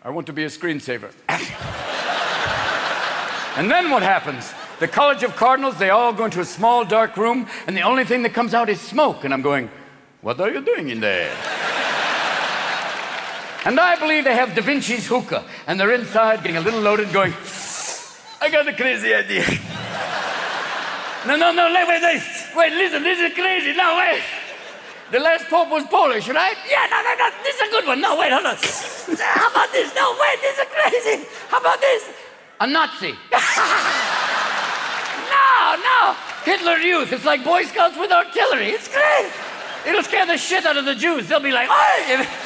I 0.04 0.12
want 0.12 0.28
to 0.28 0.34
be 0.34 0.44
a 0.44 0.48
screensaver. 0.48 1.12
and 3.58 3.70
then 3.70 3.90
what 3.90 4.04
happens? 4.04 4.54
The 4.80 4.88
College 4.88 5.24
of 5.24 5.36
Cardinals, 5.36 5.78
they 5.78 5.90
all 5.90 6.14
go 6.14 6.26
into 6.26 6.40
a 6.40 6.46
small 6.46 6.86
dark 6.86 7.18
room, 7.18 7.48
and 7.66 7.76
the 7.76 7.82
only 7.82 8.06
thing 8.06 8.22
that 8.24 8.34
comes 8.34 8.54
out 8.54 8.70
is 8.70 8.80
smoke. 8.80 9.24
And 9.24 9.34
I'm 9.34 9.42
going, 9.42 9.70
What 10.22 10.40
are 10.40 10.52
you 10.52 10.62
doing 10.62 10.90
in 10.90 11.00
there? 11.00 11.32
and 13.66 13.80
I 13.80 13.98
believe 14.00 14.24
they 14.24 14.36
have 14.36 14.54
Da 14.54 14.62
Vinci's 14.62 15.08
hookah, 15.08 15.44
and 15.66 15.80
they're 15.80 15.94
inside 15.94 16.44
getting 16.44 16.58
a 16.58 16.62
little 16.62 16.80
loaded, 16.82 17.12
going, 17.12 17.34
I 18.40 18.50
got 18.52 18.68
a 18.68 18.74
crazy 18.74 19.16
idea. 19.16 19.44
no, 21.26 21.36
no, 21.36 21.52
no, 21.52 21.74
wait, 21.74 21.88
wait, 21.88 22.02
wait, 22.04 22.22
wait, 22.56 22.74
listen, 22.74 23.02
this 23.02 23.20
is 23.20 23.34
crazy. 23.34 23.74
No, 23.76 23.98
wait. 23.98 24.22
The 25.10 25.20
last 25.20 25.48
pope 25.48 25.72
was 25.72 25.86
Polish, 25.86 26.30
right? 26.30 26.56
Yeah, 26.70 26.86
no, 26.92 27.02
no, 27.02 27.16
no, 27.18 27.32
this 27.44 27.56
is 27.56 27.62
a 27.68 27.72
good 27.72 27.88
one. 27.88 28.00
No, 28.00 28.16
wait, 28.20 28.32
hold 28.32 28.46
on. 28.46 28.56
How 28.56 29.50
about 29.50 29.72
this? 29.72 29.96
No, 29.96 30.16
wait, 30.22 30.42
this 30.42 30.60
is 30.60 30.68
crazy. 30.70 31.26
How 31.50 31.60
about 31.60 31.82
this? 31.82 32.10
A 32.60 32.68
Nazi. 32.68 33.16
no, 35.48 35.82
no. 35.82 36.16
Hitler 36.44 36.78
Youth. 36.78 37.12
It's 37.14 37.26
like 37.26 37.44
Boy 37.44 37.64
Scouts 37.64 37.98
with 37.98 38.12
artillery. 38.12 38.70
It's 38.70 38.88
great. 38.88 39.32
It'll 39.86 40.04
scare 40.04 40.26
the 40.26 40.38
shit 40.38 40.66
out 40.66 40.78
of 40.78 40.86
the 40.86 40.96
Jews. 40.96 41.28
They'll 41.28 41.40
be 41.40 41.52
like, 41.52 41.70
Oi! 41.70 42.26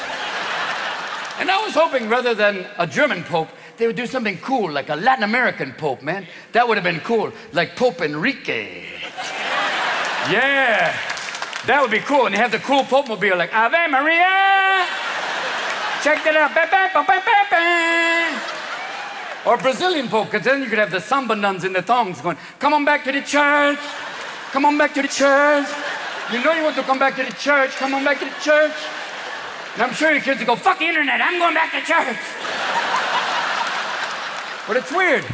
And 1.38 1.50
I 1.50 1.64
was 1.64 1.74
hoping 1.74 2.08
rather 2.08 2.34
than 2.34 2.66
a 2.78 2.86
German 2.86 3.24
pope, 3.24 3.48
they 3.78 3.86
would 3.86 3.96
do 3.96 4.06
something 4.06 4.38
cool, 4.38 4.70
like 4.70 4.90
a 4.90 4.94
Latin 4.94 5.24
American 5.24 5.72
pope, 5.72 6.02
man. 6.02 6.26
That 6.52 6.68
would 6.68 6.76
have 6.76 6.84
been 6.84 7.00
cool, 7.00 7.32
like 7.52 7.74
Pope 7.74 8.00
Enrique. 8.00 8.84
Yeah, 10.30 10.96
that 11.66 11.82
would 11.82 11.90
be 11.90 11.98
cool. 11.98 12.26
And 12.26 12.34
they 12.34 12.38
have 12.38 12.52
the 12.52 12.60
cool 12.60 12.84
pope 12.84 13.08
mobile, 13.08 13.36
like 13.36 13.52
Ave 13.52 13.88
Maria. 13.88 14.86
Check 16.04 16.22
that 16.22 16.36
out. 16.36 16.54
Ba, 16.54 16.68
ba, 16.70 16.90
ba. 17.50 18.01
Or 19.44 19.56
Brazilian 19.56 20.08
pope, 20.08 20.30
because 20.30 20.44
then 20.44 20.62
you 20.62 20.68
could 20.68 20.78
have 20.78 20.90
the 20.90 21.00
samba 21.00 21.34
nuns 21.34 21.64
in 21.64 21.72
the 21.72 21.82
thongs 21.82 22.20
going, 22.20 22.36
come 22.58 22.72
on 22.74 22.84
back 22.84 23.04
to 23.04 23.12
the 23.12 23.22
church. 23.22 23.78
Come 24.52 24.64
on 24.64 24.78
back 24.78 24.94
to 24.94 25.02
the 25.02 25.08
church. 25.08 25.66
You 26.32 26.42
know 26.44 26.52
you 26.52 26.62
want 26.62 26.76
to 26.76 26.82
come 26.82 26.98
back 26.98 27.16
to 27.16 27.24
the 27.24 27.32
church. 27.32 27.70
Come 27.70 27.94
on 27.94 28.04
back 28.04 28.20
to 28.20 28.24
the 28.24 28.40
church. 28.40 28.74
And 29.74 29.82
I'm 29.82 29.94
sure 29.94 30.12
your 30.12 30.20
kids 30.20 30.40
will 30.40 30.46
go, 30.46 30.56
fuck 30.56 30.78
the 30.78 30.84
internet, 30.84 31.20
I'm 31.22 31.38
going 31.38 31.54
back 31.54 31.72
to 31.72 31.80
church. 31.80 32.18
but 34.68 34.76
it's 34.76 34.92
weird. 34.92 35.24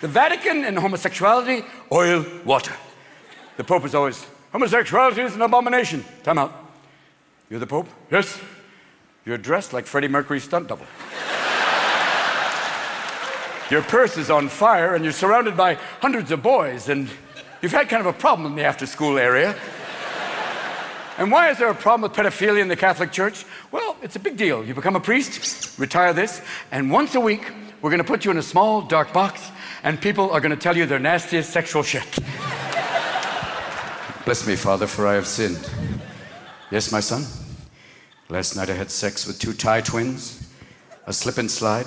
The 0.00 0.08
Vatican 0.08 0.64
and 0.64 0.78
homosexuality, 0.78 1.64
oil, 1.90 2.24
water. 2.44 2.72
The 3.56 3.64
Pope 3.64 3.84
is 3.84 3.94
always, 3.94 4.24
homosexuality 4.52 5.22
is 5.22 5.34
an 5.34 5.42
abomination. 5.42 6.04
Time 6.22 6.38
out. 6.38 6.52
You're 7.50 7.60
the 7.60 7.66
Pope? 7.66 7.88
Yes. 8.10 8.40
You're 9.26 9.38
dressed 9.38 9.72
like 9.72 9.86
Freddie 9.86 10.08
Mercury's 10.08 10.44
stunt 10.44 10.68
double. 10.68 10.86
Your 13.72 13.80
purse 13.80 14.18
is 14.18 14.28
on 14.28 14.50
fire 14.50 14.94
and 14.94 15.02
you're 15.02 15.14
surrounded 15.14 15.56
by 15.56 15.76
hundreds 16.02 16.30
of 16.30 16.42
boys 16.42 16.90
and 16.90 17.08
you've 17.62 17.72
had 17.72 17.88
kind 17.88 18.06
of 18.06 18.06
a 18.06 18.12
problem 18.12 18.44
in 18.44 18.54
the 18.54 18.64
after 18.64 18.84
school 18.84 19.16
area. 19.16 19.56
And 21.16 21.32
why 21.32 21.48
is 21.48 21.56
there 21.56 21.70
a 21.70 21.74
problem 21.74 22.02
with 22.02 22.12
pedophilia 22.12 22.60
in 22.60 22.68
the 22.68 22.76
Catholic 22.76 23.12
Church? 23.12 23.46
Well, 23.70 23.96
it's 24.02 24.14
a 24.14 24.18
big 24.18 24.36
deal. 24.36 24.62
You 24.62 24.74
become 24.74 24.94
a 24.94 25.00
priest, 25.00 25.78
retire 25.78 26.12
this, 26.12 26.42
and 26.70 26.90
once 26.90 27.14
a 27.14 27.20
week, 27.20 27.50
we're 27.80 27.88
going 27.88 28.02
to 28.02 28.04
put 28.04 28.26
you 28.26 28.30
in 28.30 28.36
a 28.36 28.42
small, 28.42 28.82
dark 28.82 29.10
box, 29.14 29.50
and 29.82 29.98
people 29.98 30.30
are 30.32 30.40
going 30.42 30.54
to 30.54 30.62
tell 30.62 30.76
you 30.76 30.84
their 30.84 30.98
nastiest 30.98 31.48
sexual 31.48 31.82
shit. 31.82 32.18
Bless 34.26 34.46
me, 34.46 34.54
Father, 34.54 34.86
for 34.86 35.06
I 35.06 35.14
have 35.14 35.26
sinned. 35.26 35.66
Yes, 36.70 36.92
my 36.92 37.00
son. 37.00 37.24
Last 38.28 38.54
night 38.54 38.68
I 38.68 38.74
had 38.74 38.90
sex 38.90 39.26
with 39.26 39.38
two 39.38 39.54
Thai 39.54 39.80
twins, 39.80 40.46
a 41.06 41.12
slip 41.14 41.38
and 41.38 41.50
slide, 41.50 41.86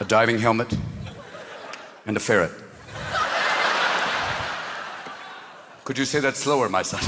a 0.00 0.04
diving 0.04 0.40
helmet, 0.40 0.78
and 2.06 2.16
a 2.16 2.20
ferret. 2.20 2.50
Could 5.84 5.98
you 5.98 6.04
say 6.04 6.20
that 6.20 6.36
slower, 6.36 6.68
my 6.68 6.82
son? 6.82 7.00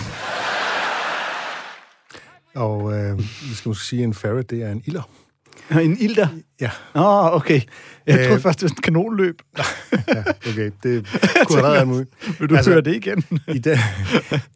Og 2.55 2.99
øh, 2.99 3.19
vi 3.19 3.55
skal 3.55 3.69
måske 3.69 3.85
sige, 3.85 4.03
at 4.03 4.07
en 4.07 4.15
ferret, 4.15 4.51
det 4.51 4.63
er 4.63 4.73
en 4.73 4.83
ilder. 4.87 5.03
En 5.71 5.97
ilter? 6.01 6.29
Ja, 6.61 6.71
Åh, 6.95 7.03
oh, 7.03 7.35
okay. 7.35 7.61
Jeg 8.07 8.15
troede 8.15 8.35
Øh, 8.35 8.41
først, 8.41 8.61
det 8.61 8.71
var 8.71 8.75
et 8.77 8.83
kanonløb. 8.83 9.43
ja 10.09 10.25
okay. 10.51 10.71
Det 10.83 11.07
kunne 11.47 11.63
have 11.63 11.73
været 11.73 11.89
muligt. 11.89 12.41
Vil 12.41 12.51
du 12.51 12.57
altså, 12.57 12.71
høre 12.71 12.81
det 12.81 12.95
igen? 12.95 13.25
I, 13.49 13.59
den, 13.59 13.79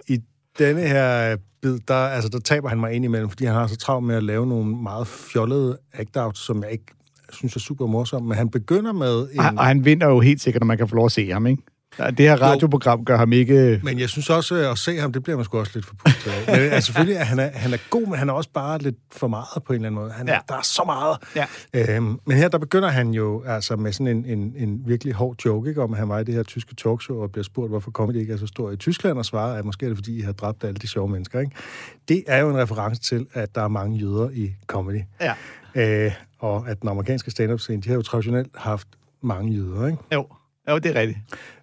I 0.09 0.21
denne 0.59 0.81
her 0.81 1.37
bid, 1.63 1.79
der, 1.89 1.95
altså, 1.95 2.29
der 2.29 2.39
taber 2.39 2.69
han 2.69 2.81
mig 2.81 2.93
ind 2.93 3.05
imellem, 3.05 3.29
fordi 3.29 3.45
han 3.45 3.55
har 3.55 3.67
så 3.67 3.77
travlt 3.77 4.07
med 4.07 4.17
at 4.17 4.23
lave 4.23 4.47
nogle 4.47 4.77
meget 4.77 5.07
fjollede 5.07 5.79
act 5.93 6.39
som 6.39 6.63
jeg 6.63 6.73
ikke 6.73 6.87
synes 7.33 7.57
er 7.57 7.61
super 7.61 7.87
morsomme. 7.87 8.29
Men 8.29 8.39
han 8.39 8.51
begynder 8.51 8.93
med 8.93 9.29
en... 9.33 9.41
Og, 9.41 9.47
og 9.59 9.65
han 9.65 9.85
vinder 9.85 10.07
jo 10.07 10.21
helt 10.21 10.41
sikkert, 10.41 10.61
når 10.61 10.67
man 10.67 10.79
kan 10.79 10.89
få 10.89 10.95
lov 10.95 11.05
at 11.05 11.13
se 11.13 11.31
ham, 11.31 11.47
ikke? 11.47 11.63
Det 11.99 12.19
her 12.19 12.43
radioprogram 12.43 13.05
gør 13.05 13.17
ham 13.17 13.33
ikke... 13.33 13.81
Men 13.83 13.99
jeg 13.99 14.09
synes 14.09 14.31
også, 14.31 14.55
at 14.71 14.79
se 14.79 14.99
ham, 14.99 15.13
det 15.13 15.23
bliver 15.23 15.37
man 15.37 15.45
sgu 15.45 15.59
også 15.59 15.73
lidt 15.75 15.87
forpustet 15.87 16.31
af. 16.31 16.45
Men 16.47 16.55
altså, 16.57 16.87
selvfølgelig, 16.87 17.17
er 17.17 17.25
han, 17.25 17.39
er, 17.39 17.51
han 17.55 17.73
er 17.73 17.79
god, 17.91 18.07
men 18.07 18.19
han 18.19 18.29
er 18.29 18.33
også 18.33 18.51
bare 18.55 18.79
lidt 18.79 18.97
for 19.13 19.29
meget 19.29 19.63
på 19.67 19.73
en 19.73 19.75
eller 19.75 19.87
anden 19.89 20.01
måde. 20.01 20.13
Han 20.13 20.29
er, 20.29 20.33
Ja. 20.33 20.39
Der 20.49 20.55
er 20.55 20.63
så 20.63 20.83
meget. 20.87 21.17
Ja. 21.75 21.95
Øhm, 21.97 22.19
men 22.27 22.37
her, 22.37 22.49
der 22.49 22.59
begynder 22.59 22.89
han 22.89 23.11
jo 23.11 23.43
altså 23.47 23.77
med 23.77 23.93
sådan 23.93 24.07
en, 24.07 24.25
en, 24.39 24.53
en 24.57 24.83
virkelig 24.87 25.15
hård 25.15 25.37
joke, 25.45 25.69
ikke, 25.69 25.83
om 25.83 25.93
at 25.93 25.99
han 25.99 26.09
var 26.09 26.19
i 26.19 26.25
det 26.25 26.35
her 26.35 26.43
tyske 26.43 26.75
talkshow 26.75 27.23
og 27.23 27.33
bliver 27.33 27.45
spurgt, 27.45 27.71
hvorfor 27.71 27.91
comedy 27.91 28.17
ikke 28.17 28.33
er 28.33 28.37
så 28.37 28.47
stor 28.47 28.71
i 28.71 28.77
Tyskland, 28.77 29.19
og 29.19 29.25
svarer, 29.25 29.59
at 29.59 29.65
måske 29.65 29.87
er 29.87 29.91
det, 29.91 29.99
fordi 29.99 30.19
I 30.19 30.21
har 30.21 30.33
dræbt 30.33 30.65
alle 30.65 30.77
de 30.79 30.87
sjove 30.89 31.09
mennesker. 31.09 31.41
Ikke? 31.41 31.53
Det 32.09 32.25
er 32.27 32.39
jo 32.39 32.51
en 32.51 32.57
reference 32.59 33.01
til, 33.03 33.27
at 33.33 33.55
der 33.55 33.63
er 33.63 33.69
mange 33.69 33.99
jøder 33.99 34.31
i 34.33 34.55
comedy. 34.67 35.01
Ja. 35.21 35.35
Øh, 36.07 36.13
og 36.39 36.65
at 36.69 36.81
den 36.81 36.89
amerikanske 36.89 37.31
stand-up-scene, 37.31 37.83
de 37.83 37.89
har 37.89 37.97
jo 37.97 38.03
traditionelt 38.03 38.49
haft 38.55 38.89
mange 39.23 39.53
jøder, 39.53 39.87
ikke? 39.87 39.99
Jo. 40.15 40.27
jo, 40.71 40.79
det 40.79 40.97
er 40.97 41.01
rigtigt. 41.01 41.19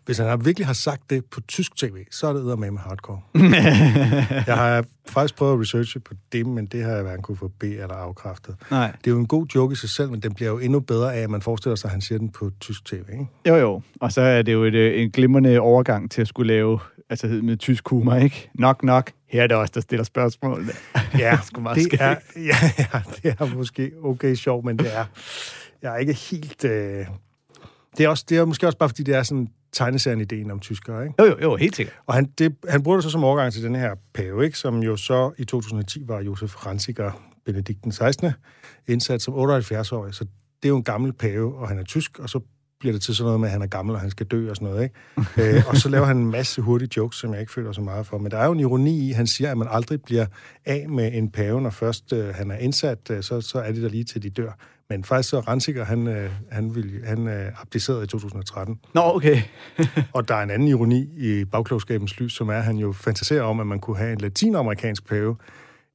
Hvis 0.08 0.18
han 0.18 0.46
virkelig 0.46 0.68
har 0.68 0.74
sagt 0.74 1.10
det 1.10 1.26
på 1.26 1.42
tysk 1.42 1.76
tv, 1.76 2.06
så 2.12 2.28
er 2.28 2.34
det 2.34 2.60
med 2.60 2.72
med 2.72 2.80
hardcore. 2.80 3.22
jeg 4.48 4.56
har 4.56 4.86
faktisk 5.06 5.36
prøvet 5.36 5.54
at 5.54 5.60
researche 5.60 6.00
på 6.00 6.14
det, 6.32 6.46
men 6.46 6.66
det 6.66 6.84
har 6.84 6.92
jeg 6.92 7.02
hverken 7.04 7.24
kunne 7.24 7.38
få 7.38 7.48
B 7.48 7.64
eller 7.64 7.96
afkræftet. 7.96 8.56
Nej. 8.72 8.92
Det 8.92 9.08
er 9.08 9.12
jo 9.12 9.20
en 9.20 9.28
god 9.28 9.46
joke 9.56 9.74
i 9.74 9.76
sig 9.76 9.90
selv, 9.90 10.10
men 10.10 10.20
den 10.20 10.34
bliver 10.34 10.52
jo 10.52 10.60
endnu 10.60 10.80
bedre 10.80 11.16
af, 11.16 11.22
at 11.22 11.30
man 11.30 11.42
forestiller 11.42 11.76
sig, 11.76 11.88
at 11.88 11.92
han 11.92 12.02
siger 12.02 12.20
den 12.20 12.30
på 12.30 12.52
tysk 12.60 12.86
tv. 12.86 13.04
Ikke? 13.12 13.28
Jo, 13.48 13.56
jo. 13.56 13.82
Og 14.02 14.12
så 14.12 14.22
er 14.22 14.42
det 14.42 14.54
jo 14.54 14.64
et, 14.64 14.76
øh, 14.76 15.02
en 15.02 15.12
glimrende 15.12 15.60
overgang 15.60 16.12
til 16.12 16.22
at 16.22 16.28
skulle 16.28 16.54
lave 16.54 16.80
altså 17.10 17.28
med 17.28 17.58
tysk 17.58 17.90
humor, 17.90 18.16
ikke? 18.16 18.50
Nok, 18.54 18.84
nok. 18.84 19.12
Her 19.30 19.44
er 19.44 19.48
det 19.48 19.58
også, 19.58 19.72
der 19.76 19.82
stiller 19.82 20.04
spørgsmål. 20.04 20.66
Ja, 21.20 21.38
det 21.76 21.84
skægt. 21.84 22.02
er, 22.02 22.16
ja, 22.36 22.56
ja, 22.78 23.02
det 23.24 23.36
er 23.40 23.56
måske 23.56 23.92
okay 24.04 24.36
sjov, 24.36 24.66
men 24.66 24.80
det 24.80 24.96
er, 24.96 25.06
jeg 25.82 25.94
er 25.94 25.98
ikke 25.98 26.14
helt... 26.14 26.66
Øh, 26.66 27.06
det, 27.98 28.04
er 28.04 28.10
også, 28.10 28.26
det 28.30 28.38
er 28.38 28.46
måske 28.46 28.68
også 28.68 28.78
bare, 28.78 28.90
fordi 28.90 29.04
det 29.04 29.16
er 29.16 29.24
sådan 29.24 29.48
tegneserien-ideen 29.78 30.52
om 30.52 30.60
tyskere, 30.60 31.04
ikke? 31.04 31.16
Jo, 31.20 31.26
jo, 31.26 31.38
jo, 31.42 31.56
helt 31.56 31.76
sikkert. 31.76 31.96
Og 32.06 32.14
han, 32.14 32.26
det, 32.26 32.56
han 32.70 32.84
bruger 32.84 32.98
det 32.98 33.04
så 33.04 33.10
som 33.10 33.24
overgang 33.24 33.54
til 33.54 33.64
den 33.64 33.76
her 33.76 33.96
pave, 34.14 34.46
ikke? 34.46 34.58
som 34.58 34.84
jo 34.84 34.98
så 34.98 35.32
i 35.38 35.46
2010 35.46 36.04
var 36.08 36.22
Josef 36.22 36.66
Ranziger, 36.66 37.12
Benedikt 37.46 37.84
den 37.84 37.92
16. 37.92 38.32
indsat 38.88 39.22
som 39.22 39.34
78-årig. 39.34 40.14
Så 40.14 40.26
det 40.64 40.66
er 40.66 40.70
jo 40.70 40.78
en 40.78 40.84
gammel 40.84 41.14
pave, 41.14 41.56
og 41.56 41.68
han 41.68 41.80
er 41.80 41.84
tysk, 41.84 42.20
og 42.20 42.30
så 42.30 42.40
bliver 42.80 42.94
det 42.94 43.02
til 43.02 43.16
sådan 43.16 43.26
noget 43.26 43.40
med, 43.40 43.48
at 43.48 43.52
han 43.52 43.62
er 43.62 43.68
gammel, 43.68 43.96
og 43.96 44.02
han 44.02 44.10
skal 44.10 44.26
dø 44.26 44.50
og 44.50 44.56
sådan 44.56 44.68
noget. 44.68 44.84
Ikke? 44.84 45.56
øh, 45.58 45.64
og 45.68 45.78
så 45.78 45.90
laver 45.90 46.06
han 46.06 46.18
en 46.18 46.32
masse 46.32 46.62
hurtige 46.62 46.90
jokes, 46.98 47.18
som 47.18 47.32
jeg 47.34 47.40
ikke 47.40 47.52
føler 47.52 47.72
så 47.72 47.82
meget 47.82 48.06
for. 48.06 48.18
Men 48.18 48.32
der 48.32 48.38
er 48.38 48.46
jo 48.46 48.52
en 48.52 48.60
ironi 48.60 49.10
i, 49.10 49.12
han 49.12 49.28
siger, 49.28 49.52
at 49.52 49.58
man 49.58 49.68
aldrig 49.72 50.02
bliver 50.02 50.26
af 50.66 50.90
med 50.90 51.12
en 51.14 51.32
pave, 51.32 51.62
når 51.62 51.70
først 51.70 52.14
øh, 52.14 52.36
han 52.36 52.52
er 52.52 52.58
indsat, 52.58 53.12
øh, 53.12 53.24
så, 53.24 53.42
så 53.42 53.60
er 53.60 53.72
det 53.72 53.84
der 53.84 53.90
lige 53.90 54.04
til 54.04 54.24
de 54.24 54.30
dør. 54.30 54.52
Men 54.90 55.04
faktisk 55.04 55.30
så 55.30 55.40
Ranziger, 55.40 55.86
han, 55.86 56.08
øh, 56.08 56.32
han, 56.52 56.76
vil, 56.76 57.02
han 57.06 57.28
øh, 57.28 57.62
abdicerede 57.62 58.04
i 58.04 58.08
2013. 58.08 58.80
Nå, 58.94 59.02
okay. 59.04 59.42
Og 60.14 60.28
der 60.28 60.36
er 60.36 60.44
en 60.44 60.50
anden 60.50 60.68
ironi 60.68 61.10
i 61.18 61.46
bagklogskabens 61.46 62.20
lys, 62.20 62.34
som 62.34 62.50
er, 62.50 62.54
at 62.54 62.64
han 62.64 62.78
jo 62.78 62.92
fantaserer 62.92 63.44
om, 63.44 63.60
at 63.60 63.68
man 63.68 63.80
kunne 63.80 63.98
have 63.98 64.12
en 64.12 64.18
latinamerikansk 64.18 65.08
pave, 65.08 65.36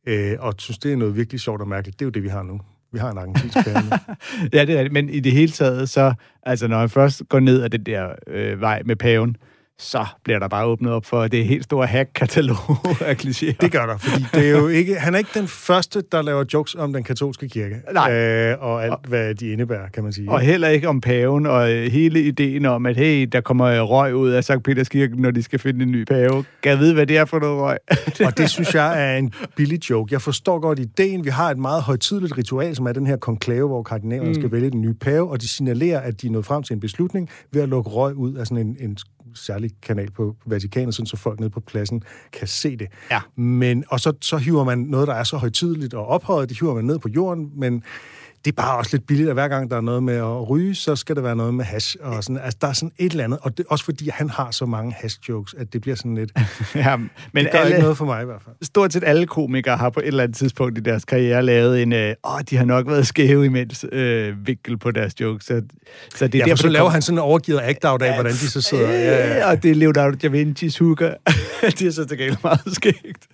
øh, 0.07 0.37
og 0.39 0.55
synes, 0.59 0.79
det 0.79 0.93
er 0.93 0.97
noget 0.97 1.17
virkelig 1.17 1.41
sjovt 1.41 1.61
og 1.61 1.69
mærkeligt. 1.69 1.99
Det 1.99 2.05
er 2.05 2.07
jo 2.07 2.11
det, 2.11 2.23
vi 2.23 2.29
har 2.29 2.43
nu. 2.43 2.61
Vi 2.93 2.99
har 2.99 3.11
en 3.11 3.19
argentinsk 3.19 3.57
pave 3.65 3.77
ja, 4.53 4.65
det 4.65 4.71
er 4.71 4.79
rigtigt. 4.79 4.93
Men 4.93 5.09
i 5.09 5.21
det 5.21 5.33
hele 5.33 5.53
taget, 5.53 5.89
så, 5.89 6.15
altså 6.43 6.69
når 6.69 6.79
han 6.79 6.89
først 6.89 7.23
går 7.29 7.41
ned 7.41 7.63
ad 7.63 7.71
den 7.71 7.87
der 7.87 8.15
øh, 8.27 8.61
vej 8.61 8.83
med 8.85 8.97
paven, 8.97 9.37
så 9.79 10.07
bliver 10.25 10.39
der 10.39 10.49
bare 10.49 10.67
åbnet 10.67 10.93
op 10.93 11.07
for 11.07 11.29
det 11.29 11.45
helt 11.45 11.65
store 11.65 11.87
hack-katalog 11.87 12.57
af 13.01 13.15
klichéer. 13.15 13.55
Det 13.61 13.73
gør 13.73 13.87
der, 13.87 13.97
fordi 13.97 14.25
det 14.35 14.47
er 14.47 14.51
jo 14.51 14.69
ikke, 14.69 14.95
han 14.95 15.15
er 15.15 15.19
ikke 15.19 15.31
den 15.35 15.49
første, 15.49 16.03
der 16.13 16.23
laver 16.23 16.45
jokes 16.53 16.75
om 16.75 16.93
den 16.93 17.03
katolske 17.03 17.49
kirke. 17.49 17.77
Nej. 17.93 18.13
Øh, 18.13 18.57
og 18.61 18.85
alt, 18.85 19.07
hvad 19.09 19.35
de 19.35 19.53
indebærer, 19.53 19.89
kan 19.89 20.03
man 20.03 20.13
sige. 20.13 20.31
Og 20.31 20.41
heller 20.41 20.69
ikke 20.69 20.89
om 20.89 21.01
paven, 21.01 21.47
og 21.47 21.73
øh, 21.73 21.93
hele 21.93 22.23
ideen 22.23 22.67
om, 22.67 22.87
at 22.87 22.97
hey, 22.97 23.29
der 23.33 23.41
kommer 23.41 23.67
øh, 23.67 23.81
røg 23.83 24.15
ud 24.15 24.31
af 24.31 24.45
Sankt 24.45 24.65
Peters 24.65 24.89
Kirke, 24.89 25.23
når 25.23 25.31
de 25.31 25.43
skal 25.43 25.59
finde 25.59 25.83
en 25.83 25.91
ny 25.91 26.05
pave. 26.05 26.45
Kan 26.63 26.71
jeg 26.71 26.79
vide, 26.79 26.95
hvad 26.95 27.07
det 27.07 27.17
er 27.17 27.25
for 27.25 27.39
noget 27.39 27.61
røg? 27.61 27.79
Og 28.27 28.39
det 28.39 28.51
synes 28.51 28.75
jeg 28.75 29.13
er 29.13 29.17
en 29.17 29.33
billig 29.57 29.91
joke. 29.91 30.13
Jeg 30.13 30.23
forstår 30.23 30.59
godt 30.59 30.79
ideen. 30.79 31.25
Vi 31.25 31.31
har 31.31 31.51
et 31.51 31.59
meget 31.59 31.83
højtidligt 31.83 32.39
ritual, 32.39 32.77
som 32.77 32.87
er 32.87 32.93
den 32.93 33.07
her 33.07 33.17
konklave, 33.17 33.69
hvor 33.69 33.83
kardinalerne 33.83 34.29
mm. 34.29 34.35
skal 34.35 34.53
vælge 34.53 34.71
den 34.71 34.81
nye 34.81 34.95
pave, 34.95 35.31
og 35.31 35.41
de 35.41 35.49
signalerer, 35.49 36.01
at 36.01 36.23
de 36.23 36.27
er 36.27 36.31
nået 36.31 36.45
frem 36.45 36.63
til 36.63 36.75
en 36.75 36.81
beslutning 36.81 37.29
ved 37.53 37.63
at 37.63 37.69
lukke 37.69 37.91
røg 37.91 38.15
ud 38.15 38.35
af 38.35 38.47
sådan 38.47 38.67
en, 38.67 38.77
en 38.81 38.97
særlig 39.35 39.71
kanal 39.83 40.11
på 40.11 40.37
Vatikanet, 40.47 40.95
sådan 40.95 41.07
så 41.07 41.17
folk 41.17 41.41
nede 41.41 41.51
på 41.51 41.61
pladsen 41.61 42.03
kan 42.33 42.49
se 42.49 42.77
det. 42.77 42.89
Ja. 43.11 43.21
Men, 43.37 43.85
og 43.89 44.01
så, 44.01 44.13
så 44.21 44.37
hiver 44.37 44.65
man 44.65 44.79
noget, 44.79 45.09
der 45.09 45.15
er 45.15 45.25
så 45.25 45.37
højtidligt 45.37 45.95
og 45.95 46.07
ophøjet, 46.07 46.49
det 46.49 46.59
hiver 46.59 46.75
man 46.75 46.85
ned 46.85 46.99
på 46.99 47.09
jorden, 47.09 47.51
men 47.55 47.83
det 48.45 48.51
er 48.51 48.63
bare 48.63 48.79
også 48.79 48.97
lidt 48.97 49.07
billigt, 49.07 49.29
at 49.29 49.35
hver 49.35 49.49
gang 49.49 49.71
der 49.71 49.77
er 49.77 49.81
noget 49.81 50.03
med 50.03 50.15
at 50.15 50.51
ryge, 50.51 50.75
så 50.75 50.97
skal 50.97 51.17
der 51.17 51.23
være 51.23 51.37
noget 51.37 51.55
med 51.55 51.65
hash. 51.65 51.97
Og 52.01 52.25
sådan, 52.25 52.39
altså, 52.45 52.59
der 52.61 52.69
er 52.69 52.73
sådan 52.73 52.93
et 52.99 53.11
eller 53.11 53.25
andet, 53.25 53.39
og 53.43 53.59
det, 53.59 53.67
også 53.69 53.85
fordi 53.85 54.09
han 54.09 54.31
har 54.31 54.51
så 54.51 54.67
mange 54.67 54.95
hash-jokes, 54.95 55.61
at 55.61 55.73
det 55.73 55.81
bliver 55.81 55.97
sådan 55.97 56.15
lidt... 56.15 56.33
ja, 56.75 56.97
men 56.97 57.11
det 57.35 57.53
gør 57.53 57.59
alle, 57.59 57.71
ikke 57.71 57.83
noget 57.83 57.97
for 57.97 58.05
mig 58.05 58.23
i 58.23 58.25
hvert 58.25 58.43
fald. 58.45 58.57
stort 58.63 58.93
set 58.93 59.05
alle 59.07 59.27
komikere 59.27 59.77
har 59.77 59.91
på 59.91 60.01
et 60.01 60.07
eller 60.07 60.23
andet 60.23 60.37
tidspunkt 60.37 60.79
i 60.79 60.81
deres 60.81 61.05
karriere 61.05 61.43
lavet 61.43 61.83
en, 61.83 61.93
øh, 61.93 62.15
åh, 62.25 62.41
de 62.51 62.57
har 62.57 62.65
nok 62.65 62.87
været 62.87 63.07
skæve 63.07 63.45
imens 63.45 63.85
øh, 63.93 64.47
vinkel 64.47 64.79
på 64.79 64.91
deres 64.91 65.21
jokes. 65.21 65.45
Så, 65.45 65.63
så 66.15 66.27
det 66.27 66.41
er 66.41 66.47
Ja, 66.47 66.53
for 66.53 66.57
så 66.57 66.69
laver 66.69 66.89
han 66.89 67.03
sådan 67.03 67.19
en 67.19 67.23
overgivet 67.23 67.61
act-out 67.61 68.03
af, 68.03 68.15
hvordan 68.15 68.33
de 68.33 68.51
så 68.51 68.61
sidder. 68.61 68.91
Ja, 68.91 68.99
ja. 68.99 69.37
Ja, 69.37 69.51
og 69.51 69.63
det 69.63 69.71
er 69.71 69.75
Leonardo 69.75 70.17
da 70.23 70.29
Vinci's 70.29 70.79
hooker. 70.79 71.15
det 71.79 71.83
er 71.83 71.91
så 71.91 72.05
til 72.05 72.19
gengæld 72.19 72.37
meget 72.43 72.75
skægt. 72.75 73.27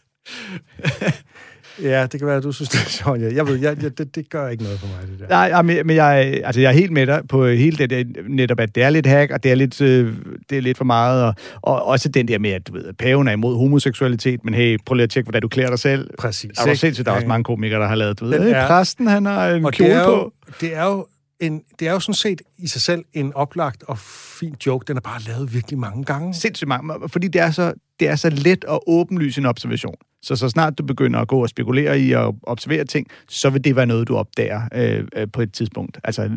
Ja, 1.83 2.03
det 2.07 2.21
kan 2.21 2.27
være, 2.27 2.37
at 2.37 2.43
du 2.43 2.53
synes, 2.53 2.69
det 2.75 2.81
er 2.81 2.89
sjovt. 2.89 3.21
Jeg 3.21 3.47
ved, 3.47 3.57
jeg, 3.57 3.83
jeg, 3.83 3.99
det, 3.99 4.15
det 4.15 4.31
gør 4.31 4.49
ikke 4.49 4.63
noget 4.63 4.81
for 4.81 4.87
mig, 4.87 4.97
det 5.11 5.19
der. 5.21 5.29
Nej, 5.29 5.63
men, 5.63 5.87
men 5.87 5.97
jeg, 5.97 6.41
altså, 6.45 6.61
jeg 6.61 6.69
er 6.69 6.73
helt 6.73 6.93
med 6.93 7.07
dig 7.07 7.23
på 7.29 7.47
hele 7.47 7.77
det 7.77 7.91
der, 7.91 8.05
netop, 8.29 8.61
at 8.61 8.75
det 8.75 8.83
er 8.83 8.91
lidt 8.91 9.07
hack, 9.07 9.31
og 9.33 9.43
det 9.43 9.51
er 9.51 9.55
lidt, 9.55 9.81
øh, 9.81 10.15
det 10.51 10.59
er 10.59 10.63
lidt 10.63 10.77
for 10.77 10.85
meget, 10.85 11.25
og, 11.25 11.35
og 11.63 11.85
også 11.87 12.09
den 12.09 12.29
der 12.29 12.39
med, 12.39 12.51
at 12.51 12.69
du 12.69 12.73
ved, 12.73 12.85
at 12.85 12.97
paven 12.97 13.29
er 13.29 13.33
imod 13.33 13.57
homoseksualitet, 13.57 14.45
men 14.45 14.55
hey, 14.55 14.79
prøv 14.87 14.95
lige 14.95 15.05
at 15.05 15.11
tjekke, 15.11 15.27
hvordan 15.27 15.43
du 15.43 15.49
klæder 15.49 15.69
dig 15.71 15.79
selv. 15.79 16.11
Præcis. 16.19 16.51
Er 16.59 16.67
du 16.67 16.75
sindssygt, 16.75 17.07
der 17.07 17.13
er 17.13 17.17
også 17.17 17.25
Ja. 17.25 17.29
mange 17.29 17.45
komikere, 17.45 17.81
der 17.81 17.87
har 17.89 17.95
lavet, 17.95 18.21
du 18.21 18.25
ved, 18.27 18.43
hey, 18.43 18.53
er- 18.55 18.67
præsten, 18.67 19.07
han 19.07 19.27
har 19.27 19.49
en 19.51 19.65
Og 19.65 19.73
det 19.73 19.77
kjole 19.79 19.93
er, 19.93 20.05
på. 20.05 20.11
jo, 20.13 20.31
det, 20.61 20.77
er 20.77 20.85
jo 20.85 21.07
en, 21.41 21.61
det 21.81 21.89
er 21.89 21.93
jo 21.93 22.01
sådan 22.01 22.15
set 22.15 22.43
i 22.59 22.67
sig 22.67 22.83
selv 22.83 23.05
en 23.13 23.33
oplagt 23.35 23.83
og 23.89 23.99
fin 24.39 24.55
joke. 24.67 24.85
Den 24.89 24.97
er 24.97 25.01
bare 25.01 25.21
lavet 25.27 25.55
virkelig 25.55 25.79
mange 25.79 26.05
gange. 26.05 26.35
sindssygt 26.35 26.69
mange, 26.69 27.09
fordi 27.09 27.29
det 27.29 27.41
er, 27.41 27.51
så, 27.51 27.73
det 28.01 28.09
er 28.09 28.17
så 28.17 28.31
let 28.31 28.65
at 28.69 28.79
åbenlyse 28.87 29.41
en 29.41 29.47
observation. 29.47 29.95
Så 30.23 30.37
så 30.37 30.49
snart 30.49 30.79
du 30.79 30.83
begynder 30.83 31.21
at 31.21 31.29
gå 31.29 31.43
og 31.43 31.49
spekulere 31.49 32.01
i 32.01 32.13
at 32.13 32.35
observere 32.43 32.85
ting, 32.85 33.07
så 33.29 33.51
vil 33.51 33.65
det 33.65 33.77
være 33.77 33.87
noget, 33.87 34.09
du 34.09 34.17
opdager 34.17 34.61
øh, 34.75 35.05
øh, 35.17 35.27
på 35.33 35.43
et 35.43 35.53
tidspunkt. 35.53 35.99
Altså 36.05 36.31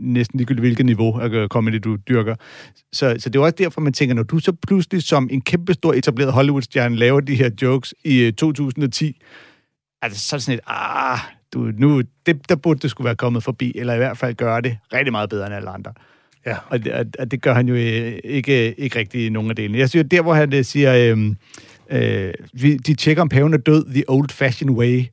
næsten 0.00 0.38
ligegyldigt 0.38 0.62
hvilket 0.62 0.86
niveau 0.86 1.18
af 1.18 1.28
øh, 1.28 1.48
comedy 1.48 1.74
du 1.84 1.96
dyrker. 2.08 2.34
Så, 2.92 3.16
så 3.18 3.28
det 3.30 3.38
er 3.38 3.42
også 3.42 3.54
derfor, 3.58 3.80
man 3.80 3.92
tænker, 3.92 4.14
når 4.14 4.22
du 4.22 4.38
så 4.38 4.52
pludselig 4.52 5.02
som 5.02 5.28
en 5.32 5.40
kæmpestor 5.40 5.92
etableret 5.92 6.32
Hollywood-stjerne 6.32 6.96
laver 6.96 7.20
de 7.20 7.34
her 7.34 7.50
jokes 7.62 7.94
i 8.04 8.18
øh, 8.22 8.32
2010, 8.32 9.20
altså 10.02 10.20
så 10.28 10.36
er 10.36 10.38
det 10.38 10.44
sådan 10.44 10.54
et, 10.58 10.60
ah, 10.66 11.18
du, 11.54 11.58
nu, 11.78 12.02
det, 12.26 12.48
der 12.48 12.56
burde 12.56 12.80
det 12.80 12.90
skulle 12.90 13.06
være 13.06 13.16
kommet 13.16 13.42
forbi, 13.42 13.72
eller 13.74 13.94
i 13.94 13.96
hvert 13.96 14.18
fald 14.18 14.34
gøre 14.34 14.60
det 14.60 14.76
rigtig 14.92 15.12
meget 15.12 15.30
bedre 15.30 15.46
end 15.46 15.54
alle 15.54 15.70
andre. 15.70 15.92
Ja. 16.46 16.56
Og 16.68 16.84
det, 16.84 16.92
og- 16.92 17.06
og 17.18 17.30
det 17.30 17.42
gør 17.42 17.54
han 17.54 17.68
jo 17.68 17.74
øh, 17.74 18.12
ikke, 18.24 18.80
ikke 18.80 18.98
rigtig 18.98 19.26
i 19.26 19.28
nogen 19.28 19.50
af 19.50 19.56
delene. 19.56 19.78
Jeg 19.78 19.88
synes, 19.90 20.06
der 20.10 20.22
hvor 20.22 20.34
han 20.34 20.54
øh, 20.54 20.64
siger, 20.64 21.14
øh, 21.16 21.34
øh, 21.92 22.32
vi, 22.52 22.76
de 22.76 22.94
tjekker 22.94 23.22
om 23.22 23.28
paven 23.28 23.54
er 23.54 23.58
død 23.58 23.84
the 23.94 24.04
old-fashioned 24.10 24.70
way, 24.76 25.04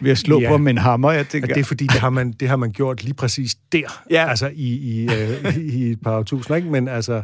ved 0.00 0.10
at 0.10 0.18
slå 0.18 0.40
Ja. 0.40 0.48
på 0.48 0.52
ham 0.52 0.60
med 0.60 0.72
en 0.72 0.78
hammer. 0.78 1.12
Jeg 1.12 1.28
tænker, 1.28 1.48
Og 1.48 1.54
det 1.54 1.60
er 1.60 1.64
fordi, 1.64 1.84
det 1.86 2.00
har, 2.00 2.10
man, 2.10 2.32
det 2.32 2.48
har 2.48 2.56
man 2.56 2.70
gjort 2.72 3.04
lige 3.04 3.14
præcis 3.14 3.54
der. 3.72 4.02
Ja. 4.10 4.28
Altså 4.28 4.50
i, 4.54 4.68
i, 4.76 5.04
øh, 5.04 5.56
i 5.56 5.90
et 5.90 6.00
par 6.02 6.22
tusind, 6.22 6.56
ikke? 6.56 6.70
Men 6.70 6.88
altså, 6.88 7.22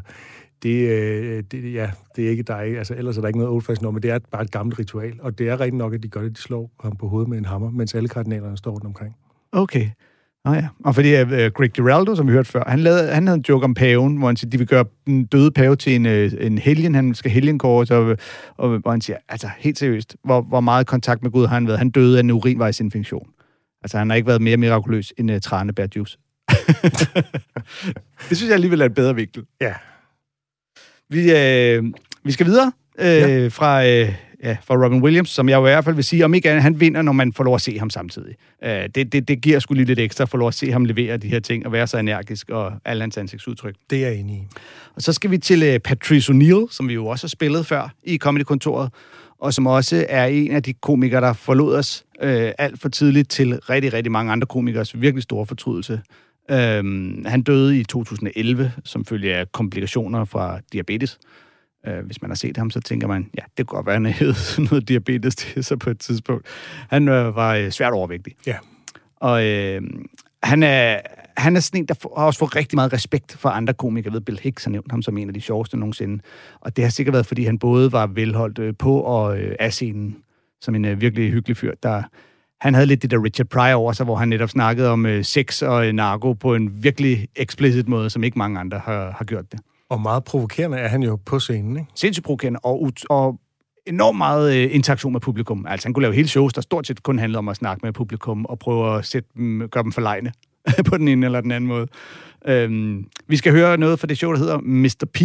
det, 0.62 0.88
øh, 0.88 1.42
det, 1.50 1.72
ja, 1.74 1.90
det 2.16 2.26
er 2.26 2.30
ikke 2.30 2.42
dig. 2.42 2.78
Altså, 2.78 2.94
ellers 2.94 3.16
er 3.16 3.20
der 3.20 3.28
ikke 3.28 3.38
noget 3.38 3.52
old 3.52 3.62
fashioned 3.62 3.92
men 3.92 4.02
det 4.02 4.10
er 4.10 4.18
bare 4.32 4.42
et 4.42 4.50
gammelt 4.50 4.78
ritual. 4.78 5.12
Og 5.20 5.38
det 5.38 5.48
er 5.48 5.60
rigtig 5.60 5.78
nok, 5.78 5.94
at 5.94 6.02
de 6.02 6.08
gør 6.08 6.22
det, 6.22 6.36
de 6.36 6.40
slår 6.42 6.70
ham 6.82 6.96
på 6.96 7.08
hovedet 7.08 7.28
med 7.28 7.38
en 7.38 7.44
hammer, 7.44 7.70
mens 7.70 7.94
alle 7.94 8.08
kardinalerne 8.08 8.56
står 8.58 8.70
rundt 8.70 8.84
omkring. 8.86 9.16
Okay. 9.52 9.88
Nå 10.44 10.52
ja. 10.52 10.68
Og 10.84 10.94
fordi 10.94 11.22
uh, 11.22 11.28
Greg 11.28 11.70
Giraldo, 11.70 12.14
som 12.14 12.26
vi 12.26 12.32
hørte 12.32 12.50
før, 12.50 12.64
han, 12.66 12.78
lavede, 12.78 13.12
han 13.14 13.26
havde 13.26 13.36
en 13.36 13.44
joke 13.48 13.64
om 13.64 13.74
paven, 13.74 14.16
hvor 14.16 14.26
han 14.26 14.36
siger, 14.36 14.50
de 14.50 14.58
vil 14.58 14.66
gøre 14.66 14.84
den 15.06 15.24
døde 15.24 15.50
pave 15.50 15.76
til 15.76 15.94
en, 15.94 16.06
øh, 16.06 16.32
en 16.40 16.58
helgen, 16.58 16.94
han 16.94 17.14
skal 17.14 17.30
helgenkåres, 17.30 17.90
og, 17.90 18.16
og 18.56 18.78
hvor 18.78 18.90
han 18.90 19.00
siger, 19.00 19.16
altså 19.28 19.48
helt 19.58 19.78
seriøst, 19.78 20.16
hvor, 20.24 20.40
hvor 20.40 20.60
meget 20.60 20.86
kontakt 20.86 21.22
med 21.22 21.30
Gud 21.30 21.46
har 21.46 21.54
han 21.54 21.66
været? 21.66 21.78
Han 21.78 21.90
døde 21.90 22.16
af 22.16 22.20
en 22.20 22.30
urinvejsinfektion. 22.30 23.28
Altså 23.82 23.98
han 23.98 24.10
har 24.10 24.16
ikke 24.16 24.28
været 24.28 24.42
mere 24.42 24.56
mirakuløs 24.56 25.12
end 25.18 25.30
uh, 25.30 25.38
tranebærjuice. 25.38 26.18
det 28.28 28.36
synes 28.36 28.42
jeg 28.42 28.54
alligevel 28.54 28.80
er 28.80 28.84
et 28.84 28.94
bedre 28.94 29.14
vinkel. 29.14 29.44
Ja. 29.60 29.74
Vi, 31.10 31.32
øh, 31.32 31.84
vi 32.24 32.32
skal 32.32 32.46
videre 32.46 32.72
øh, 32.98 33.06
ja. 33.06 33.48
fra, 33.48 33.86
øh, 33.86 34.14
ja, 34.42 34.56
fra 34.64 34.84
Robin 34.84 35.02
Williams, 35.02 35.30
som 35.30 35.48
jeg 35.48 35.56
jo 35.56 35.60
i 35.66 35.70
hvert 35.70 35.84
fald 35.84 35.94
vil 35.94 36.04
sige, 36.04 36.24
om 36.24 36.34
ikke 36.34 36.50
andet, 36.50 36.62
han 36.62 36.80
vinder, 36.80 37.02
når 37.02 37.12
man 37.12 37.32
får 37.32 37.44
lov 37.44 37.54
at 37.54 37.60
se 37.60 37.78
ham 37.78 37.90
samtidig. 37.90 38.34
Øh, 38.64 38.88
det, 38.94 39.12
det, 39.12 39.28
det 39.28 39.40
giver 39.40 39.58
sgu 39.58 39.74
lige 39.74 39.86
lidt 39.86 39.98
ekstra 39.98 40.22
at 40.22 40.28
få 40.28 40.36
lov 40.36 40.48
at 40.48 40.54
se 40.54 40.72
ham 40.72 40.84
levere 40.84 41.16
de 41.16 41.28
her 41.28 41.40
ting, 41.40 41.66
og 41.66 41.72
være 41.72 41.86
så 41.86 41.98
energisk, 41.98 42.50
og 42.50 42.72
alle 42.84 43.00
hans 43.00 43.16
ansigtsudtryk. 43.16 43.74
Det 43.90 44.04
er 44.04 44.08
jeg 44.08 44.16
enig 44.16 44.36
i. 44.36 44.42
Og 44.96 45.02
så 45.02 45.12
skal 45.12 45.30
vi 45.30 45.38
til 45.38 45.62
øh, 45.62 45.78
Patrice 45.78 46.32
O'Neill, 46.32 46.66
som 46.70 46.88
vi 46.88 46.94
jo 46.94 47.06
også 47.06 47.24
har 47.24 47.28
spillet 47.28 47.66
før 47.66 47.94
i 48.04 48.18
Comedy-kontoret, 48.18 48.90
og 49.38 49.54
som 49.54 49.66
også 49.66 50.06
er 50.08 50.26
en 50.26 50.50
af 50.50 50.62
de 50.62 50.72
komikere, 50.72 51.20
der 51.20 51.32
forlod 51.32 51.74
os 51.74 52.04
øh, 52.22 52.52
alt 52.58 52.80
for 52.80 52.88
tidligt 52.88 53.30
til 53.30 53.58
rigtig, 53.58 53.92
rigtig 53.92 54.12
mange 54.12 54.32
andre 54.32 54.46
komikers 54.46 55.00
virkelig 55.00 55.22
store 55.22 55.46
fortrydelse. 55.46 56.00
Øhm, 56.50 57.24
han 57.26 57.42
døde 57.42 57.80
i 57.80 57.84
2011 57.84 58.72
som 58.84 59.04
følge 59.04 59.36
af 59.36 59.52
komplikationer 59.52 60.24
fra 60.24 60.58
diabetes. 60.72 61.18
Øh, 61.86 62.06
hvis 62.06 62.22
man 62.22 62.30
har 62.30 62.36
set 62.36 62.56
ham, 62.56 62.70
så 62.70 62.80
tænker 62.80 63.06
man, 63.08 63.30
ja, 63.38 63.42
det 63.56 63.66
kunne 63.66 63.76
godt 63.76 63.86
være, 63.86 63.94
han 63.94 64.06
havde 64.06 64.34
sådan 64.54 64.68
noget 64.70 64.88
diabetes 64.88 65.36
til 65.36 65.64
sig 65.64 65.78
på 65.78 65.90
et 65.90 65.98
tidspunkt. 65.98 66.46
Han 66.90 67.08
øh, 67.08 67.36
var 67.36 67.54
øh, 67.54 67.70
svært 67.70 67.92
overvægtig. 67.92 68.34
Ja. 68.46 68.56
Og 69.16 69.44
øh, 69.46 69.82
han 70.42 70.62
er, 70.62 71.00
han 71.36 71.56
er 71.56 71.60
sådan 71.60 71.80
en, 71.80 71.88
der 71.88 71.94
får- 72.02 72.14
har 72.18 72.26
også 72.26 72.38
fået 72.38 72.56
rigtig 72.56 72.76
meget 72.76 72.92
respekt 72.92 73.32
for 73.38 73.48
andre 73.48 73.74
komikere. 73.74 74.10
Jeg 74.10 74.14
ved, 74.14 74.20
Bill 74.20 74.40
Hicks 74.42 74.64
har 74.64 74.70
nævnt 74.70 74.90
ham 74.90 75.02
som 75.02 75.18
en 75.18 75.28
af 75.28 75.34
de 75.34 75.40
sjoveste 75.40 75.76
nogensinde. 75.76 76.22
Og 76.60 76.76
det 76.76 76.84
har 76.84 76.90
sikkert 76.90 77.12
været, 77.12 77.26
fordi 77.26 77.44
han 77.44 77.58
både 77.58 77.92
var 77.92 78.06
velholdt 78.06 78.58
øh, 78.58 78.74
på 78.78 79.00
og 79.00 79.38
øh, 79.38 79.56
af 79.60 79.72
scenen, 79.72 80.16
som 80.60 80.74
en 80.74 80.84
øh, 80.84 81.00
virkelig 81.00 81.30
hyggelig 81.30 81.56
fyr. 81.56 81.72
Der, 81.82 82.02
han 82.60 82.74
havde 82.74 82.86
lidt 82.86 83.02
det 83.02 83.10
der 83.10 83.24
Richard 83.24 83.46
Pryor 83.46 83.74
over 83.74 83.92
sig, 83.92 84.04
hvor 84.04 84.16
han 84.16 84.28
netop 84.28 84.48
snakkede 84.50 84.88
om 84.90 85.06
øh, 85.06 85.24
sex 85.24 85.62
og 85.62 85.86
øh, 85.86 85.92
narko 85.92 86.32
på 86.32 86.54
en 86.54 86.82
virkelig 86.84 87.28
explicit 87.36 87.88
måde, 87.88 88.10
som 88.10 88.24
ikke 88.24 88.38
mange 88.38 88.60
andre 88.60 88.78
har, 88.78 89.10
har 89.10 89.24
gjort 89.24 89.52
det. 89.52 89.60
Og 89.92 90.00
meget 90.00 90.24
provokerende 90.24 90.78
er 90.78 90.88
han 90.88 91.02
jo 91.02 91.16
på 91.16 91.38
scenen, 91.38 91.76
ikke? 91.76 91.90
Sindssygt 91.94 92.24
provokerende 92.24 92.60
og, 92.62 92.82
ut- 92.82 93.04
og 93.10 93.40
enormt 93.86 94.18
meget 94.18 94.56
øh, 94.56 94.74
interaktion 94.74 95.12
med 95.12 95.20
publikum. 95.20 95.66
Altså, 95.68 95.86
han 95.86 95.94
kunne 95.94 96.02
lave 96.02 96.14
hele 96.14 96.28
shows, 96.28 96.52
der 96.52 96.60
stort 96.60 96.86
set 96.86 97.02
kun 97.02 97.18
handlede 97.18 97.38
om 97.38 97.48
at 97.48 97.56
snakke 97.56 97.80
med 97.86 97.92
publikum 97.92 98.46
og 98.46 98.58
prøve 98.58 98.98
at 98.98 99.04
sætte 99.06 99.28
dem, 99.36 99.68
gøre 99.68 99.82
dem 99.82 99.92
forlegne 99.92 100.32
på 100.88 100.98
den 100.98 101.08
ene 101.08 101.26
eller 101.26 101.40
den 101.40 101.50
anden 101.50 101.68
måde. 101.68 101.86
Øhm, 102.46 103.06
vi 103.26 103.36
skal 103.36 103.52
høre 103.52 103.76
noget 103.76 104.00
fra 104.00 104.06
det 104.06 104.18
show, 104.18 104.32
der 104.32 104.38
hedder 104.38 104.58
Mr. 104.60 105.06
P. 105.14 105.20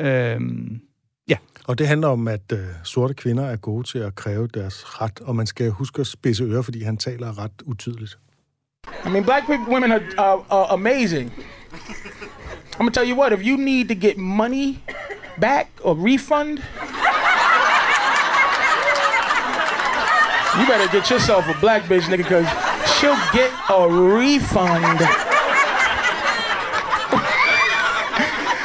Øhm, 0.00 0.80
ja, 1.28 1.36
Og 1.64 1.78
det 1.78 1.88
handler 1.88 2.08
om, 2.08 2.28
at 2.28 2.52
øh, 2.52 2.58
sorte 2.84 3.14
kvinder 3.14 3.44
er 3.44 3.56
gode 3.56 3.88
til 3.88 3.98
at 3.98 4.14
kræve 4.14 4.46
deres 4.54 5.00
ret, 5.02 5.20
og 5.20 5.36
man 5.36 5.46
skal 5.46 5.70
huske 5.70 6.00
at 6.00 6.06
spidse 6.06 6.44
ører, 6.44 6.62
fordi 6.62 6.82
han 6.82 6.96
taler 6.96 7.38
ret 7.38 7.62
utydeligt. 7.66 8.18
I 9.06 9.08
mean, 9.10 9.24
black 9.24 9.46
people, 9.46 9.72
women 9.72 9.92
are, 9.92 10.02
are, 10.18 10.44
are 10.50 10.72
amazing. 10.72 11.32
I'm 12.72 12.78
gonna 12.78 12.90
tell 12.90 13.04
you 13.04 13.14
what, 13.14 13.32
if 13.32 13.44
you 13.44 13.56
need 13.56 13.88
to 13.88 13.94
get 13.94 14.16
money 14.16 14.80
back 15.38 15.70
or 15.84 15.94
refund, 15.94 16.58
you 20.58 20.66
better 20.66 20.90
get 20.90 21.10
yourself 21.10 21.46
a 21.48 21.58
black 21.60 21.82
bitch, 21.82 22.02
nigga, 22.02 22.18
because 22.18 22.46
she'll 22.98 23.16
get 23.32 23.52
a 23.70 23.88
refund. 23.88 24.98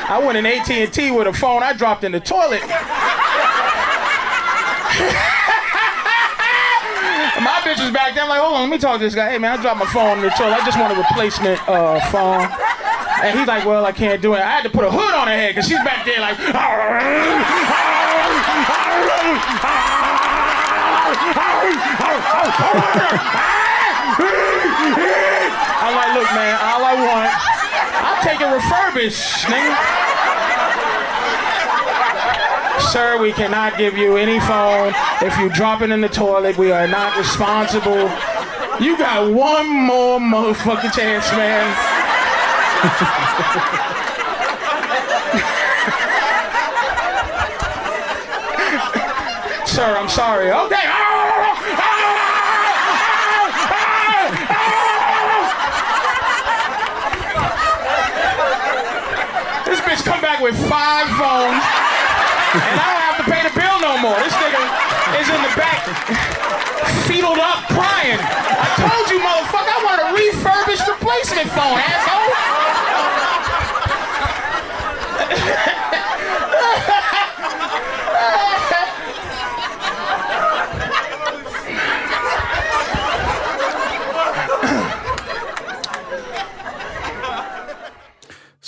I 0.09 0.19
went 0.25 0.37
in 0.37 0.45
AT&T 0.45 1.11
with 1.11 1.27
a 1.27 1.33
phone 1.33 1.61
I 1.61 1.73
dropped 1.73 2.05
in 2.05 2.13
the 2.13 2.21
toilet. 2.21 2.61
My 7.43 7.59
bitch 7.61 7.79
was 7.83 7.91
back 7.91 8.15
there. 8.15 8.23
I'm 8.23 8.29
like, 8.29 8.39
hold 8.39 8.55
on, 8.55 8.61
let 8.61 8.69
me 8.69 8.77
talk 8.77 8.99
to 8.99 9.03
this 9.03 9.13
guy. 9.13 9.31
Hey, 9.31 9.37
man, 9.37 9.59
I 9.59 9.61
dropped 9.61 9.79
my 9.79 9.85
phone 9.85 10.17
in 10.17 10.23
the 10.23 10.29
toilet. 10.31 10.53
I 10.53 10.65
just 10.65 10.79
want 10.79 10.91
a 10.91 10.97
replacement 10.97 11.61
uh, 11.69 11.99
phone. 12.09 12.49
And 13.23 13.39
he's 13.39 13.47
like, 13.47 13.65
well, 13.65 13.85
I 13.85 13.91
can't 13.91 14.21
do 14.21 14.33
it. 14.35 14.39
I 14.39 14.49
had 14.49 14.63
to 14.63 14.69
put 14.69 14.85
a 14.85 14.91
hood 14.91 15.13
on 15.15 15.27
her 15.27 15.33
head 15.33 15.55
because 15.55 15.67
she's 15.67 15.83
back 15.83 16.05
there 16.05 16.19
like, 16.21 16.37
I'm 25.79 25.95
like, 25.95 26.13
look, 26.13 26.29
man, 26.35 26.57
all 26.61 26.85
I 26.85 26.93
want, 26.93 27.31
I'll 28.05 28.21
take 28.23 28.39
it 28.41 28.45
refurbished, 28.53 29.45
nigga. 29.45 29.73
Sir, 32.91 33.17
we 33.19 33.31
cannot 33.33 33.77
give 33.77 33.97
you 33.97 34.17
any 34.17 34.39
phone. 34.41 34.93
If 35.21 35.37
you 35.39 35.49
drop 35.49 35.81
it 35.81 35.89
in 35.89 36.01
the 36.01 36.09
toilet, 36.09 36.57
we 36.57 36.71
are 36.71 36.87
not 36.87 37.17
responsible. 37.17 38.09
You 38.79 38.97
got 38.97 39.31
one 39.31 39.67
more 39.67 40.19
motherfucking 40.19 40.93
chance, 40.93 41.31
man. 41.31 41.86
Sir, 49.65 49.97
I'm 49.97 50.09
sorry. 50.09 50.51
Okay. 50.51 50.85
This 59.65 59.81
bitch 59.81 60.05
come 60.05 60.21
back 60.21 60.41
with 60.41 60.55
five 60.69 61.09
phones, 61.17 61.61
and 62.53 62.77
I 62.77 62.85
don't 62.89 63.01
have 63.05 63.17
to 63.17 63.29
pay 63.29 63.41
the 63.41 63.53
bill 63.57 63.81
no 63.81 63.97
more. 63.97 64.17
This 64.21 64.33
nigga 64.33 64.61
is 65.21 65.29
in 65.29 65.41
the 65.41 65.53
back, 65.57 65.81
fetaled 67.05 67.37
up, 67.37 67.65
crying. 67.73 68.21
I 68.21 68.69
told 68.77 69.09
you, 69.09 69.17
motherfucker, 69.21 69.73
I 69.73 69.81
want 69.85 70.01
a 70.01 70.13
refurbished 70.13 70.87
replacement 70.87 71.49
phone, 71.49 71.77
asshole. 71.77 72.06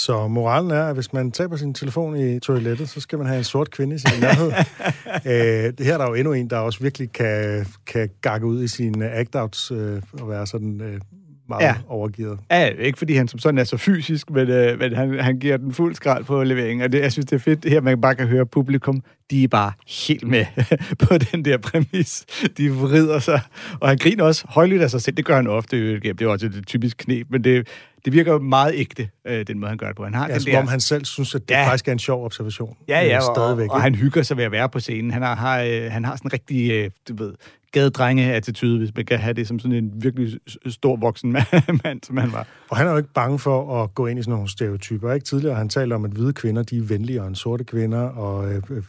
Så 0.10 0.28
moralen 0.28 0.72
er, 0.72 0.84
at 0.84 0.94
hvis 0.94 1.14
man 1.14 1.32
taber 1.32 1.56
sin 1.56 1.74
telefon 1.74 2.18
i 2.18 2.40
toilettet, 2.40 2.90
så 2.90 3.00
skal 3.00 3.18
man 3.18 3.28
have 3.28 3.38
en 3.38 3.44
sort 3.44 3.72
kvinde 3.72 3.96
i 3.96 4.00
sin 4.00 4.22
nærhed. 4.22 4.52
øh, 5.32 5.74
det 5.78 5.86
her 5.86 5.94
er 5.94 5.98
der 5.98 6.08
jo 6.08 6.14
endnu 6.14 6.34
en, 6.34 6.50
der 6.50 6.58
også 6.58 6.80
virkelig 6.80 7.12
kan, 7.12 7.66
kan 7.86 8.10
gakke 8.22 8.46
ud 8.46 8.64
i 8.64 8.68
sine 8.68 9.12
act-outs 9.12 9.74
øh, 9.74 10.02
og 10.22 10.30
være 10.30 10.48
sådan 10.48 10.82
øh, 10.82 11.02
meget 11.50 11.62
Ja. 11.64 11.76
overgivet. 11.88 12.40
Ja, 12.52 12.66
ikke 12.66 12.98
fordi 12.98 13.14
han 13.14 13.28
som 13.28 13.40
sådan 13.40 13.58
er 13.58 13.64
så 13.64 13.78
fysisk, 13.78 14.30
men, 14.30 14.50
øh, 14.50 14.80
men 14.80 14.96
han, 14.96 15.20
han 15.20 15.40
giver 15.40 15.58
den 15.58 15.74
fuld 15.74 15.96
skrald 15.96 16.24
på 16.24 16.44
leveringen. 16.44 16.84
Og 16.86 16.92
det, 16.92 17.02
jeg 17.02 17.12
synes, 17.12 17.26
det 17.26 17.36
er 17.36 17.40
fedt 17.40 17.66
her, 17.70 17.82
man 17.82 18.02
bare 18.02 18.16
kan 18.16 18.28
høre 18.28 18.46
publikum, 18.46 19.04
de 19.32 19.44
er 19.44 19.48
bare 19.48 19.72
helt 20.10 20.28
med 20.28 20.46
på 21.08 21.18
den 21.18 21.46
der 21.46 21.58
præmis. 21.58 22.26
De 22.58 22.72
vrider 22.72 23.20
sig, 23.20 23.42
og 23.80 23.90
han 23.90 23.98
griner 23.98 24.24
også 24.24 24.46
højlydt 24.50 24.82
af 24.82 24.90
sig 24.92 25.02
selv. 25.02 25.16
Det 25.18 25.26
gør 25.26 25.36
han 25.36 25.48
ofte, 25.48 25.78
øh, 25.78 26.02
det 26.02 26.22
er 26.22 26.28
også 26.28 26.46
et 26.46 26.64
typisk 26.68 26.98
knep, 26.98 27.28
men 27.30 27.44
det, 27.44 27.68
det 28.06 28.14
virker 28.14 28.40
meget 28.40 28.74
ægte, 28.76 29.10
øh, 29.28 29.48
den 29.48 29.60
måde, 29.60 29.70
han 29.70 29.78
gør 29.78 29.88
det 29.88 29.96
på. 29.96 30.04
Han 30.04 30.14
har 30.14 30.28
Ja, 30.28 30.34
den 30.34 30.42
som 30.42 30.52
der... 30.52 30.60
om 30.60 30.68
han 30.68 30.80
selv 30.80 31.06
synes, 31.06 31.36
at 31.36 31.42
det 31.50 31.56
Ja. 31.56 31.66
faktisk 31.68 31.88
er 31.88 31.92
en 31.92 32.00
sjov 32.00 32.26
observation. 32.26 32.78
Ja, 32.88 33.04
Øh, 33.04 33.08
ja, 33.10 33.18
og, 33.18 33.36
stadigvæk. 33.36 33.70
og, 33.70 33.76
og 33.76 33.82
han 33.82 33.96
hygger 33.96 34.24
sig 34.24 34.38
ved 34.38 34.44
at 34.44 34.52
være 34.52 34.70
på 34.70 34.80
scenen. 34.80 35.12
Han 35.12 35.22
har, 35.22 35.36
har, 35.36 35.62
øh, 35.62 35.92
han 35.92 36.06
har 36.06 36.16
sådan 36.16 36.28
en 36.28 36.34
rigtig, 36.34 36.72
øh, 36.72 36.90
du 37.10 37.16
ved, 37.24 37.34
gadedrenge-attitude, 37.72 38.78
hvis 38.78 38.96
man 38.96 39.06
kan 39.06 39.20
have 39.20 39.34
det 39.34 39.48
som 39.48 39.60
sådan 39.60 39.78
en 39.78 39.92
virkelig 39.96 40.40
stor 40.68 40.96
voksen 40.96 41.32
mand, 41.84 42.04
som 42.04 42.18
han 42.18 42.32
var. 42.32 42.48
Og 42.70 42.78
han 42.78 42.88
er 42.88 42.92
jo 42.92 42.98
ikke 42.98 43.14
bange 43.14 43.40
for 43.40 43.84
at 43.84 43.96
gå 43.96 44.08
ind 44.08 44.20
i 44.20 44.22
sådan 44.22 44.32
nogle 44.34 44.50
stereotyper. 44.50 45.14
Ikke 45.14 45.26
tidligere 45.26 45.56
han 45.56 45.70
talt 45.70 45.94
om, 45.94 46.06
at 46.06 46.12
hvide 46.12 46.34
kvinder, 46.34 46.64
de 46.64 46.78
er 46.78 46.82
venligere 46.82 47.28
end 47.28 47.36
sorte 47.36 47.64
kvinder, 47.64 48.02
og, 48.02 48.52
øh, 48.54 48.62
øh, 48.70 48.84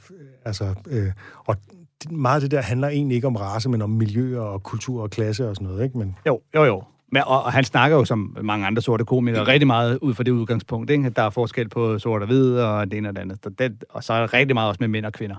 altså, 0.44 0.74
øh, 0.90 1.06
og 1.46 1.56
meget 2.10 2.34
af 2.34 2.40
det 2.40 2.50
der 2.50 2.60
handler 2.60 2.88
egentlig 2.88 3.14
ikke 3.14 3.26
om 3.26 3.36
race, 3.36 3.68
men 3.68 3.82
om 3.82 3.90
miljø 3.90 4.40
og 4.40 4.62
kultur 4.62 5.02
og 5.02 5.10
klasse 5.10 5.48
og 5.48 5.56
sådan 5.56 5.68
noget, 5.68 5.84
ikke? 5.84 5.98
Men 5.98 6.16
Jo, 6.26 6.40
jo, 6.54 6.64
jo. 6.64 6.82
Men, 7.12 7.22
og, 7.26 7.42
og 7.42 7.52
han 7.52 7.64
snakker 7.64 7.96
jo 7.96 8.04
som 8.04 8.36
mange 8.42 8.66
andre 8.66 8.82
sorte 8.82 9.04
komikere 9.04 9.46
rigtig 9.46 9.66
meget 9.66 9.98
ud 10.02 10.14
fra 10.14 10.22
det 10.22 10.30
udgangspunkt, 10.30 10.90
ikke? 10.90 11.06
at 11.06 11.16
der 11.16 11.22
er 11.22 11.30
forskel 11.30 11.68
på 11.68 11.98
sort 11.98 12.22
og 12.22 12.26
hvid 12.26 12.58
og 12.58 12.90
det 12.90 12.96
ene 12.96 13.08
og 13.08 13.16
det 13.16 13.22
andet. 13.22 13.38
Så 13.44 13.50
det, 13.50 13.84
og 13.90 14.04
så 14.04 14.12
er 14.12 14.20
der 14.20 14.34
rigtig 14.34 14.54
meget 14.54 14.68
også 14.68 14.78
med 14.80 14.88
mænd 14.88 15.06
og 15.06 15.12
kvinder. 15.12 15.36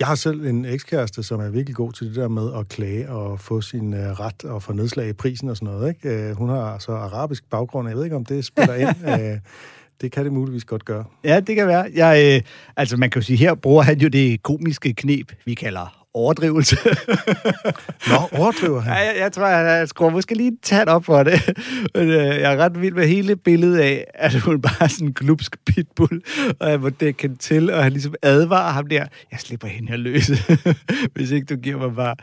Jeg 0.00 0.08
har 0.08 0.14
selv 0.14 0.46
en 0.46 0.64
ekskæreste, 0.64 1.22
som 1.22 1.40
er 1.40 1.48
virkelig 1.48 1.76
god 1.76 1.92
til 1.92 2.06
det 2.06 2.16
der 2.16 2.28
med 2.28 2.52
at 2.58 2.68
klage 2.68 3.10
og 3.10 3.40
få 3.40 3.60
sin 3.60 3.94
øh, 3.94 4.00
ret 4.00 4.44
og 4.44 4.62
få 4.62 4.72
nedslag 4.72 5.08
i 5.08 5.12
prisen 5.12 5.48
og 5.48 5.56
sådan 5.56 5.74
noget, 5.74 5.88
ikke? 5.88 6.08
Øh, 6.08 6.36
hun 6.36 6.48
har 6.48 6.78
så 6.78 6.92
arabisk 6.92 7.50
baggrund, 7.50 7.88
jeg 7.88 7.96
ved 7.96 8.04
ikke, 8.04 8.16
om 8.16 8.24
det 8.24 8.44
spiller 8.44 8.74
ind. 8.74 8.88
øh, 9.12 9.38
det 10.00 10.12
kan 10.12 10.24
det 10.24 10.32
muligvis 10.32 10.64
godt 10.64 10.84
gøre. 10.84 11.04
Ja, 11.24 11.40
det 11.40 11.56
kan 11.56 11.66
være. 11.66 11.90
Jeg, 11.94 12.36
øh, 12.36 12.42
altså, 12.76 12.96
man 12.96 13.10
kan 13.10 13.20
jo 13.20 13.26
sige, 13.26 13.36
her 13.36 13.54
bruger 13.54 13.82
han 13.82 13.98
jo 13.98 14.08
det 14.08 14.42
komiske 14.42 14.92
knep, 14.92 15.32
vi 15.44 15.54
kalder 15.54 16.03
overdrivelse. 16.14 16.76
Nå, 18.10 18.16
overdriver 18.32 18.80
han? 18.80 18.92
Ja, 18.92 18.98
jeg, 18.98 19.14
jeg 19.18 19.32
tror, 19.32 19.46
jeg, 19.46 19.78
jeg 19.78 19.88
skruer 19.88 20.10
måske 20.10 20.34
lige 20.34 20.52
tæt 20.62 20.88
op 20.88 21.04
for 21.04 21.22
det. 21.22 21.58
Men, 21.94 22.08
øh, 22.08 22.16
jeg 22.16 22.52
er 22.52 22.56
ret 22.56 22.80
vild 22.80 22.94
med 22.94 23.06
hele 23.06 23.36
billedet 23.36 23.78
af, 23.78 24.04
at 24.14 24.34
hun 24.34 24.60
bare 24.60 24.84
er 24.84 24.86
sådan 24.88 25.06
en 25.06 25.14
glupsk 25.14 25.56
pitbull, 25.66 26.22
og 26.60 26.70
jeg 26.70 26.80
må 26.80 26.88
dække 26.88 27.22
hende 27.22 27.36
til, 27.36 27.70
og 27.70 27.82
han 27.82 27.92
ligesom 27.92 28.14
advarer 28.22 28.72
ham 28.72 28.86
der, 28.86 29.06
jeg 29.32 29.40
slipper 29.40 29.68
hende 29.68 29.88
her 29.88 29.96
løs, 29.96 30.26
hvis 31.14 31.30
ikke 31.30 31.46
du 31.46 31.56
giver 31.56 31.78
mig 31.78 31.94
bare... 31.94 32.16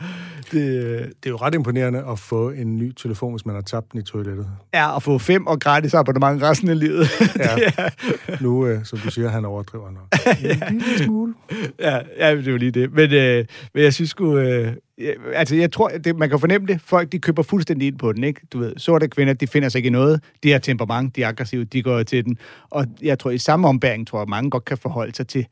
Det, 0.50 1.12
Det 1.22 1.26
er 1.26 1.30
jo 1.30 1.36
ret 1.36 1.54
imponerende 1.54 2.04
at 2.10 2.18
få 2.18 2.50
en 2.50 2.78
ny 2.78 2.92
telefon, 2.92 3.32
hvis 3.32 3.46
man 3.46 3.54
har 3.54 3.62
tabt 3.62 3.92
den 3.92 4.00
i 4.00 4.02
toilettet. 4.02 4.46
er 4.72 4.86
at 4.86 5.02
få 5.02 5.18
fem 5.18 5.46
og 5.46 5.60
gratis 5.60 5.94
abonnement 5.94 6.42
resten 6.42 6.68
af 6.68 6.78
livet. 6.78 7.06
Ja. 7.38 7.56
det 8.26 8.40
Nu, 8.40 8.66
øh, 8.66 8.84
som 8.84 8.98
du 8.98 9.10
siger, 9.10 9.28
han 9.28 9.44
overdriver 9.44 9.90
nok. 9.90 10.14
En 10.70 10.78
lille 10.78 11.04
smule. 11.04 11.34
ja, 11.80 11.98
ja, 12.18 12.36
det 12.36 12.46
er 12.46 12.50
jo 12.50 12.56
lige 12.56 12.70
det. 12.70 12.92
Men, 12.92 13.12
øh, 13.12 13.44
men 13.74 13.82
jeg 13.82 13.94
synes 13.94 14.10
sgu... 14.10 14.38
Øh, 14.38 14.72
ja, 14.98 15.12
altså, 15.34 15.56
jeg 15.56 15.72
tror, 15.72 15.88
det, 15.88 16.16
man 16.16 16.30
kan 16.30 16.40
fornemme 16.40 16.66
det. 16.66 16.80
Folk, 16.84 17.12
de 17.12 17.18
køber 17.18 17.42
fuldstændig 17.42 17.88
ind 17.88 17.98
på 17.98 18.12
den, 18.12 18.24
ikke? 18.24 18.40
Du 18.52 18.58
ved, 18.58 18.72
sorte 18.76 19.08
kvinder, 19.08 19.34
de 19.34 19.46
finder 19.46 19.68
sig 19.68 19.78
ikke 19.78 19.86
i 19.86 19.90
noget. 19.90 20.20
De 20.42 20.50
har 20.50 20.58
temperament, 20.58 21.16
de 21.16 21.22
er 21.22 21.28
aggressive, 21.28 21.64
de 21.64 21.82
går 21.82 22.02
til 22.02 22.24
den. 22.24 22.38
Og 22.70 22.86
jeg 23.02 23.18
tror, 23.18 23.30
i 23.30 23.38
samme 23.38 23.68
ombæring, 23.68 24.06
tror 24.06 24.20
jeg, 24.20 24.28
mange 24.28 24.50
godt 24.50 24.64
kan 24.64 24.78
forholde 24.78 25.14
sig 25.14 25.26
til 25.26 25.46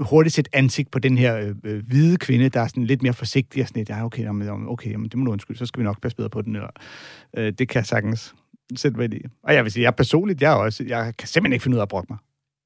hurtigt 0.00 0.34
sætte 0.34 0.50
ansigt 0.56 0.90
på 0.90 0.98
den 0.98 1.18
her 1.18 1.38
øh, 1.38 1.54
øh, 1.64 1.86
hvide 1.86 2.16
kvinde, 2.16 2.48
der 2.48 2.60
er 2.60 2.66
sådan 2.66 2.84
lidt 2.84 3.02
mere 3.02 3.12
forsigtig 3.12 3.62
og 3.62 3.68
sådan 3.68 3.80
lidt, 3.80 3.88
ja, 3.88 4.04
okay, 4.04 4.22
jamen, 4.22 4.68
okay 4.68 4.90
jamen, 4.90 5.08
det 5.08 5.18
må 5.18 5.24
du 5.24 5.32
undskylde, 5.32 5.58
så 5.58 5.66
skal 5.66 5.80
vi 5.80 5.84
nok 5.84 6.00
passe 6.02 6.16
bedre 6.16 6.30
på 6.30 6.42
den. 6.42 6.56
Eller, 6.56 6.70
øh, 7.36 7.52
det 7.58 7.68
kan 7.68 7.78
jeg 7.78 7.86
sagtens. 7.86 8.34
sætte 8.76 8.98
mig 8.98 9.14
i. 9.14 9.22
Og 9.42 9.54
jeg 9.54 9.64
vil 9.64 9.72
sige, 9.72 9.82
jeg 9.82 9.96
personligt, 9.96 10.42
jeg, 10.42 10.52
er 10.52 10.56
også, 10.56 10.84
jeg 10.86 11.14
kan 11.18 11.28
simpelthen 11.28 11.52
ikke 11.52 11.62
finde 11.62 11.74
ud 11.74 11.78
af 11.78 11.82
at 11.82 11.88
brokke 11.88 12.06
mig. 12.10 12.18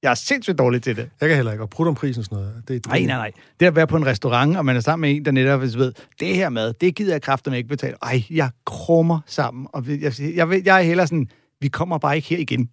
Jeg 0.02 0.10
er 0.10 0.14
sindssygt 0.14 0.58
dårlig 0.58 0.82
til 0.82 0.96
det. 0.96 1.10
Jeg 1.20 1.28
kan 1.28 1.36
heller 1.36 1.52
ikke. 1.52 1.64
Og 1.64 1.70
prut 1.70 1.88
om 1.88 1.94
prisen 1.94 2.24
sådan 2.24 2.38
noget. 2.38 2.62
Det, 2.68 2.86
Nej, 2.86 2.98
nej, 2.98 3.06
nej. 3.06 3.32
Det 3.60 3.66
at 3.66 3.76
være 3.76 3.86
på 3.86 3.96
en 3.96 4.06
restaurant, 4.06 4.56
og 4.56 4.64
man 4.64 4.76
er 4.76 4.80
sammen 4.80 5.00
med 5.00 5.16
en, 5.16 5.24
der 5.24 5.30
netop 5.30 5.60
hvis 5.60 5.76
ved, 5.76 5.92
det 6.20 6.34
her 6.34 6.48
mad, 6.48 6.72
det 6.72 6.94
gider 6.94 7.14
jeg 7.14 7.22
kræfter 7.22 7.52
ikke 7.52 7.68
betale. 7.68 7.96
Ej, 8.02 8.22
jeg 8.30 8.50
krummer 8.66 9.20
sammen. 9.26 9.66
Og 9.72 9.84
jeg, 9.88 10.12
jeg, 10.20 10.36
jeg, 10.36 10.62
jeg 10.66 10.78
er 10.78 10.82
heller 10.82 11.06
sådan, 11.06 11.28
vi 11.60 11.68
kommer 11.68 11.98
bare 11.98 12.16
ikke 12.16 12.28
her 12.28 12.38
igen. 12.38 12.70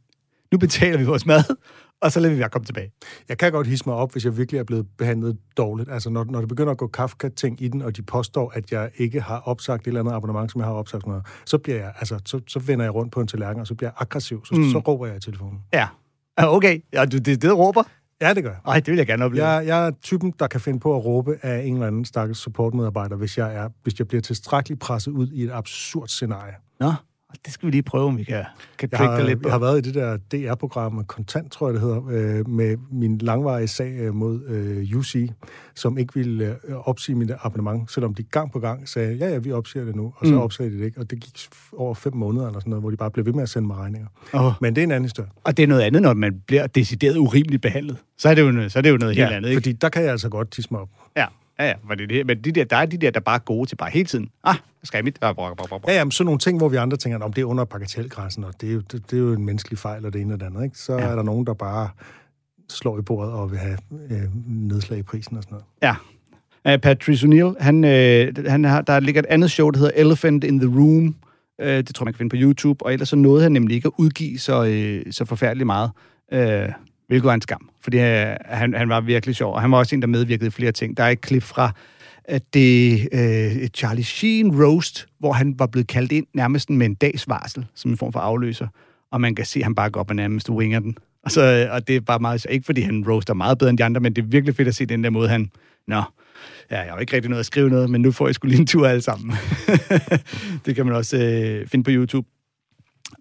Nu 0.51 0.57
betaler 0.57 0.97
vi 0.97 1.03
vores 1.03 1.25
mad, 1.25 1.43
og 2.04 2.12
så 2.12 2.20
lader 2.20 2.34
vi 2.34 2.39
være 2.39 2.49
komme 2.49 2.66
tilbage. 2.66 2.91
Jeg 3.30 3.38
kan 3.38 3.51
godt 3.51 3.68
hisse 3.68 3.86
mig 3.86 3.95
op, 3.95 4.12
hvis 4.12 4.26
jeg 4.26 4.38
virkelig 4.38 4.60
er 4.60 4.64
blevet 4.64 4.88
behandlet 4.97 5.38
dårligt. 5.58 5.91
Altså, 5.91 6.10
når, 6.10 6.24
når 6.24 6.39
det 6.39 6.49
begynder 6.49 6.72
at 6.72 6.78
gå 6.78 6.88
Kafka-ting 6.88 7.62
i 7.62 7.68
den, 7.68 7.82
og 7.82 7.97
de 7.97 8.01
påstår, 8.01 8.51
at 8.56 8.72
jeg 8.72 8.89
ikke 8.97 9.22
har 9.22 9.39
opsagt 9.39 9.82
et 9.82 9.88
eller 9.88 9.99
andet 9.99 10.14
abonnement, 10.14 10.51
som 10.51 10.62
jeg 10.62 10.68
har 10.68 10.74
opsagt, 10.74 11.08
noget, 11.08 11.26
så, 11.45 11.58
bliver 11.58 11.78
jeg, 11.78 11.93
altså, 11.99 12.20
så, 12.26 12.39
så 12.47 12.60
vender 12.60 12.86
jeg 12.86 12.95
rundt 12.95 13.12
på 13.12 13.20
en 13.22 13.28
tallerken, 13.28 13.62
og 13.62 13.68
så 13.68 13.76
bliver 13.76 13.89
jeg 13.89 13.95
aggressiv. 13.99 14.45
Så, 14.45 14.56
mm. 14.56 14.72
så 14.72 14.78
råber 14.80 15.08
jeg 15.08 15.16
i 15.16 15.20
telefonen. 15.20 15.60
Ja. 15.74 15.88
Ja, 16.39 16.56
Okay, 16.56 16.80
ja, 16.93 17.06
du, 17.06 17.18
det 17.18 17.41
det, 17.41 17.58
råber? 17.58 17.84
Ja, 18.22 18.34
det 18.34 18.43
gør 18.43 18.49
jeg. 18.49 18.60
Ej, 18.68 18.76
det 18.76 18.88
vil 18.88 18.97
jeg 18.97 19.08
gerne 19.08 19.26
opleve. 19.26 19.47
Jeg, 19.47 19.68
jeg 19.68 19.88
er 19.88 19.91
typen, 20.01 20.34
der 20.39 20.47
kan 20.47 20.60
finde 20.60 20.80
på 20.80 20.95
at 20.95 21.06
råbe 21.06 21.39
af 21.41 21.64
en 21.64 21.74
eller 21.74 21.88
anden 21.88 22.06
stakkels 22.06 22.39
supportmedarbejder, 22.39 23.16
hvis 23.16 23.38
jeg, 23.38 23.56
er, 23.56 23.70
hvis 23.84 23.99
jeg 23.99 24.08
bliver 24.08 24.22
tilstrækkeligt 24.22 24.82
presset 24.82 25.12
ud 25.12 25.28
i 25.28 25.43
et 25.43 25.51
absurd 25.51 26.08
scenarie. 26.08 26.54
Nå, 26.80 26.93
det 27.45 27.53
skal 27.53 27.65
vi 27.67 27.71
lige 27.71 27.84
prøve, 27.84 28.05
om 28.07 28.17
vi 28.17 28.23
kan, 28.23 28.43
kan 28.77 28.89
Jeg 28.91 28.99
har, 28.99 29.23
lidt 29.23 29.41
på. 29.41 29.47
jeg 29.49 29.53
har 29.53 29.59
været 29.59 29.77
i 29.86 29.91
det 29.91 29.93
der 29.95 30.17
DR-program, 30.31 31.03
Kontant, 31.07 31.51
tror 31.51 31.67
jeg 31.67 31.73
det 31.73 31.81
hedder, 31.81 32.07
øh, 32.09 32.49
med 32.49 32.77
min 32.91 33.17
langvarige 33.17 33.67
sag 33.67 33.91
øh, 33.93 34.13
mod 34.15 34.43
øh, 34.47 34.97
UC, 34.97 35.29
som 35.75 35.97
ikke 35.97 36.13
ville 36.13 36.57
øh, 36.67 36.75
opsige 36.75 37.15
mit 37.15 37.31
abonnement, 37.43 37.91
selvom 37.91 38.13
de 38.13 38.23
gang 38.23 38.51
på 38.51 38.59
gang 38.59 38.89
sagde, 38.89 39.15
ja, 39.15 39.29
ja, 39.29 39.38
vi 39.38 39.51
opsiger 39.51 39.86
det 39.86 39.95
nu, 39.95 40.13
og 40.17 40.27
så 40.27 40.34
Mm. 40.34 40.39
opsagde 40.39 40.71
de 40.71 40.77
det 40.79 40.86
ikke, 40.86 40.99
og 40.99 41.09
det 41.11 41.19
gik 41.19 41.39
over 41.77 41.93
fem 41.93 42.15
måneder 42.15 42.47
eller 42.47 42.59
sådan 42.59 42.69
noget, 42.69 42.84
hvor 42.84 42.89
de 42.89 42.97
bare 42.97 43.11
blev 43.11 43.25
ved 43.25 43.34
med 43.34 43.43
at 43.43 43.49
sende 43.49 43.67
mig 43.67 43.77
regninger. 43.77 44.07
Åh. 44.34 44.51
Men 44.61 44.75
det 44.75 44.81
er 44.81 44.84
en 44.86 44.91
anden 44.91 45.05
historie. 45.05 45.29
Og 45.43 45.57
det 45.57 45.63
er 45.63 45.67
noget 45.67 45.81
andet, 45.81 46.01
når 46.01 46.13
man 46.13 46.41
bliver 46.47 46.67
decideret 46.67 47.17
urimeligt 47.17 47.61
behandlet. 47.61 47.97
Så 48.17 48.29
er 48.29 48.36
det 48.36 48.41
jo, 48.41 48.69
så 48.69 48.79
er 48.79 48.81
det 48.84 48.89
jo 48.89 48.97
noget 48.97 49.15
helt 49.15 49.29
andet, 49.31 49.49
ikke? 49.49 49.59
fordi 49.59 49.71
der 49.71 49.89
kan 49.89 50.03
jeg 50.03 50.11
altså 50.11 50.29
godt 50.29 50.51
tisse 50.51 50.67
mig 50.71 50.81
op. 50.81 50.89
Ja, 51.17 51.25
ja, 51.60 51.66
ja. 51.68 51.74
For 51.88 51.95
det, 51.95 52.10
det, 52.10 52.26
men 52.28 52.41
de 52.41 52.51
der, 52.51 52.64
der 52.64 52.78
er 52.78 52.86
de 52.86 52.97
der, 52.97 53.12
der 53.12 53.20
bare 53.20 53.36
er 53.36 53.39
gode 53.39 53.70
til 53.70 53.76
bare 53.76 53.89
hele 53.89 54.06
tiden. 54.06 54.30
Ah, 54.43 54.56
skal 54.84 54.97
jeg 54.97 55.04
mit? 55.04 55.18
Ah, 55.22 55.36
brok, 55.36 55.58
brok, 55.58 55.70
brok, 55.70 55.82
brok. 55.82 55.91
Ja, 55.91 55.97
jamen, 55.97 56.12
sådan 56.12 56.26
nogle 56.26 56.39
ting, 56.39 56.58
hvor 56.58 56.70
vi 56.70 56.76
andre 56.76 56.97
tænker, 56.97 57.20
om 57.20 57.34
det 57.34 57.41
er 57.41 57.45
under 57.45 57.66
bagatelgrænsen, 57.66 58.43
og 58.43 58.54
det 58.62 58.70
er, 58.70 58.74
jo, 58.74 58.80
det, 58.80 59.12
det 59.12 59.18
er 59.18 59.22
jo 59.22 59.34
en 59.34 59.45
menneskelig 59.45 59.80
fejl, 59.80 60.06
og 60.06 60.14
det 60.14 60.22
ene 60.22 60.34
og 60.34 60.39
det 60.39 60.45
andet, 60.45 60.64
ikke? 60.64 60.78
Så 60.78 60.93
Ja. 60.93 60.99
ja. 61.04 61.08
er 61.12 61.16
der 61.16 61.24
nogen, 61.24 61.45
der 61.47 61.54
bare 61.54 61.89
slår 62.70 62.99
i 62.99 63.01
bordet 63.01 63.34
og 63.34 63.51
vil 63.51 63.60
have 63.60 63.78
øh, 64.12 64.22
nedslag 64.47 64.99
i 64.99 65.04
prisen 65.04 65.38
og 65.38 65.43
sådan 65.43 65.54
noget. 65.56 65.66
Ja. 65.82 65.95
Uh, 66.76 66.80
Patrice 66.82 67.28
O'Neill, 67.28 67.64
han, 67.64 67.84
øh, 67.84 68.45
han 68.47 68.64
har, 68.64 68.82
der 68.82 68.99
ligger 68.99 69.22
et 69.22 69.26
andet 69.26 69.51
show, 69.51 69.70
der 69.70 69.80
hedder 69.80 69.91
Elephant 69.95 70.43
in 70.43 70.60
the 70.60 70.70
Room. 70.70 71.16
Uh, 71.64 71.66
det 71.68 71.95
tror 71.95 72.04
jeg, 72.04 72.06
man 72.06 72.14
kan 72.14 72.18
finde 72.18 72.30
på 72.30 72.36
YouTube. 72.39 72.86
Og 72.86 72.93
ellers 72.93 73.10
så 73.10 73.16
nåede 73.16 73.43
han 73.43 73.51
nemlig 73.51 73.76
ikke 73.76 73.88
at 73.88 73.91
udgive 73.97 74.39
så, 74.39 74.66
øh, 74.66 75.14
så 75.14 75.26
forfærdeligt 75.26 75.66
meget. 75.66 75.91
Uh, 76.34 76.74
hvilket 77.08 77.28
var 77.28 77.34
en 77.34 77.41
skam. 77.41 77.70
Fordi 77.82 77.97
øh, 77.97 78.36
han, 78.45 78.74
han 78.74 78.89
var 78.89 79.01
virkelig 79.01 79.36
sjov. 79.36 79.54
Og 79.54 79.62
han 79.62 79.72
var 79.72 79.78
også 79.78 79.95
en, 79.95 80.01
der 80.01 80.08
medvirkede 80.08 80.47
i 80.47 80.51
flere 80.51 80.72
ting. 80.72 80.97
Der 80.97 81.04
er 81.04 81.10
et 81.10 81.22
klip 81.22 81.43
fra 81.43 81.72
at 82.26 82.54
det 82.54 83.08
øh, 83.12 83.68
Charlie 83.68 84.04
Sheen 84.04 84.64
roast, 84.64 85.08
hvor 85.20 85.34
han 85.34 85.60
var 85.60 85.68
blevet 85.68 85.88
kaldt 85.88 86.12
ind 86.12 86.28
nærmest 86.34 86.70
med 86.70 86.86
en 86.86 86.95
dags 86.95 87.30
varsel, 87.30 87.66
som 87.76 87.91
en 87.91 87.97
form 87.97 88.14
for 88.14 88.20
afløser. 88.20 88.68
Og 89.12 89.22
man 89.22 89.36
kan 89.36 89.45
se, 89.45 89.60
at 89.60 89.64
han 89.64 89.76
bare 89.76 89.89
går 89.89 89.99
op 89.99 90.10
og 90.10 90.16
nærmest 90.16 90.49
winger 90.49 90.80
den. 90.80 90.97
Og, 91.24 91.32
så, 91.32 91.41
øh, 91.41 91.76
og 91.76 91.88
det 91.88 91.95
er 91.95 92.01
bare 92.01 92.20
meget, 92.20 92.45
ikke 92.49 92.66
fordi 92.66 92.82
han 92.82 93.06
roaster 93.08 93.34
meget 93.34 93.58
bedre 93.58 93.70
end 93.70 93.78
de 93.78 93.84
andre, 93.84 94.01
men 94.01 94.14
det 94.14 94.22
er 94.22 94.26
virkelig 94.26 94.56
fedt 94.56 94.68
at 94.68 94.76
se 94.76 94.86
den 94.86 95.04
der 95.04 95.10
måde, 95.10 95.30
han, 95.30 95.51
nå, 95.88 96.04
ja, 96.72 96.80
jeg 96.80 96.93
har 96.93 96.99
ikke 96.99 97.16
rigtig 97.16 97.30
noget 97.30 97.39
at 97.39 97.45
skrive 97.45 97.70
noget, 97.70 97.89
men 97.89 98.01
nu 98.01 98.12
får 98.12 98.28
jeg 98.28 98.36
sgu 98.36 98.47
lige 98.47 98.60
en 98.60 98.68
tur 98.68 98.88
alle 98.88 99.01
sammen. 99.01 99.36
det 100.66 100.76
kan 100.76 100.86
man 100.86 100.95
også 100.95 101.18
øh, 101.18 101.68
finde 101.68 101.84
på 101.84 101.91
YouTube. 101.91 102.28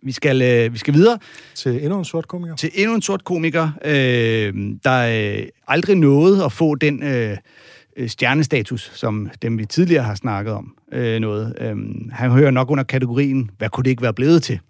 Vi 0.03 0.12
skal, 0.12 0.42
øh, 0.42 0.72
vi 0.72 0.78
skal 0.78 0.94
videre 0.94 1.18
Til 1.55 1.82
endnu 1.84 1.98
en 1.98 2.05
sort 2.05 2.28
komiker. 2.28 2.57
til 2.57 2.70
endnu 2.74 2.94
en 2.94 3.03
sort 3.03 3.24
komiker, 3.24 3.70
øh, 3.84 4.55
der 4.84 5.38
øh, 5.38 5.46
aldrig 5.68 5.96
nåede 5.96 6.44
at 6.44 6.53
få 6.53 6.74
den 6.74 7.03
øh, 7.03 7.36
øh, 7.96 8.09
stjernestatus, 8.09 8.90
som 8.94 9.30
dem 9.42 9.59
vi 9.59 9.64
tidligere 9.66 10.05
har 10.05 10.14
snakket 10.14 10.53
om. 10.55 10.74
Øh, 10.92 11.20
noget. 11.20 11.57
Øh, 11.61 11.76
han 12.12 12.30
hører 12.30 12.50
nok 12.50 12.70
under 12.70 12.84
kategorien, 12.84 13.50
hvad 13.59 13.68
kunne 13.68 13.84
det 13.84 13.90
ikke 13.90 14.03
være 14.03 14.14
blevet 14.14 14.42
til? 14.42 14.61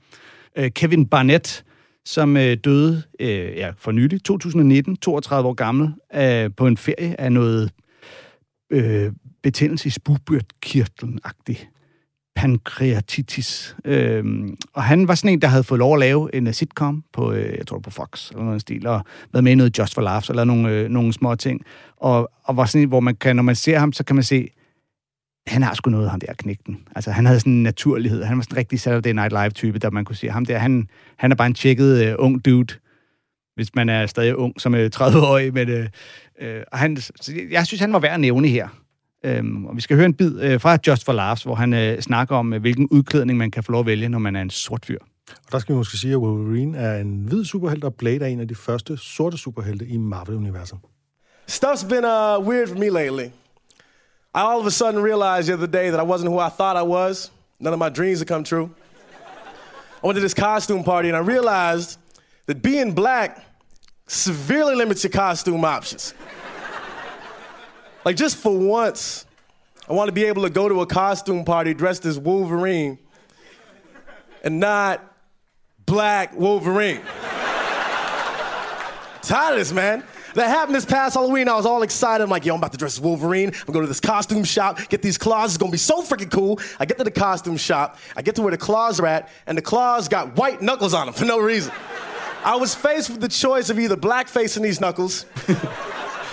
Øh, 0.57 0.71
Kevin 0.71 1.07
Barnett, 1.07 1.65
som 2.05 2.37
øh, 2.37 2.57
døde 2.65 3.03
øh, 3.21 3.57
ja, 3.57 3.71
for 3.79 3.93
nylig, 3.93 4.25
2019, 4.25 4.97
32 4.97 5.49
år 5.49 5.55
gammel, 5.55 5.93
øh, 6.15 6.51
på 6.57 6.67
en 6.67 6.77
ferie 6.77 7.21
af 7.21 7.33
noget 7.33 7.71
øh, 8.71 9.13
betændelse 9.43 9.89
i 9.89 9.91
spugbyrtkirtlen-agtigt 9.91 11.72
pankreatitis. 12.35 13.77
Øhm, 13.85 14.57
og 14.73 14.83
han 14.83 15.09
var 15.09 15.15
sådan 15.15 15.33
en, 15.33 15.43
der 15.43 15.49
havde 15.49 15.65
fået 15.65 15.79
lov 15.79 15.95
at 15.95 16.01
lave 16.01 16.35
en 16.35 16.47
uh, 16.47 16.53
sitcom 16.53 17.05
på, 17.13 17.33
øh, 17.33 17.59
jeg 17.59 17.67
tror 17.67 17.79
på 17.79 17.91
Fox, 17.91 18.31
eller 18.31 18.45
noget 18.45 18.57
i 18.57 18.61
stil, 18.61 18.87
og 18.87 19.05
været 19.33 19.45
med 19.45 19.53
i 19.53 19.55
noget 19.55 19.79
Just 19.79 19.95
for 19.95 20.03
Laughs, 20.03 20.29
eller 20.29 20.45
nogle, 20.45 20.71
øh, 20.71 20.89
nogle 20.89 21.13
små 21.13 21.35
ting. 21.35 21.61
Og, 21.97 22.31
og 22.45 22.57
var 22.57 22.65
sådan 22.65 22.83
en, 22.83 22.89
hvor 22.89 23.01
man 23.01 23.17
kan, 23.17 23.37
når 23.37 23.43
man 23.43 23.57
ser 23.57 23.79
ham, 23.79 23.93
så 23.93 24.05
kan 24.05 24.17
man 24.17 24.23
se, 24.23 24.49
han 25.47 25.63
har 25.63 25.75
sgu 25.75 25.91
noget, 25.91 26.11
ham 26.11 26.21
der 26.21 26.33
knægten. 26.35 26.79
Altså, 26.97 27.11
han 27.11 27.27
havde 27.27 27.41
sådan 27.41 27.53
en 27.53 27.63
naturlighed. 27.63 28.25
Han 28.25 28.37
var 28.37 28.43
sådan 28.43 28.55
en 28.55 28.59
rigtig 28.59 28.81
Saturday 28.81 29.13
Night 29.13 29.33
Live-type, 29.33 29.79
der 29.79 29.91
man 29.91 30.05
kunne 30.05 30.17
sige, 30.17 30.31
ham 30.33 30.45
der, 30.45 30.59
han, 30.59 30.89
han 31.17 31.33
er 31.33 31.37
bare 31.37 31.47
en 31.47 31.55
tjekket 31.55 32.07
øh, 32.07 32.15
ung 32.19 32.45
dude, 32.45 32.75
hvis 33.55 33.75
man 33.75 33.89
er 33.89 34.07
stadig 34.07 34.37
ung 34.37 34.61
som 34.61 34.75
øh, 34.75 34.91
30-årig. 34.97 35.55
Men, 35.55 35.69
øh, 35.69 35.89
øh, 36.41 36.63
og 36.73 36.79
han, 36.79 36.97
så 36.97 37.33
jeg 37.51 37.67
synes, 37.67 37.81
han 37.81 37.93
var 37.93 37.99
værd 37.99 38.15
at 38.15 38.21
nævne 38.21 38.49
her. 38.49 38.69
Øhm, 39.25 39.67
og 39.67 39.77
vi 39.77 39.81
skal 39.81 39.97
høre 39.97 40.07
en 40.07 40.15
bid 40.15 40.41
øh, 40.41 40.61
fra 40.61 40.79
Just 40.87 41.05
for 41.05 41.13
Laughs, 41.13 41.43
hvor 41.43 41.55
han 41.55 41.73
øh, 41.73 42.01
snakker 42.01 42.37
om, 42.37 42.53
øh, 42.53 42.61
hvilken 42.61 42.89
udklædning 42.91 43.39
man 43.39 43.51
kan 43.51 43.63
få 43.63 43.73
lov 43.73 43.81
at 43.81 43.87
vælge, 43.87 44.09
når 44.09 44.19
man 44.19 44.37
er 44.37 44.43
en 44.43 44.51
sort 44.51 44.87
fyr. 44.87 44.99
Og 45.47 45.53
der 45.53 45.59
skal 45.59 45.73
vi 45.73 45.77
måske 45.77 45.97
sige, 45.97 46.13
at 46.13 46.19
Wolverine 46.19 46.79
er 46.79 47.01
en 47.01 47.25
hvid 47.29 47.45
superhelt, 47.45 47.85
og 47.85 47.95
Blade 47.95 48.21
er 48.21 48.27
en 48.27 48.41
af 48.41 48.49
de 48.49 48.55
første 48.55 48.97
sorte 48.97 49.39
superhelte 49.39 49.87
i 49.87 49.97
Marvel-universet. 49.97 50.79
Stuff's 51.51 51.89
been 51.89 52.05
uh, 52.05 52.49
weird 52.49 52.69
for 52.69 52.79
me 52.79 52.89
lately. 52.89 53.27
I 54.35 54.41
all 54.41 54.61
of 54.61 54.67
a 54.67 54.71
sudden 54.71 55.03
realized 55.03 55.47
the 55.49 55.55
other 55.55 55.67
day 55.67 55.91
that 55.91 56.01
I 56.01 56.05
wasn't 56.05 56.29
who 56.29 56.39
I 56.39 56.51
thought 56.59 56.77
I 56.77 56.87
was. 56.87 57.33
None 57.61 57.75
of 57.75 57.79
my 57.79 57.91
dreams 57.91 58.19
had 58.19 58.29
come 58.29 58.45
true. 58.45 58.71
I 60.03 60.07
went 60.07 60.17
to 60.17 60.23
this 60.23 60.35
costume 60.35 60.85
party 60.85 61.09
and 61.09 61.17
I 61.17 61.33
realized 61.35 61.99
that 62.47 62.63
being 62.63 62.95
black 62.95 63.45
severely 64.07 64.75
limits 64.75 65.05
your 65.05 65.13
costume 65.13 65.65
options. 65.65 66.15
Like, 68.05 68.17
just 68.17 68.37
for 68.37 68.57
once, 68.57 69.27
I 69.89 69.93
want 69.93 70.09
to 70.09 70.13
be 70.13 70.25
able 70.25 70.43
to 70.43 70.51
go 70.51 70.69
to 70.69 70.81
a 70.81 70.87
costume 70.87 71.45
party 71.45 71.75
dressed 71.75 72.05
as 72.05 72.19
Wolverine 72.19 72.99
and 74.43 74.61
not 74.61 75.05
black 75.87 76.35
Wolverine. 76.35 77.01
Tired 79.23 79.53
of 79.53 79.59
this, 79.59 79.73
man. 79.73 80.05
That 80.35 80.49
happened 80.49 80.75
this 80.75 80.87
past 80.87 81.15
Halloween. 81.15 81.49
I 81.49 81.55
was 81.55 81.67
all 81.67 81.83
excited. 81.83 82.25
I'm 82.25 82.31
like, 82.31 82.47
yo, 82.47 82.55
I'm 82.55 82.61
about 82.61 82.73
to 82.73 82.79
dress 82.79 82.95
as 82.95 83.01
Wolverine. 83.01 83.49
I'm 83.49 83.67
gonna 83.67 83.75
go 83.75 83.81
to 83.83 83.87
this 83.87 84.01
costume 84.01 84.45
shop, 84.45 84.79
get 84.89 85.03
these 85.03 85.19
claws. 85.19 85.51
It's 85.51 85.59
gonna 85.59 85.71
be 85.71 85.79
so 85.79 86.03
freaking 86.03 86.31
cool. 86.31 86.59
I 86.81 86.87
get 86.87 86.97
to 86.99 87.05
the 87.05 87.11
costume 87.11 87.57
shop. 87.57 87.99
I 88.17 88.23
get 88.23 88.35
to 88.37 88.43
where 88.43 88.51
the 88.51 88.59
claws 88.59 88.99
are 88.99 89.07
at, 89.07 89.29
and 89.47 89.59
the 89.59 89.63
claws 89.63 90.09
got 90.09 90.37
white 90.37 90.63
knuckles 90.63 90.95
on 90.95 91.07
them 91.07 91.15
for 91.15 91.27
no 91.27 91.39
reason. 91.39 91.73
I 92.45 92.57
was 92.57 92.75
faced 92.75 93.11
with 93.11 93.21
the 93.21 93.29
choice 93.29 93.69
of 93.69 93.79
either 93.79 93.97
blackface 93.97 94.57
in 94.57 94.63
these 94.63 94.81
knuckles 94.81 95.27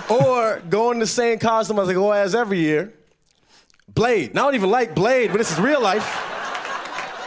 or 0.09 0.61
going 0.69 0.95
in 0.95 0.99
the 0.99 1.07
same 1.07 1.39
costume 1.39 1.79
as 1.79 1.87
I 1.87 1.93
go 1.93 2.11
as 2.11 2.35
every 2.35 2.59
year. 2.59 2.93
Blade. 3.87 4.33
Now, 4.33 4.43
I 4.43 4.45
don't 4.45 4.55
even 4.55 4.69
like 4.69 4.95
Blade, 4.95 5.31
but 5.31 5.37
this 5.37 5.51
is 5.51 5.59
real 5.59 5.81
life. 5.81 6.05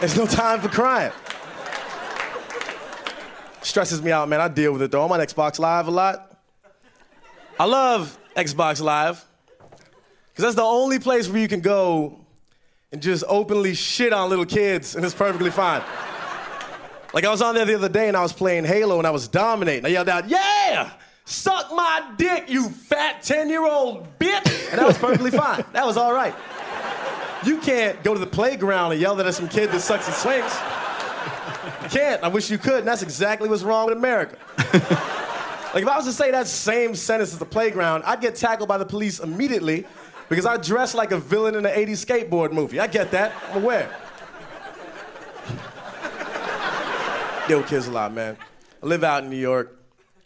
There's 0.00 0.16
no 0.16 0.26
time 0.26 0.60
for 0.60 0.68
crying. 0.68 1.12
Stresses 3.62 4.02
me 4.02 4.10
out, 4.10 4.28
man. 4.28 4.40
I 4.40 4.48
deal 4.48 4.72
with 4.72 4.82
it 4.82 4.90
though. 4.90 5.04
I'm 5.04 5.12
on 5.12 5.20
Xbox 5.20 5.58
Live 5.58 5.86
a 5.86 5.90
lot. 5.90 6.36
I 7.58 7.64
love 7.64 8.18
Xbox 8.36 8.82
Live 8.82 9.24
because 10.30 10.42
that's 10.42 10.56
the 10.56 10.62
only 10.62 10.98
place 10.98 11.28
where 11.28 11.40
you 11.40 11.46
can 11.46 11.60
go 11.60 12.18
and 12.90 13.00
just 13.00 13.22
openly 13.28 13.74
shit 13.74 14.12
on 14.12 14.28
little 14.28 14.44
kids, 14.44 14.96
and 14.96 15.04
it's 15.04 15.14
perfectly 15.14 15.50
fine. 15.50 15.82
Like 17.14 17.24
I 17.24 17.30
was 17.30 17.42
on 17.42 17.54
there 17.54 17.64
the 17.64 17.74
other 17.74 17.88
day 17.88 18.08
and 18.08 18.16
I 18.16 18.22
was 18.22 18.32
playing 18.32 18.64
Halo 18.64 18.98
and 18.98 19.06
I 19.06 19.10
was 19.10 19.28
dominating. 19.28 19.86
I 19.86 19.90
yelled 19.90 20.08
out, 20.08 20.28
"Yeah, 20.28 20.90
suck 21.32 21.70
my 21.72 22.12
dick, 22.16 22.48
you 22.48 22.68
fat 22.68 23.22
ten-year-old 23.22 24.18
bitch!" 24.18 24.70
And 24.70 24.78
that 24.78 24.86
was 24.86 24.98
perfectly 24.98 25.30
fine. 25.44 25.64
That 25.72 25.86
was 25.86 25.96
all 25.96 26.12
right. 26.12 26.34
You 27.44 27.58
can't 27.58 28.02
go 28.04 28.14
to 28.14 28.20
the 28.20 28.26
playground 28.26 28.92
and 28.92 29.00
yell 29.00 29.20
at 29.20 29.34
some 29.34 29.48
kid 29.48 29.70
that 29.72 29.80
sucks 29.80 30.06
and 30.06 30.14
swings. 30.14 30.52
You 31.82 31.88
can't. 31.88 32.22
I 32.22 32.28
wish 32.28 32.50
you 32.50 32.58
could. 32.58 32.80
And 32.80 32.86
that's 32.86 33.02
exactly 33.02 33.48
what's 33.48 33.64
wrong 33.64 33.86
with 33.86 33.96
America. 33.96 34.36
like 35.74 35.82
if 35.82 35.88
I 35.88 35.96
was 35.96 36.04
to 36.06 36.12
say 36.12 36.30
that 36.30 36.46
same 36.46 36.94
sentence 36.94 37.32
at 37.32 37.40
the 37.40 37.44
playground, 37.44 38.04
I'd 38.04 38.20
get 38.20 38.36
tackled 38.36 38.68
by 38.68 38.78
the 38.78 38.86
police 38.86 39.18
immediately 39.18 39.86
because 40.28 40.46
I 40.46 40.56
dress 40.56 40.94
like 40.94 41.10
a 41.10 41.18
villain 41.18 41.56
in 41.56 41.66
an 41.66 41.72
80s 41.72 42.06
skateboard 42.06 42.52
movie. 42.52 42.78
I 42.78 42.86
get 42.86 43.10
that. 43.10 43.32
I'm 43.50 43.62
aware. 43.62 43.90
Deal 47.48 47.58
with 47.58 47.68
kids 47.68 47.88
a 47.88 47.90
lot, 47.90 48.14
man. 48.14 48.36
I 48.82 48.86
live 48.86 49.02
out 49.02 49.24
in 49.24 49.30
New 49.30 49.36
York. 49.36 49.81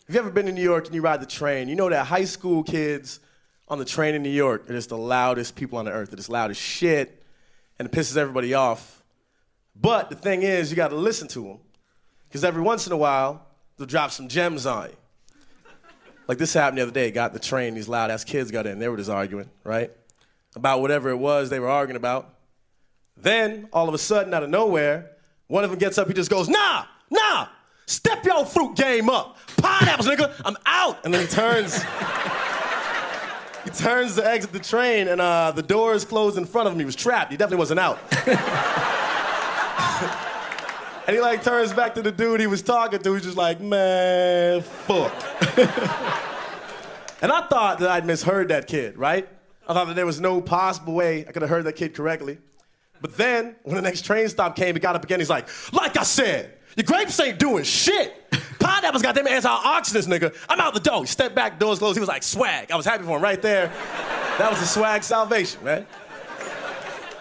If 0.08 0.14
you 0.14 0.20
ever 0.20 0.30
been 0.30 0.46
to 0.46 0.52
New 0.52 0.62
York 0.62 0.86
and 0.86 0.94
you 0.94 1.02
ride 1.02 1.20
the 1.20 1.26
train, 1.26 1.68
you 1.68 1.74
know 1.74 1.88
that 1.88 2.06
high 2.06 2.26
school 2.26 2.62
kids 2.62 3.18
on 3.66 3.78
the 3.78 3.84
train 3.84 4.14
in 4.14 4.22
New 4.22 4.30
York 4.30 4.70
are 4.70 4.72
just 4.72 4.90
the 4.90 4.96
loudest 4.96 5.56
people 5.56 5.78
on 5.78 5.84
the 5.84 5.90
earth. 5.90 6.10
They're 6.10 6.16
just 6.16 6.28
loud 6.28 6.52
as 6.52 6.56
shit, 6.56 7.24
and 7.78 7.88
it 7.88 7.92
pisses 7.92 8.16
everybody 8.16 8.54
off. 8.54 9.02
But 9.74 10.08
the 10.08 10.14
thing 10.14 10.42
is, 10.42 10.70
you 10.70 10.76
got 10.76 10.88
to 10.88 10.96
listen 10.96 11.26
to 11.28 11.42
them. 11.42 11.58
Because 12.28 12.44
every 12.44 12.62
once 12.62 12.86
in 12.86 12.92
a 12.92 12.96
while, 12.96 13.46
they'll 13.76 13.86
drop 13.88 14.12
some 14.12 14.28
gems 14.28 14.64
on 14.64 14.90
you. 14.90 14.96
Like 16.28 16.38
this 16.38 16.54
happened 16.54 16.78
the 16.78 16.82
other 16.82 16.92
day. 16.92 17.10
Got 17.10 17.32
the 17.32 17.40
train, 17.40 17.74
these 17.74 17.88
loud 17.88 18.12
ass 18.12 18.22
kids 18.22 18.52
got 18.52 18.64
in. 18.64 18.78
They 18.78 18.88
were 18.88 18.96
just 18.96 19.10
arguing, 19.10 19.50
right? 19.64 19.90
About 20.54 20.82
whatever 20.82 21.10
it 21.10 21.16
was 21.16 21.50
they 21.50 21.58
were 21.58 21.68
arguing 21.68 21.96
about. 21.96 22.32
Then, 23.16 23.68
all 23.72 23.88
of 23.88 23.94
a 23.94 23.98
sudden, 23.98 24.32
out 24.34 24.44
of 24.44 24.50
nowhere, 24.50 25.10
one 25.48 25.64
of 25.64 25.70
them 25.70 25.80
gets 25.80 25.98
up, 25.98 26.06
he 26.06 26.14
just 26.14 26.30
goes, 26.30 26.48
Nah, 26.48 26.84
nah, 27.10 27.48
step 27.86 28.24
your 28.24 28.44
fruit 28.44 28.76
game 28.76 29.08
up. 29.08 29.38
Pineapples, 29.56 30.08
nigga, 30.08 30.32
I'm 30.44 30.56
out. 30.66 31.04
And 31.04 31.12
then 31.12 31.22
he 31.22 31.26
turns. 31.26 31.82
he 33.64 33.70
turns 33.70 34.16
to 34.16 34.26
exit 34.26 34.52
the 34.52 34.60
train, 34.60 35.08
and 35.08 35.20
uh, 35.20 35.52
the 35.52 35.62
doors 35.62 36.04
closed 36.04 36.38
in 36.38 36.44
front 36.44 36.66
of 36.66 36.74
him. 36.74 36.78
He 36.78 36.84
was 36.84 36.96
trapped. 36.96 37.30
He 37.30 37.36
definitely 37.36 37.58
wasn't 37.58 37.80
out. 37.80 37.98
and 41.06 41.14
he 41.14 41.20
like 41.20 41.42
turns 41.42 41.72
back 41.72 41.94
to 41.94 42.02
the 42.02 42.12
dude 42.12 42.40
he 42.40 42.46
was 42.46 42.62
talking 42.62 43.00
to. 43.00 43.14
He's 43.14 43.24
just 43.24 43.36
like, 43.36 43.60
man, 43.60 44.62
fuck. 44.62 45.12
and 47.22 47.32
I 47.32 47.46
thought 47.48 47.78
that 47.78 47.88
I'd 47.88 48.06
misheard 48.06 48.48
that 48.48 48.66
kid, 48.66 48.96
right? 48.96 49.28
I 49.68 49.74
thought 49.74 49.88
that 49.88 49.96
there 49.96 50.06
was 50.06 50.20
no 50.20 50.40
possible 50.40 50.94
way 50.94 51.26
I 51.26 51.32
could 51.32 51.42
have 51.42 51.50
heard 51.50 51.64
that 51.64 51.74
kid 51.74 51.94
correctly. 51.94 52.38
But 53.00 53.16
then, 53.16 53.56
when 53.62 53.76
the 53.76 53.82
next 53.82 54.04
train 54.04 54.28
stop 54.28 54.56
came, 54.56 54.74
he 54.74 54.80
got 54.80 54.96
up 54.96 55.04
again. 55.04 55.20
He's 55.20 55.30
like, 55.30 55.48
like 55.72 55.96
I 55.96 56.02
said, 56.02 56.55
your 56.76 56.84
grapes 56.84 57.18
ain't 57.20 57.38
doing 57.38 57.64
shit. 57.64 58.30
Pineapples 58.60 59.02
got 59.02 59.14
them 59.14 59.26
antioxidants, 59.26 60.06
nigga. 60.06 60.34
I'm 60.48 60.60
out 60.60 60.74
the 60.74 60.80
door. 60.80 61.00
He 61.00 61.06
stepped 61.06 61.34
back, 61.34 61.58
doors 61.58 61.78
closed. 61.78 61.96
He 61.96 62.00
was 62.00 62.08
like, 62.08 62.22
swag. 62.22 62.70
I 62.70 62.76
was 62.76 62.84
happy 62.84 63.04
for 63.04 63.16
him 63.16 63.22
right 63.22 63.40
there. 63.40 63.68
That 64.38 64.50
was 64.50 64.60
a 64.60 64.66
swag 64.66 65.02
salvation, 65.02 65.64
man. 65.64 65.86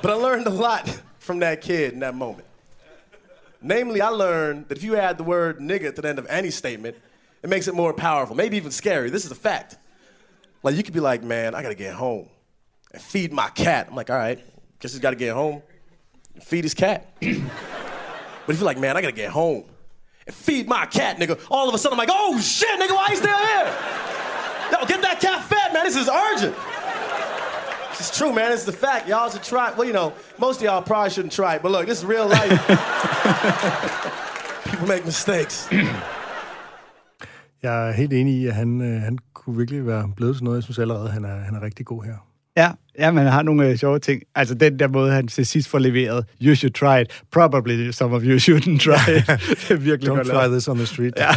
But 0.02 0.12
I 0.12 0.16
learned 0.16 0.46
a 0.48 0.52
lot 0.52 1.02
from 1.20 1.40
that 1.40 1.62
kid 1.62 1.94
in 1.94 2.00
that 2.02 2.16
moment. 2.16 2.48
Namely, 3.62 4.02
I 4.02 4.10
learned 4.10 4.68
that 4.68 4.78
if 4.78 4.84
you 4.84 4.98
add 4.98 5.18
the 5.18 5.24
word 5.24 5.60
nigga 5.60 5.96
to 5.96 6.02
the 6.02 6.10
end 6.10 6.20
of 6.20 6.28
any 6.28 6.52
statement, 6.52 6.98
it 7.42 7.50
makes 7.50 7.68
it 7.68 7.74
more 7.74 7.94
powerful, 7.94 8.36
maybe 8.36 8.58
even 8.58 8.72
scary. 8.72 9.10
This 9.10 9.26
is 9.26 9.32
a 9.32 9.36
fact. 9.36 9.78
Like, 10.62 10.76
you 10.76 10.84
could 10.84 10.94
be 10.94 11.00
like, 11.00 11.24
man, 11.24 11.56
I 11.56 11.62
gotta 11.64 11.76
get 11.76 11.94
home 11.94 12.28
and 12.92 13.02
feed 13.02 13.32
my 13.32 13.50
cat. 13.50 13.88
I'm 13.90 13.96
like, 13.96 14.10
all 14.10 14.18
right, 14.18 14.40
guess 14.80 14.92
he's 14.92 15.00
gotta 15.00 15.16
get 15.16 15.34
home 15.34 15.64
and 16.34 16.44
feed 16.44 16.66
his 16.66 16.74
cat. 16.74 17.08
but 18.46 18.54
if 18.54 18.60
you're 18.60 18.66
like, 18.66 18.80
man, 18.80 18.98
I 18.98 19.02
gotta 19.02 19.14
get 19.14 19.30
home 19.30 19.64
and 20.26 20.36
feed 20.36 20.68
my 20.68 20.86
cat, 20.86 21.18
nigga, 21.18 21.40
all 21.50 21.70
of 21.70 21.76
a 21.76 21.78
sudden 21.78 21.94
I'm 21.94 22.00
like, 22.00 22.10
oh 22.12 22.40
shit, 22.40 22.80
nigga, 22.80 22.96
why 22.96 23.08
you 23.10 23.16
still 23.16 23.38
here? 23.38 23.74
Yo, 24.72 24.86
get 24.88 25.02
that 25.02 25.20
cat 25.22 25.44
fed, 25.44 25.74
man, 25.74 25.86
this 25.86 25.96
is 25.96 26.10
urgent. 26.10 26.56
It's 28.00 28.18
true, 28.18 28.34
man. 28.34 28.52
It's 28.52 28.66
the 28.66 28.74
fact. 28.74 29.08
Y'all 29.08 29.30
should 29.30 29.44
try. 29.44 29.72
Well, 29.74 29.88
you 29.88 29.94
know, 29.94 30.14
most 30.38 30.58
of 30.58 30.64
y'all 30.64 30.82
probably 30.82 31.10
shouldn't 31.10 31.32
try 31.34 31.56
it, 31.56 31.62
but 31.62 31.72
look, 31.72 31.88
this 31.88 32.00
is 32.00 32.06
real 32.06 32.28
life. 32.28 32.52
People 34.70 34.88
make 34.88 35.06
mistakes. 35.06 35.70
Jeg 37.64 37.88
er 37.88 37.92
helt 37.92 38.14
enig 38.14 38.34
i, 38.34 38.48
at 38.48 38.56
han, 38.56 38.82
øh, 38.82 39.02
han 39.02 39.18
kunne 39.34 39.58
virkelig 39.58 39.88
være 39.88 40.10
blevet 40.16 40.36
sådan 40.36 40.44
noget. 40.46 40.58
Jeg 40.58 40.64
synes 40.64 40.80
allerede, 40.80 41.10
han 41.10 41.26
er, 41.26 41.36
han 41.38 41.56
er 41.56 41.62
rigtig 41.62 41.86
god 41.86 42.04
her. 42.04 42.14
Ja, 42.58 42.72
ja, 43.00 43.12
man 43.12 43.26
har 43.28 43.42
nogle 43.44 43.68
øh, 43.68 43.78
sjove 43.78 44.00
ting. 44.00 44.22
Altså 44.36 44.56
den 44.56 44.80
der 44.80 44.88
måde, 44.88 45.12
han 45.12 45.28
til 45.28 45.46
sidst 45.46 45.70
får 45.70 45.80
leveret, 45.80 46.26
you 46.42 46.56
should 46.56 46.74
try 46.74 47.02
it, 47.02 47.22
probably 47.32 47.92
some 47.92 48.16
of 48.16 48.22
you 48.26 48.38
shouldn't 48.38 48.78
try 48.80 49.12
it. 49.18 49.28
det 49.62 49.72
er 49.72 49.76
virkelig 49.76 50.12
Don't 50.12 50.16
godt 50.16 50.28
try 50.28 50.34
lavet. 50.34 50.52
this 50.52 50.68
on 50.68 50.78
the 50.78 50.86
street. 50.86 51.14
Ja. 51.18 51.30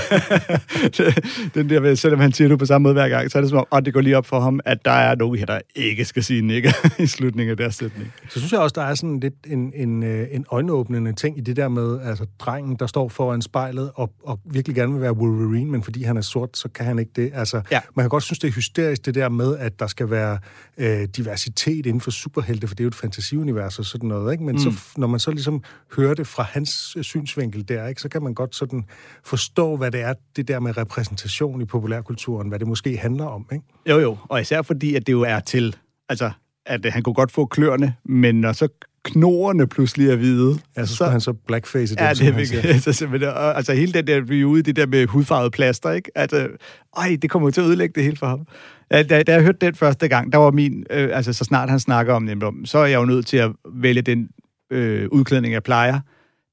den 1.54 1.70
der, 1.70 1.94
selvom 1.94 2.20
han 2.20 2.32
siger 2.32 2.48
det 2.48 2.58
på 2.58 2.66
samme 2.66 2.82
måde 2.82 2.92
hver 2.94 3.08
gang, 3.08 3.30
så 3.30 3.38
er 3.38 3.42
det 3.42 3.50
som 3.50 3.58
om, 3.58 3.66
at 3.72 3.84
det 3.84 3.94
går 3.94 4.00
lige 4.00 4.16
op 4.16 4.26
for 4.26 4.40
ham, 4.40 4.60
at 4.64 4.78
der 4.84 4.90
er 4.90 5.14
nogen 5.14 5.38
her, 5.38 5.46
der 5.46 5.60
ikke 5.76 6.04
skal 6.04 6.24
sige 6.24 6.42
nigger 6.42 6.72
i 7.02 7.06
slutningen 7.06 7.50
af 7.50 7.56
deres 7.56 7.74
sætning. 7.74 8.12
Så 8.28 8.38
synes 8.38 8.52
jeg 8.52 8.60
også, 8.60 8.74
der 8.76 8.82
er 8.86 8.94
sådan 8.94 9.20
lidt 9.20 9.34
en, 9.46 9.72
en, 9.76 10.02
øh, 10.02 10.26
en 10.30 10.44
øjenåbnende 10.50 11.12
ting 11.12 11.38
i 11.38 11.40
det 11.40 11.56
der 11.56 11.68
med, 11.68 12.00
altså 12.04 12.26
drengen, 12.38 12.76
der 12.76 12.86
står 12.86 13.08
foran 13.08 13.42
spejlet 13.42 13.90
og, 13.94 14.10
og 14.24 14.40
virkelig 14.52 14.74
gerne 14.76 14.92
vil 14.92 15.02
være 15.02 15.12
Wolverine, 15.12 15.70
men 15.70 15.82
fordi 15.82 16.02
han 16.02 16.16
er 16.16 16.20
sort, 16.20 16.56
så 16.56 16.68
kan 16.68 16.86
han 16.86 16.98
ikke 16.98 17.12
det. 17.16 17.30
Altså, 17.34 17.60
Ja. 17.70 17.80
man 17.96 18.02
kan 18.02 18.08
godt 18.10 18.22
synes, 18.22 18.38
det 18.38 18.48
er 18.48 18.52
hysterisk, 18.52 19.06
det 19.06 19.14
der 19.14 19.28
med, 19.28 19.56
at 19.58 19.80
der 19.80 19.86
skal 19.86 20.10
være 20.10 20.38
øh, 20.78 21.08
diversitet 21.16 21.47
inden 21.66 22.00
for 22.00 22.10
superhelte, 22.10 22.68
for 22.68 22.74
det 22.74 22.80
er 22.80 22.84
jo 22.84 22.88
et 22.88 22.94
fantasiunivers 22.94 23.78
og 23.78 23.84
sådan 23.84 24.08
noget, 24.08 24.32
ikke? 24.32 24.44
Men 24.44 24.54
mm. 24.54 24.58
så, 24.58 24.70
når 24.96 25.06
man 25.06 25.20
så 25.20 25.30
ligesom 25.30 25.62
hører 25.96 26.14
det 26.14 26.26
fra 26.26 26.42
hans 26.42 26.96
øh, 26.96 27.04
synsvinkel 27.04 27.68
der, 27.68 27.86
ikke, 27.86 28.00
så 28.00 28.08
kan 28.08 28.22
man 28.22 28.34
godt 28.34 28.54
sådan 28.54 28.84
forstå, 29.24 29.76
hvad 29.76 29.90
det 29.90 30.00
er, 30.00 30.14
det 30.36 30.48
der 30.48 30.60
med 30.60 30.76
repræsentation 30.76 31.60
i 31.60 31.64
populærkulturen, 31.64 32.48
hvad 32.48 32.58
det 32.58 32.68
måske 32.68 32.98
handler 32.98 33.24
om, 33.24 33.46
ikke? 33.52 33.64
Jo, 33.86 33.98
jo, 33.98 34.16
og 34.28 34.40
især 34.40 34.62
fordi, 34.62 34.94
at 34.94 35.06
det 35.06 35.12
jo 35.12 35.22
er 35.22 35.40
til, 35.40 35.76
altså, 36.08 36.30
at 36.66 36.86
øh, 36.86 36.92
han 36.92 37.02
kunne 37.02 37.14
godt 37.14 37.32
få 37.32 37.46
kløerne, 37.46 37.94
men 38.04 38.40
når 38.40 38.52
så 38.52 38.68
knorene 39.12 39.66
pludselig 39.66 40.10
er 40.10 40.16
hvide, 40.16 40.58
Ja, 40.76 40.86
så 40.86 40.94
skulle 40.94 41.10
han 41.10 41.20
så 41.20 41.32
blackface 41.32 41.94
det, 41.94 42.00
Ja, 42.00 42.12
det 42.12 42.28
er 42.28 42.32
virkelig, 42.32 42.82
så 42.94 43.32
og, 43.36 43.56
altså 43.56 43.72
hele 43.72 43.92
den 43.92 44.06
der, 44.06 44.20
vi 44.20 44.40
er 44.40 44.44
ude 44.44 44.58
i 44.58 44.62
det 44.62 44.76
der 44.76 44.86
med 44.86 45.06
hudfarvet 45.06 45.52
plaster, 45.52 45.90
ikke? 45.90 46.10
Altså, 46.14 46.48
ej, 46.96 47.16
det 47.22 47.30
kommer 47.30 47.50
til 47.50 47.60
at 47.60 47.66
ødelægge 47.66 47.92
det 47.94 48.02
hele 48.02 48.16
for 48.16 48.26
ham. 48.26 48.46
Da, 48.90 49.02
da 49.22 49.32
jeg 49.32 49.42
hørte 49.42 49.58
den 49.60 49.74
første 49.74 50.08
gang, 50.08 50.32
der 50.32 50.38
var 50.38 50.50
min, 50.50 50.84
øh, 50.90 51.08
altså 51.12 51.32
så 51.32 51.44
snart 51.44 51.70
han 51.70 51.80
snakker 51.80 52.14
om 52.14 52.26
det, 52.26 52.44
så 52.64 52.78
er 52.78 52.86
jeg 52.86 53.00
jo 53.00 53.04
nødt 53.04 53.26
til 53.26 53.36
at 53.36 53.50
vælge 53.74 54.02
den 54.02 54.28
øh, 54.70 55.08
udklædning, 55.12 55.54
jeg 55.54 55.62
plejer. 55.62 56.00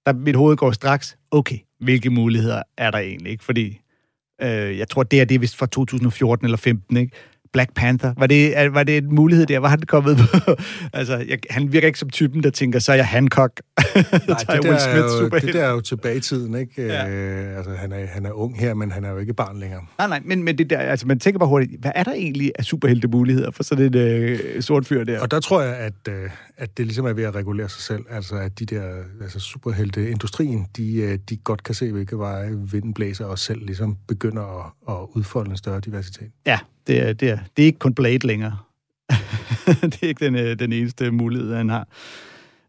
Der 0.06 0.14
mit 0.14 0.36
hoved 0.36 0.58
går 0.58 0.72
straks, 0.72 1.18
okay, 1.32 1.58
hvilke 1.80 2.10
muligheder 2.10 2.62
er 2.78 2.92
der 2.92 2.98
egentlig, 2.98 3.32
ikke? 3.32 3.44
Fordi 3.44 3.82
øh, 4.42 4.78
jeg 4.78 4.90
tror, 4.90 5.04
det 5.04 5.22
er 5.22 5.26
det 5.26 5.42
vist 5.42 5.58
fra 5.58 5.66
2014 5.66 6.46
eller 6.46 6.58
15, 6.58 6.98
ikke? 6.98 7.16
Black 7.56 7.74
Panther, 7.76 8.14
var 8.18 8.28
det, 8.28 8.58
er- 8.58 8.70
var 8.70 8.84
det 8.84 8.98
en 8.98 9.16
mulighed 9.16 9.46
der? 9.46 9.60
Var 9.60 9.68
han 9.68 9.80
kommet 9.88 10.18
på? 10.18 10.52
altså, 11.00 11.18
jeg, 11.30 11.40
han 11.50 11.72
virker 11.74 11.88
ikke 11.88 12.00
som 12.00 12.10
typen, 12.10 12.44
der 12.44 12.50
tænker, 12.50 12.80
så 12.80 12.92
er 12.92 12.96
jeg 12.96 13.08
Hancock. 13.08 13.62
Nej, 13.78 14.04
det 14.56 14.64
der, 14.64 14.74
er 14.74 14.80
Smith 14.80 15.22
jo, 15.34 15.48
det 15.48 15.54
der 15.54 15.64
er 15.66 15.72
jo 15.72 15.82
tilbage 15.82 16.18
i 16.18 16.20
tiden, 16.20 16.56
ikke? 16.56 16.86
Ja. 16.86 17.10
Øh, 17.10 17.58
altså, 17.58 17.72
han 17.74 17.92
er, 17.92 18.06
han 18.06 18.26
er 18.26 18.32
ung 18.32 18.60
her, 18.60 18.74
men 18.74 18.92
han 18.92 19.04
er 19.06 19.10
jo 19.12 19.18
ikke 19.18 19.34
barn 19.34 19.60
længere. 19.60 19.82
Nej, 19.98 20.08
nej, 20.08 20.22
men, 20.26 20.44
men 20.44 20.58
det 20.58 20.70
der, 20.70 20.78
altså 20.78 21.08
man 21.08 21.20
tænker 21.20 21.40
bare 21.40 21.50
hurtigt, 21.50 21.82
hvad 21.82 21.92
er 21.96 22.04
der 22.04 22.14
egentlig 22.14 22.52
af 22.60 22.64
superhelte 22.66 23.08
muligheder 23.08 23.52
for 23.52 23.64
sådan 23.64 23.86
en 23.86 23.96
øh, 23.98 24.62
sort 24.62 24.86
fyr 24.86 25.04
der? 25.04 25.20
Og 25.22 25.32
der 25.32 25.40
tror 25.40 25.62
jeg, 25.62 25.76
at, 25.76 25.94
øh, 26.10 26.30
at 26.58 26.78
det 26.78 26.86
ligesom 26.86 27.06
er 27.06 27.14
ved 27.14 27.24
at 27.24 27.36
regulere 27.36 27.70
sig 27.70 27.82
selv. 27.82 28.02
Altså, 28.10 28.36
at 28.36 28.60
de 28.60 28.66
der 28.66 28.84
altså 29.22 29.40
superhelte-industrien, 29.40 30.68
de, 30.78 30.96
øh, 30.96 31.18
de 31.30 31.38
godt 31.38 31.64
kan 31.64 31.76
se, 31.76 31.92
hvilke 31.92 32.18
veje 32.18 32.52
vinden 32.72 32.94
blæser, 32.94 33.26
og 33.26 33.40
selv 33.40 33.66
ligesom 33.66 33.98
begynder 34.08 34.66
at, 34.66 34.96
at 34.96 35.08
udfolde 35.16 35.52
en 35.52 35.58
større 35.58 35.80
diversitet. 35.80 36.28
Ja, 36.46 36.60
det 36.88 37.10
er, 37.10 37.14
det 37.14 37.30
er, 37.30 37.38
det 37.58 37.64
er 37.64 37.68
ikke 37.68 37.80
kun 37.80 37.94
Blade 37.94 38.28
længere. 38.28 38.58
det 39.82 40.04
er 40.04 40.08
ikke 40.08 40.26
den, 40.26 40.36
øh, 40.36 40.60
den 40.60 40.74
eneste 40.74 41.12
mulighed, 41.12 41.56
han 41.56 41.70
har. 41.70 41.88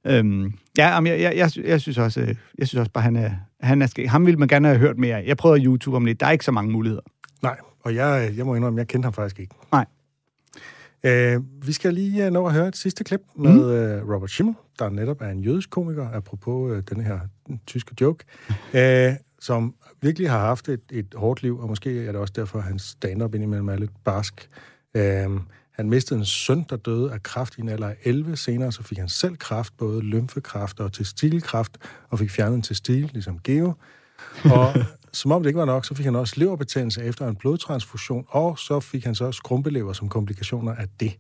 Øhm, 0.07 0.53
ja, 0.79 0.89
jamen, 0.89 1.12
jeg, 1.12 1.21
jeg, 1.21 1.37
jeg, 1.37 1.67
jeg, 1.67 1.81
synes 1.81 1.99
også, 1.99 2.21
øh, 2.21 2.35
jeg 2.59 2.69
synes 2.69 2.81
også 2.81 2.93
bare, 2.93 3.05
han 3.05 3.17
er, 3.17 3.31
han 3.61 3.83
er 3.83 3.87
skæg. 3.87 4.11
Ham 4.11 4.27
ville 4.27 4.39
man 4.39 4.49
gerne 4.49 4.69
have 4.69 4.79
hørt 4.79 4.99
mere. 4.99 5.23
Jeg 5.27 5.37
prøvede 5.37 5.64
YouTube 5.64 5.97
om 5.97 6.05
lidt. 6.05 6.21
Der 6.21 6.27
er 6.27 6.31
ikke 6.31 6.45
så 6.45 6.53
mange 6.53 6.73
muligheder. 6.73 7.03
Nej, 7.43 7.57
og 7.81 7.95
jeg, 7.95 8.33
jeg 8.37 8.47
må 8.47 8.55
indrømme, 8.55 8.79
jeg 8.79 8.89
kendte 8.89 9.07
ham 9.07 9.12
faktisk 9.12 9.41
ikke. 9.41 9.55
Nej. 9.73 9.87
Øh, 11.05 11.41
vi 11.67 11.73
skal 11.73 11.95
lige 11.95 12.27
øh, 12.27 12.33
nå 12.33 12.47
at 12.47 12.53
høre 12.53 12.69
et 12.69 12.77
sidste 12.77 13.05
klip 13.05 13.21
med 13.35 13.71
øh, 13.71 14.14
Robert 14.14 14.31
Schimmel, 14.31 14.55
der 14.79 14.91
netop 14.91 15.21
er 15.21 15.29
en 15.29 15.41
jødisk 15.41 15.71
komiker, 15.71 16.09
apropos 16.12 16.73
øh, 16.73 16.83
denne 16.89 17.05
her 17.05 17.19
tyske 17.67 17.95
joke, 18.01 18.25
øh, 18.75 19.12
som 19.41 19.74
virkelig 20.03 20.30
har 20.30 20.39
haft 20.39 20.68
et, 20.68 20.80
et 20.91 21.14
hårdt 21.16 21.43
liv, 21.43 21.59
og 21.59 21.68
måske 21.68 22.07
er 22.07 22.12
det 22.12 22.20
også 22.20 22.32
derfor, 22.37 22.59
at 22.59 22.64
hans 22.64 22.82
stand-up 22.82 23.34
indimellem 23.34 23.68
er 23.68 23.76
lidt 23.76 24.05
barsk. 24.05 24.49
Øh, 24.95 25.30
han 25.76 25.91
mistede 25.91 26.18
en 26.20 26.26
søn, 26.26 26.64
der 26.70 26.76
døde 26.76 27.12
af 27.12 27.22
kræft 27.22 27.59
i 27.59 27.61
en 27.61 27.68
alder 27.68 27.89
af 27.89 27.97
11. 28.05 28.37
Senere 28.37 28.72
så 28.72 28.82
fik 28.82 28.99
han 28.99 29.09
selv 29.09 29.37
kræft, 29.37 29.76
både 29.76 30.01
lymfekræft 30.01 30.80
og 30.80 30.93
testilkræft, 30.93 31.78
og 32.09 32.18
fik 32.18 32.30
fjernet 32.30 32.57
en 32.57 32.62
testil, 32.62 33.11
ligesom 33.12 33.39
Geo. 33.39 33.72
Og 34.45 34.74
som 35.12 35.32
om 35.32 35.43
det 35.43 35.51
ikke 35.51 35.59
var 35.59 35.64
nok, 35.64 35.84
så 35.84 35.95
fik 35.95 36.05
han 36.05 36.16
også 36.16 36.34
leverbetændelse 36.37 37.05
efter 37.05 37.28
en 37.28 37.37
blodtransfusion, 37.37 38.24
og 38.28 38.59
så 38.59 38.80
fik 38.80 39.05
han 39.05 39.14
så 39.14 39.32
skrumpelever 39.32 39.93
som 39.93 40.09
komplikationer 40.09 40.74
af 40.74 40.87
det. 41.01 41.18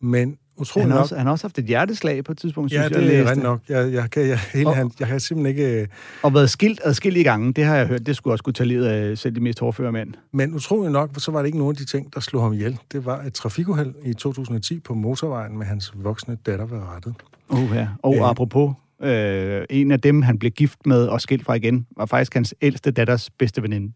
Men 0.00 0.38
utrolig 0.56 0.82
Han 0.84 0.90
har, 0.90 0.96
nok... 0.98 1.02
også, 1.02 1.16
han 1.16 1.26
har 1.26 1.32
også 1.32 1.44
haft 1.46 1.58
et 1.58 1.64
hjerteslag 1.64 2.24
på 2.24 2.32
et 2.32 2.38
tidspunkt, 2.38 2.72
ja, 2.72 2.82
synes 2.88 2.96
jeg. 2.96 3.10
det 3.10 3.18
er 3.18 3.30
rent 3.30 3.42
nok. 3.42 3.60
Jeg, 3.68 3.92
jeg, 3.92 4.10
kan, 4.10 4.28
jeg, 4.28 4.38
hele, 4.54 4.66
Og- 4.68 4.76
han, 4.76 4.90
jeg 5.00 5.08
kan 5.08 5.20
simpelthen 5.20 5.58
ikke... 5.58 5.80
øh, 5.82 5.88
Og 6.22 6.34
været 6.34 6.50
skilt 6.50 6.80
adskillige 6.84 7.24
gange. 7.24 7.52
Det 7.52 7.64
har 7.64 7.76
jeg 7.76 7.86
hørt. 7.86 8.06
Det 8.06 8.16
skulle 8.16 8.34
også 8.34 8.44
kunne 8.44 8.52
tage 8.52 8.66
livet 8.68 8.86
af 8.86 9.18
selv 9.18 9.34
de 9.34 9.40
mest 9.40 9.60
hårdføre 9.60 9.92
mænd. 9.92 10.14
Men 10.32 10.54
utrolig 10.54 10.90
nok, 10.92 11.10
så 11.18 11.30
var 11.32 11.38
det 11.38 11.46
ikke 11.46 11.58
nogen 11.58 11.72
af 11.72 11.76
de 11.76 11.84
ting, 11.84 12.14
der 12.14 12.20
slog 12.20 12.42
ham 12.42 12.52
ihjel. 12.52 12.78
Det 12.92 13.04
var 13.04 13.22
et 13.22 13.34
trafikuheld 13.34 13.94
i 14.04 14.14
2010 14.14 14.80
på 14.80 14.94
motorvejen 14.94 15.58
med 15.58 15.66
hans 15.66 15.92
voksne 15.96 16.36
datter 16.46 16.66
ved 16.66 16.78
rettet. 16.78 17.14
Oh, 17.48 17.70
ja. 17.74 17.88
Og 18.02 18.14
Ja. 18.14 18.30
apropos, 18.30 18.74
øh, 19.02 19.62
en 19.70 19.90
af 19.90 20.00
dem, 20.00 20.22
han 20.22 20.38
blev 20.38 20.50
gift 20.52 20.78
med 20.86 21.06
og 21.06 21.20
skilt 21.20 21.44
fra 21.44 21.54
igen, 21.54 21.86
var 21.96 22.06
faktisk 22.06 22.34
hans 22.34 22.54
ældste 22.62 22.90
datters 22.90 23.30
bedste 23.38 23.62
veninde. 23.62 23.92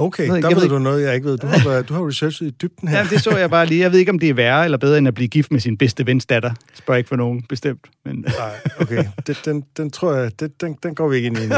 Okay, 0.00 0.22
Jeg 0.26 0.32
ved- 0.34 0.42
der 0.42 0.48
jeg 0.48 0.56
ved 0.56 0.62
ikke- 0.64 0.74
du 0.74 0.78
noget, 0.78 1.02
jeg 1.02 1.14
ikke 1.14 1.26
ved. 1.28 1.38
Du 1.38 1.46
har, 1.46 1.68
været- 1.68 1.88
du 1.88 1.94
har 1.94 2.06
researchet 2.08 2.46
i 2.46 2.50
dybden 2.50 2.88
her. 2.88 2.98
Ja, 2.98 3.06
det 3.10 3.20
så 3.20 3.36
jeg 3.36 3.50
bare 3.50 3.66
lige. 3.66 3.80
Jeg 3.80 3.92
ved 3.92 3.98
ikke, 3.98 4.10
om 4.12 4.18
det 4.18 4.28
er 4.28 4.34
værre 4.34 4.64
eller 4.64 4.78
bedre, 4.78 4.98
end 4.98 5.08
at 5.08 5.14
blive 5.14 5.28
gift 5.28 5.52
med 5.52 5.60
sin 5.60 5.76
bedste 5.78 6.06
vens 6.06 6.26
datter. 6.26 6.48
Jeg 6.48 6.56
spørger 6.78 6.98
ikke 6.98 7.08
for 7.08 7.16
nogen, 7.16 7.42
bestemt. 7.48 7.86
Men... 8.04 8.16
Nej, 8.38 8.52
okay. 8.80 9.04
Den, 9.26 9.34
den, 9.44 9.64
den 9.76 9.90
tror 9.90 10.12
jeg, 10.14 10.40
den, 10.40 10.50
den, 10.60 10.76
den 10.82 10.94
går 10.94 11.08
vi 11.08 11.16
ikke 11.16 11.26
ind 11.26 11.36
i. 11.36 11.40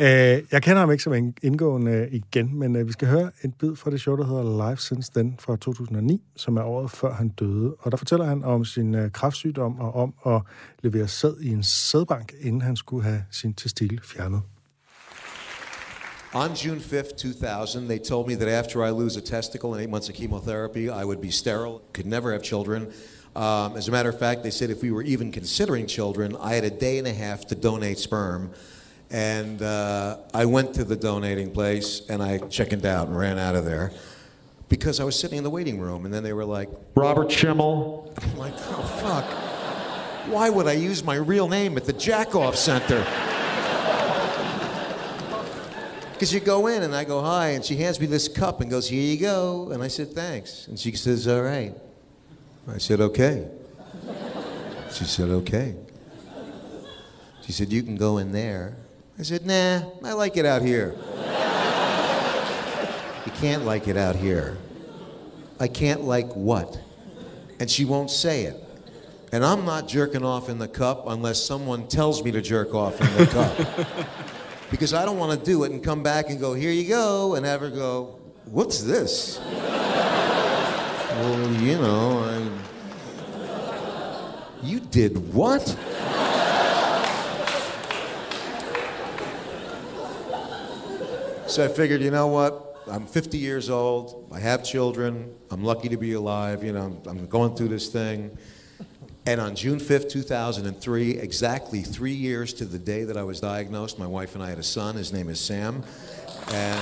Øh, 0.00 0.06
jeg 0.52 0.62
kender 0.62 0.78
ham 0.80 0.90
ikke 0.92 1.02
som 1.04 1.12
en- 1.12 1.34
indgående 1.42 1.92
øh, 1.92 2.06
igen, 2.12 2.58
men 2.58 2.76
øh, 2.76 2.86
vi 2.86 2.92
skal 2.92 3.08
høre 3.08 3.30
en 3.44 3.52
bid 3.60 3.76
fra 3.76 3.90
det 3.90 4.00
show, 4.00 4.16
der 4.16 4.26
hedder 4.26 4.70
Life 4.70 4.82
Since 4.82 5.10
Then 5.16 5.34
fra 5.40 5.56
2009, 5.56 6.20
som 6.36 6.56
er 6.56 6.62
året 6.62 6.90
før 6.90 7.14
han 7.14 7.28
døde. 7.28 7.74
Og 7.80 7.90
der 7.90 7.96
fortæller 7.96 8.26
han 8.26 8.44
om 8.44 8.64
sin 8.64 8.94
øh, 8.94 9.10
kræftsygdom 9.10 9.80
og 9.80 9.94
om 9.94 10.14
at 10.34 10.40
levere 10.82 11.08
sæd 11.08 11.34
i 11.40 11.48
en 11.48 11.62
sædbank, 11.62 12.32
inden 12.40 12.60
han 12.62 12.76
skulle 12.76 13.04
have 13.04 13.22
sin 13.30 13.54
testil 13.54 14.00
fjernet. 14.04 14.40
On 16.34 16.52
June 16.52 16.80
5th, 16.80 17.16
2000, 17.16 17.86
they 17.86 18.00
told 18.00 18.26
me 18.26 18.34
that 18.34 18.48
after 18.48 18.82
I 18.82 18.90
lose 18.90 19.16
a 19.16 19.20
testicle 19.20 19.72
and 19.72 19.80
eight 19.80 19.88
months 19.88 20.08
of 20.08 20.16
chemotherapy, 20.16 20.90
I 20.90 21.04
would 21.04 21.20
be 21.20 21.30
sterile, 21.30 21.80
could 21.92 22.06
never 22.06 22.32
have 22.32 22.42
children. 22.42 22.92
Um, 23.36 23.76
as 23.76 23.86
a 23.86 23.92
matter 23.92 24.08
of 24.08 24.18
fact, 24.18 24.42
they 24.42 24.50
said 24.50 24.68
if 24.68 24.82
we 24.82 24.90
were 24.90 25.02
even 25.02 25.30
considering 25.30 25.86
children, 25.86 26.36
I 26.40 26.54
had 26.54 26.64
a 26.64 26.70
day 26.70 26.98
and 26.98 27.06
a 27.06 27.12
half 27.12 27.46
to 27.46 27.54
donate 27.54 27.98
sperm. 27.98 28.50
And 29.12 29.62
uh, 29.62 30.18
I 30.34 30.44
went 30.44 30.74
to 30.74 30.82
the 30.82 30.96
donating 30.96 31.52
place 31.52 32.02
and 32.08 32.20
I 32.20 32.38
chickened 32.38 32.84
out 32.84 33.06
and 33.06 33.16
ran 33.16 33.38
out 33.38 33.54
of 33.54 33.64
there 33.64 33.92
because 34.68 34.98
I 34.98 35.04
was 35.04 35.16
sitting 35.16 35.38
in 35.38 35.44
the 35.44 35.50
waiting 35.50 35.78
room. 35.78 36.04
And 36.04 36.12
then 36.12 36.24
they 36.24 36.32
were 36.32 36.44
like, 36.44 36.68
Robert 36.96 37.30
Schimmel. 37.30 38.12
I'm 38.20 38.36
like, 38.36 38.54
oh, 38.56 38.82
fuck. 39.00 39.24
Why 40.32 40.50
would 40.50 40.66
I 40.66 40.72
use 40.72 41.04
my 41.04 41.14
real 41.14 41.48
name 41.48 41.76
at 41.76 41.84
the 41.84 41.92
Jack 41.92 42.34
Off 42.34 42.56
Center? 42.56 43.06
Because 46.14 46.32
you 46.32 46.38
go 46.38 46.68
in 46.68 46.84
and 46.84 46.94
I 46.94 47.02
go, 47.02 47.20
hi, 47.20 47.48
and 47.50 47.64
she 47.64 47.74
hands 47.74 47.98
me 47.98 48.06
this 48.06 48.28
cup 48.28 48.60
and 48.60 48.70
goes, 48.70 48.88
here 48.88 49.02
you 49.02 49.18
go. 49.18 49.70
And 49.72 49.82
I 49.82 49.88
said, 49.88 50.12
thanks. 50.12 50.68
And 50.68 50.78
she 50.78 50.92
says, 50.92 51.26
all 51.26 51.42
right. 51.42 51.74
I 52.68 52.78
said, 52.78 53.00
okay. 53.00 53.48
She 54.92 55.04
said, 55.04 55.28
okay. 55.28 55.74
She 57.42 57.50
said, 57.50 57.72
you 57.72 57.82
can 57.82 57.96
go 57.96 58.18
in 58.18 58.30
there. 58.30 58.76
I 59.18 59.22
said, 59.22 59.44
nah, 59.44 59.82
I 60.04 60.12
like 60.12 60.36
it 60.36 60.46
out 60.46 60.62
here. 60.62 60.94
you 63.26 63.32
can't 63.32 63.64
like 63.64 63.88
it 63.88 63.96
out 63.96 64.14
here. 64.14 64.56
I 65.58 65.66
can't 65.66 66.02
like 66.02 66.32
what? 66.34 66.80
And 67.58 67.68
she 67.68 67.84
won't 67.84 68.10
say 68.10 68.44
it. 68.44 68.64
And 69.32 69.44
I'm 69.44 69.64
not 69.64 69.88
jerking 69.88 70.24
off 70.24 70.48
in 70.48 70.58
the 70.58 70.68
cup 70.68 71.08
unless 71.08 71.42
someone 71.42 71.88
tells 71.88 72.22
me 72.22 72.30
to 72.30 72.40
jerk 72.40 72.72
off 72.72 73.00
in 73.00 73.16
the 73.16 73.26
cup. 73.26 74.30
Because 74.74 74.92
I 74.92 75.04
don't 75.04 75.18
want 75.18 75.38
to 75.38 75.46
do 75.46 75.62
it 75.62 75.70
and 75.70 75.84
come 75.84 76.02
back 76.02 76.30
and 76.30 76.40
go, 76.40 76.52
here 76.52 76.72
you 76.72 76.88
go, 76.88 77.36
and 77.36 77.46
have 77.46 77.60
her 77.60 77.70
go, 77.70 78.18
what's 78.46 78.80
this? 78.80 79.38
well, 79.38 81.52
you 81.62 81.78
know, 81.78 82.24
I... 82.24 82.50
You 84.64 84.80
did 84.80 85.32
what? 85.32 85.62
So 91.46 91.64
I 91.64 91.68
figured, 91.68 92.02
you 92.02 92.10
know 92.10 92.26
what? 92.26 92.82
I'm 92.90 93.06
50 93.06 93.38
years 93.38 93.70
old. 93.70 94.28
I 94.32 94.40
have 94.40 94.64
children. 94.64 95.32
I'm 95.52 95.62
lucky 95.62 95.88
to 95.88 95.96
be 95.96 96.14
alive. 96.14 96.64
You 96.64 96.72
know, 96.72 97.00
I'm, 97.06 97.08
I'm 97.08 97.26
going 97.28 97.54
through 97.54 97.68
this 97.68 97.90
thing. 97.90 98.36
And 99.26 99.40
on 99.40 99.56
June 99.56 99.78
5th, 99.78 100.10
2003, 100.10 101.12
exactly 101.12 101.80
three 101.80 102.12
years 102.12 102.52
to 102.54 102.66
the 102.66 102.78
day 102.78 103.04
that 103.04 103.16
I 103.16 103.22
was 103.22 103.40
diagnosed, 103.40 103.98
my 103.98 104.06
wife 104.06 104.34
and 104.34 104.44
I 104.44 104.50
had 104.50 104.58
a 104.58 104.62
son. 104.62 104.96
His 104.96 105.14
name 105.14 105.30
is 105.30 105.40
Sam. 105.40 105.82
And 106.52 106.80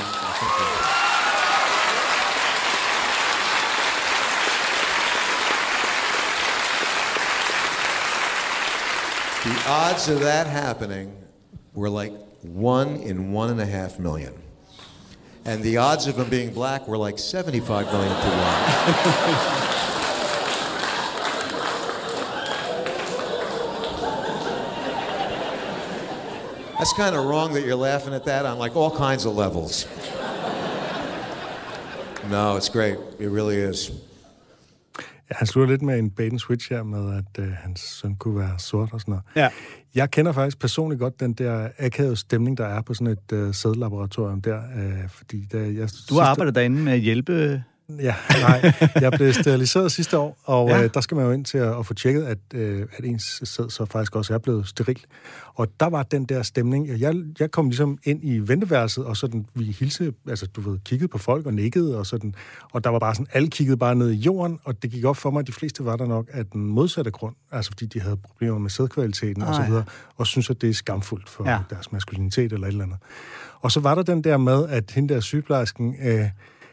the 9.44 9.62
odds 9.68 10.08
of 10.08 10.18
that 10.20 10.48
happening 10.48 11.16
were 11.74 11.90
like 11.90 12.12
one 12.42 12.96
in 12.96 13.30
one 13.30 13.50
and 13.50 13.60
a 13.60 13.66
half 13.66 14.00
million. 14.00 14.34
And 15.44 15.62
the 15.62 15.76
odds 15.76 16.08
of 16.08 16.18
him 16.18 16.28
being 16.28 16.52
black 16.52 16.88
were 16.88 16.98
like 16.98 17.20
75 17.20 17.86
million 17.86 18.08
to 18.08 18.30
one. 18.30 19.68
That's 26.82 26.96
kind 27.04 27.14
of 27.16 27.26
wrong 27.26 27.54
that 27.54 27.64
you're 27.66 27.84
laughing 27.90 28.14
at 28.14 28.24
that 28.24 28.44
on 28.44 28.58
like 28.64 28.74
all 28.76 28.90
kinds 28.90 29.24
of 29.26 29.36
levels. 29.36 29.86
No, 32.30 32.56
it's 32.56 32.68
great. 32.68 32.96
It 33.20 33.30
really 33.30 33.56
is. 33.70 33.90
Ja, 35.30 35.34
han 35.36 35.46
slutter 35.46 35.70
lidt 35.72 35.82
med 35.82 35.98
en 35.98 36.10
bait 36.10 36.32
and 36.32 36.38
switch 36.38 36.70
her 36.70 36.82
med, 36.82 37.16
at 37.18 37.44
øh, 37.44 37.52
hans 37.52 37.80
søn 37.80 38.14
kunne 38.14 38.38
være 38.38 38.58
sort 38.58 38.92
og 38.92 39.00
sådan 39.00 39.12
noget. 39.12 39.24
Ja. 39.36 39.48
Jeg 39.94 40.10
kender 40.10 40.32
faktisk 40.32 40.58
personligt 40.58 41.00
godt 41.00 41.20
den 41.20 41.32
der 41.32 41.68
akavede 41.78 42.16
stemning, 42.16 42.58
der 42.58 42.66
er 42.66 42.82
på 42.82 42.94
sådan 42.94 43.06
et 43.06 43.32
øh, 43.32 43.54
sædlaboratorium 43.54 44.40
der, 44.40 44.58
øh, 44.76 45.08
fordi 45.08 45.48
da 45.52 45.58
jeg... 45.58 45.88
Du 46.08 46.14
har 46.14 46.26
arbejdet 46.26 46.54
derinde 46.54 46.82
med 46.82 46.92
at 46.92 47.00
hjælpe... 47.00 47.62
Ja, 48.00 48.14
nej. 48.48 48.72
Jeg 49.00 49.12
blev 49.12 49.32
steriliseret 49.32 49.92
sidste 49.92 50.18
år, 50.18 50.38
og 50.44 50.68
Ja. 50.68 50.82
øh, 50.84 50.90
der 50.94 51.00
skal 51.00 51.16
man 51.16 51.26
jo 51.26 51.32
ind 51.32 51.44
til 51.44 51.58
at, 51.58 51.78
at 51.78 51.86
få 51.86 51.94
tjekket, 51.94 52.22
at, 52.22 52.38
øh, 52.54 52.86
at 52.96 53.04
ens 53.04 53.40
sæd 53.44 53.70
så 53.70 53.84
faktisk 53.84 54.16
også 54.16 54.34
er 54.34 54.38
blevet 54.38 54.68
steril. 54.68 55.00
Og 55.54 55.68
der 55.80 55.86
var 55.86 56.02
den 56.02 56.24
der 56.24 56.42
stemning. 56.42 57.00
Jeg, 57.00 57.14
jeg 57.40 57.50
kom 57.50 57.68
ligesom 57.68 57.98
ind 58.04 58.20
i 58.24 58.38
venteværelset, 58.38 59.04
og 59.04 59.16
sådan, 59.16 59.46
vi 59.54 59.64
hilse, 59.64 60.12
altså 60.28 60.46
du 60.46 60.60
ved, 60.60 60.78
kiggede 60.84 61.08
på 61.08 61.18
folk 61.18 61.46
og 61.46 61.54
nikkede, 61.54 61.98
og 61.98 62.06
sådan, 62.06 62.34
og 62.72 62.84
der 62.84 62.90
var 62.90 62.98
bare 62.98 63.14
sådan, 63.14 63.26
alle 63.32 63.48
kiggede 63.48 63.76
bare 63.76 63.94
ned 63.94 64.10
i 64.10 64.14
jorden, 64.16 64.58
og 64.64 64.82
det 64.82 64.90
gik 64.90 65.04
op 65.04 65.16
for 65.16 65.30
mig, 65.30 65.40
at 65.40 65.46
de 65.46 65.52
fleste 65.52 65.84
var 65.84 65.96
der 65.96 66.06
nok 66.06 66.26
af 66.32 66.46
den 66.46 66.66
modsatte 66.66 67.10
grund, 67.10 67.34
altså 67.52 67.70
fordi 67.70 67.86
de 67.86 68.00
havde 68.00 68.16
problemer 68.16 68.58
med 68.58 68.70
sædkvaliteten 68.70 69.42
og 69.42 69.54
så 69.54 69.62
videre, 69.62 69.84
og 70.16 70.26
synes, 70.26 70.50
at 70.50 70.60
det 70.60 70.70
er 70.70 70.74
skamfuldt 70.74 71.28
for 71.28 71.50
ja. 71.50 71.58
deres 71.70 71.92
maskulinitet 71.92 72.52
eller 72.52 72.66
et 72.66 72.70
eller 72.72 72.84
andet. 72.84 72.98
Og 73.60 73.72
så 73.72 73.80
var 73.80 73.94
der 73.94 74.02
den 74.02 74.24
der 74.24 74.36
med, 74.36 74.68
at 74.68 74.90
hende 74.90 75.14
der 75.14 75.20
sygeplejersken, 75.20 75.96
øh, 76.04 76.24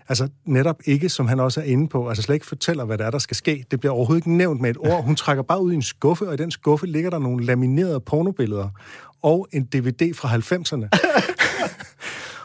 altså 0.10 0.30
netop 0.46 0.76
ikke, 0.86 1.10
som 1.10 1.28
han 1.28 1.40
også 1.40 1.60
er 1.60 1.66
inde 1.66 1.88
på, 1.88 2.10
altså 2.10 2.24
slet 2.24 2.36
ikke 2.36 2.46
fortæller, 2.46 2.86
hvad 2.86 2.98
der 2.98 3.06
er, 3.06 3.12
der 3.12 3.20
skal 3.20 3.38
ske. 3.38 3.66
Det 3.72 3.80
bliver 3.80 3.94
overhovedet 3.94 4.20
ikke 4.20 4.38
nævnt 4.38 4.62
med 4.62 4.70
et 4.70 4.78
ord. 4.78 5.04
Hun 5.04 5.16
trækker 5.16 5.44
bare 5.44 5.62
ud 5.62 5.72
i 5.72 5.76
en 5.76 5.82
skuffe, 5.82 6.28
og 6.28 6.34
i 6.34 6.38
den 6.38 6.52
skuffe 6.52 6.86
ligger 6.86 7.10
der 7.10 7.20
nogle 7.20 7.46
laminerede 7.46 8.00
pornobilleder 8.00 8.70
og 9.24 9.48
en 9.52 9.64
DVD 9.64 10.14
fra 10.14 10.30
90'erne. 10.30 10.88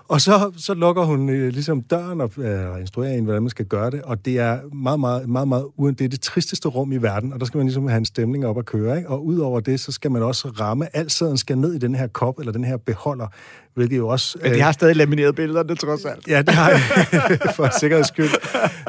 Og 0.08 0.20
så, 0.20 0.52
så 0.56 0.74
lukker 0.74 1.04
hun 1.04 1.28
øh, 1.28 1.52
ligesom 1.52 1.82
døren 1.82 2.20
og 2.20 2.30
øh, 2.38 2.80
instruerer 2.80 3.12
en, 3.12 3.24
hvordan 3.24 3.42
man 3.42 3.50
skal 3.50 3.64
gøre 3.64 3.90
det, 3.90 4.02
og 4.02 4.24
det 4.24 4.38
er 4.38 4.58
meget, 4.74 5.00
meget, 5.00 5.28
meget, 5.28 5.48
meget 5.48 5.66
uden. 5.76 5.94
Det 5.94 6.04
er 6.04 6.08
det 6.08 6.20
tristeste 6.20 6.68
rum 6.68 6.92
i 6.92 6.96
verden, 6.96 7.32
og 7.32 7.40
der 7.40 7.46
skal 7.46 7.58
man 7.58 7.66
ligesom 7.66 7.88
have 7.88 7.98
en 7.98 8.04
stemning 8.04 8.46
op 8.46 8.58
at 8.58 8.64
køre, 8.64 8.96
ikke? 8.96 9.08
Og 9.08 9.26
udover 9.26 9.60
det, 9.60 9.80
så 9.80 9.92
skal 9.92 10.10
man 10.10 10.22
også 10.22 10.48
ramme, 10.48 10.96
alt 10.96 11.12
sæden 11.12 11.36
skal 11.36 11.58
ned 11.58 11.74
i 11.74 11.78
den 11.78 11.94
her 11.94 12.06
kop, 12.06 12.38
eller 12.38 12.52
den 12.52 12.64
her 12.64 12.76
beholder, 12.76 13.26
hvilket 13.74 13.96
jo 13.96 14.08
også... 14.08 14.38
Men 14.42 14.52
de 14.54 14.60
har 14.60 14.72
stadig 14.72 14.96
lamineret 14.96 15.34
billederne, 15.34 15.74
trods 15.74 16.04
alt. 16.04 16.28
Ja, 16.28 16.42
det 16.42 16.54
har 16.54 16.70
jeg, 16.70 16.80
for 17.56 17.78
sikkerheds 17.80 18.08
skyld. 18.08 18.30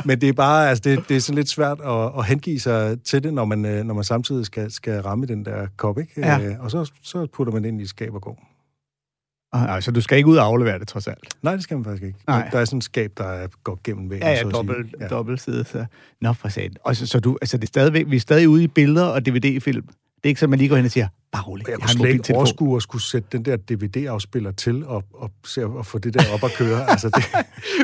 Men 0.05 0.21
det 0.21 0.29
er 0.29 0.33
bare, 0.33 0.69
altså 0.69 0.81
det, 0.81 1.09
det 1.09 1.17
er 1.17 1.21
sådan 1.21 1.35
lidt 1.35 1.49
svært 1.49 1.79
at, 1.85 2.11
at 2.17 2.25
hengive 2.25 2.59
sig 2.59 3.01
til 3.03 3.23
det, 3.23 3.33
når 3.33 3.45
man, 3.45 3.65
øh, 3.65 3.83
når 3.83 3.93
man 3.93 4.03
samtidig 4.03 4.45
skal, 4.45 4.71
skal 4.71 5.01
ramme 5.01 5.25
den 5.25 5.45
der 5.45 5.67
kop, 5.77 5.99
ikke? 5.99 6.11
Ja. 6.17 6.39
Øh, 6.39 6.55
Og 6.59 6.71
så, 6.71 6.91
så 7.03 7.27
putter 7.33 7.53
man 7.53 7.63
det 7.63 7.69
ind 7.69 7.81
i 7.81 7.87
skab 7.87 8.13
og 8.13 8.21
går. 8.21 8.54
Ah, 9.55 9.81
så 9.81 9.91
du 9.91 10.01
skal 10.01 10.17
ikke 10.17 10.29
ud 10.29 10.37
og 10.37 10.45
aflevere 10.45 10.79
det, 10.79 10.87
trods 10.87 11.07
alt. 11.07 11.19
Nej, 11.41 11.53
det 11.53 11.63
skal 11.63 11.77
man 11.77 11.83
faktisk 11.83 12.03
ikke. 12.03 12.19
Nej. 12.27 12.49
Der 12.51 12.59
er 12.59 12.65
sådan 12.65 12.77
et 12.77 12.83
skab, 12.83 13.11
der 13.17 13.23
er- 13.23 13.47
går 13.63 13.79
gennem 13.83 14.09
væggen. 14.09 14.27
Ja, 14.27 14.33
ja, 14.33 14.41
så 14.41 14.49
dobbelt, 14.49 15.45
ja. 15.47 15.63
Så. 15.65 15.85
Nå, 16.21 16.33
for 16.33 16.47
satan. 16.49 16.71
Og 16.83 16.95
så, 16.95 17.07
så 17.07 17.19
du, 17.19 17.37
altså, 17.41 17.57
det 17.57 17.63
er 17.63 17.67
stadigvæk, 17.67 18.05
vi 18.09 18.15
er 18.15 18.19
stadig 18.19 18.49
ude 18.49 18.63
i 18.63 18.67
billeder 18.67 19.05
og 19.05 19.25
DVD-film. 19.25 19.81
Det 20.15 20.23
er 20.23 20.27
ikke 20.29 20.39
så, 20.39 20.47
man 20.47 20.59
lige 20.59 20.69
går 20.69 20.75
hen 20.75 20.85
og 20.85 20.91
siger, 20.91 21.07
bare 21.31 21.43
rolig, 21.43 21.67
Jeg 21.67 21.71
jeg 21.71 21.79
kunne 21.79 21.89
slet 21.89 21.99
ikke 21.99 22.07
mobiltelefon. 22.11 22.37
overskue 22.37 22.75
at 22.75 22.81
skulle 22.83 23.01
sætte 23.03 23.27
den 23.31 23.45
der 23.45 23.55
DVD-afspiller 23.57 24.51
til 24.51 24.85
og, 24.85 25.03
og, 25.13 25.31
se, 25.45 25.65
og 25.65 25.85
få 25.85 25.97
det 25.97 26.13
der 26.13 26.23
op 26.33 26.43
at 26.43 26.51
køre. 26.57 26.89
altså 26.91 27.09
det, 27.09 27.23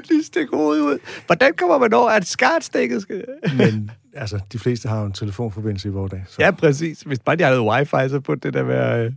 lige 0.10 0.24
stikke 0.24 0.56
hovedet 0.58 0.84
ud. 0.84 0.98
Hvordan 1.26 1.52
kommer 1.58 1.78
man 1.78 1.94
over, 1.94 2.10
at 2.10 2.28
skartstikket 2.28 3.02
skal... 3.02 3.26
men 3.58 3.92
altså, 4.14 4.40
de 4.54 4.60
fleste 4.60 4.90
har 4.90 5.00
jo 5.00 5.06
en 5.06 5.12
telefonforbindelse 5.14 5.88
i 5.88 5.92
vores 5.92 6.12
dag. 6.12 6.24
Så 6.28 6.36
Ja, 6.40 6.52
præcis. 6.52 7.02
Hvis 7.02 7.20
bare 7.20 7.36
de 7.36 7.44
har 7.44 7.56
noget 7.56 7.72
wifi, 7.94 8.10
så 8.10 8.20
burde 8.20 8.40
det 8.44 8.54
da 8.54 8.62
være... 8.64 9.06
øh, 9.06 9.12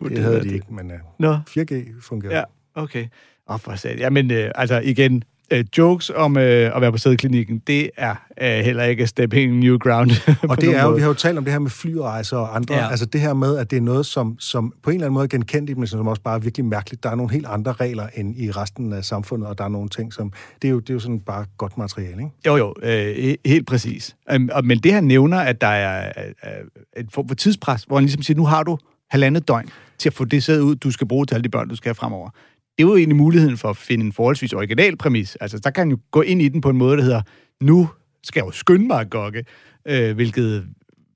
burde 0.00 0.14
det 0.14 0.22
havde 0.22 0.34
være 0.36 0.44
de 0.44 0.54
ikke, 0.54 0.66
men 0.70 0.86
uh, 0.86 0.96
Nå. 1.18 1.34
4G 1.34 1.74
fungerer. 2.02 2.36
Ja, 2.38 2.42
okay. 2.74 3.06
Og 3.46 3.60
for 3.60 3.74
sat. 3.74 4.00
Jamen, 4.00 4.30
øh, 4.30 4.50
altså 4.54 4.80
igen, 4.84 5.22
øh, 5.50 5.64
jokes 5.78 6.10
om 6.14 6.36
øh, 6.36 6.76
at 6.76 6.80
være 6.80 6.92
på 6.92 6.98
sædeklinikken, 6.98 7.58
det 7.66 7.90
er 7.96 8.14
øh, 8.42 8.48
heller 8.64 8.84
ikke 8.84 9.06
stepping 9.06 9.58
new 9.58 9.78
ground. 9.78 10.10
Og 10.50 10.60
det 10.60 10.68
er 10.76 10.82
jo, 10.82 10.86
måde. 10.88 10.96
vi 10.96 11.00
har 11.02 11.08
jo 11.08 11.14
talt 11.14 11.38
om 11.38 11.44
det 11.44 11.52
her 11.52 11.58
med 11.60 11.70
flyrejser 11.70 12.36
og 12.36 12.56
andre, 12.56 12.74
Ja. 12.74 12.90
altså 12.90 13.06
det 13.06 13.20
her 13.20 13.34
med, 13.34 13.56
at 13.58 13.70
det 13.70 13.76
er 13.76 13.80
noget, 13.80 14.06
som, 14.06 14.36
som 14.38 14.72
på 14.82 14.90
en 14.90 14.94
eller 14.96 15.06
anden 15.06 15.14
måde 15.14 15.24
er 15.24 15.28
genkendeligt, 15.28 15.78
men 15.78 15.86
som 15.86 16.08
også 16.08 16.22
bare 16.22 16.34
er 16.34 16.38
virkelig 16.40 16.64
mærkeligt. 16.64 17.02
Der 17.02 17.10
er 17.10 17.14
nogle 17.14 17.32
helt 17.32 17.46
andre 17.46 17.72
regler 17.72 18.06
end 18.14 18.38
i 18.38 18.50
resten 18.50 18.92
af 18.92 19.04
samfundet, 19.04 19.48
og 19.48 19.58
der 19.58 19.64
er 19.64 19.68
nogle 19.68 19.88
ting, 19.88 20.12
som, 20.12 20.32
det 20.62 20.68
er 20.68 20.72
jo, 20.72 20.78
det 20.80 20.90
er 20.90 20.94
jo 20.94 21.00
sådan 21.00 21.20
bare 21.20 21.44
godt 21.58 21.78
materiale, 21.78 22.10
ikke? 22.22 22.30
Jo, 22.46 22.56
jo, 22.56 22.74
øh, 22.82 23.14
he- 23.16 23.36
helt 23.50 23.66
præcis. 23.66 24.16
Um, 24.34 24.48
og, 24.52 24.64
men 24.64 24.78
det 24.78 24.92
han 24.92 25.04
nævner, 25.04 25.38
at 25.38 25.60
der 25.60 25.66
er 25.66 26.12
øh, 26.16 27.00
et 27.02 27.06
form 27.12 27.28
for 27.28 27.34
tidspres, 27.34 27.82
hvor 27.82 27.96
han 27.96 28.04
ligesom 28.04 28.22
siger, 28.22 28.36
nu 28.36 28.44
har 28.46 28.62
du 28.62 28.78
halvandet 29.10 29.48
døgn 29.48 29.68
til 29.98 30.08
at 30.08 30.12
få 30.12 30.24
det 30.24 30.42
sæd 30.42 30.60
ud, 30.60 30.76
du 30.76 30.90
skal 30.90 31.08
bruge 31.08 31.26
til 31.26 31.34
alle 31.34 31.44
de 31.44 31.48
børn, 31.48 31.68
du 31.68 31.76
skal 31.76 31.88
have 31.88 31.94
fremover. 31.94 32.30
det 32.78 32.84
er 32.84 32.88
jo 32.88 32.96
egentlig 32.96 33.16
muligheden 33.16 33.56
for 33.56 33.70
at 33.70 33.76
finde 33.76 34.04
en 34.04 34.12
forholdsvis 34.12 34.52
original 34.52 34.96
præmis. 34.96 35.36
Altså, 35.36 35.58
der 35.58 35.70
kan 35.70 35.80
han 35.80 35.90
jo 35.90 35.98
gå 36.10 36.22
ind 36.22 36.42
i 36.42 36.48
den 36.48 36.60
på 36.60 36.70
en 36.70 36.76
måde, 36.76 36.96
der 36.96 37.02
hedder, 37.02 37.22
nu 37.60 37.88
skal 38.22 38.40
jeg 38.40 38.46
jo 38.46 38.50
skynde 38.50 38.86
mig 38.86 39.00
at 39.00 39.10
gokke, 39.10 39.44
øh, 39.86 40.14
hvilket 40.14 40.66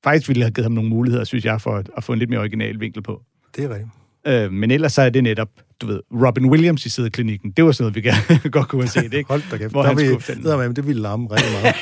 faktisk 0.05 0.29
ville 0.29 0.43
have 0.43 0.53
givet 0.53 0.65
ham 0.65 0.73
nogle 0.73 0.91
muligheder, 0.91 1.25
synes 1.25 1.45
jeg, 1.45 1.61
for 1.61 1.77
at, 1.77 1.91
at 1.97 2.05
få 2.05 2.13
en 2.13 2.19
lidt 2.19 2.31
mere 2.31 2.41
original 2.41 2.81
vinkel 2.81 3.03
på. 3.03 3.23
Det 3.57 3.65
er 3.65 3.69
rigtigt. 3.69 4.00
Øh, 4.27 4.53
men 4.53 4.71
ellers 4.71 4.93
så 4.93 5.03
er 5.03 5.11
det 5.11 5.23
netop, 5.23 5.49
du 5.81 5.87
ved, 5.87 6.01
Robin 6.27 6.47
Williams 6.51 6.87
i 6.87 6.91
sædeklinikken. 6.91 7.51
Det 7.51 7.65
var 7.65 7.73
sådan 7.73 7.83
noget, 7.85 7.95
vi 7.97 8.01
gerne, 8.01 8.51
godt 8.51 8.69
kunne 8.69 8.83
have 8.83 8.89
set, 8.89 9.15
ikke? 9.15 9.29
Hold 9.29 9.43
da 9.51 9.57
kæft. 9.57 9.71
Hvor 9.73 9.81
Der 9.83 9.89
han 9.89 9.97
vil, 9.97 10.07
skulle 10.07 10.23
finde- 10.23 10.43
med, 10.43 10.75
det 10.75 10.87
ville 10.87 11.03
larme 11.03 11.27
rigtig 11.31 11.51
meget. 11.53 11.75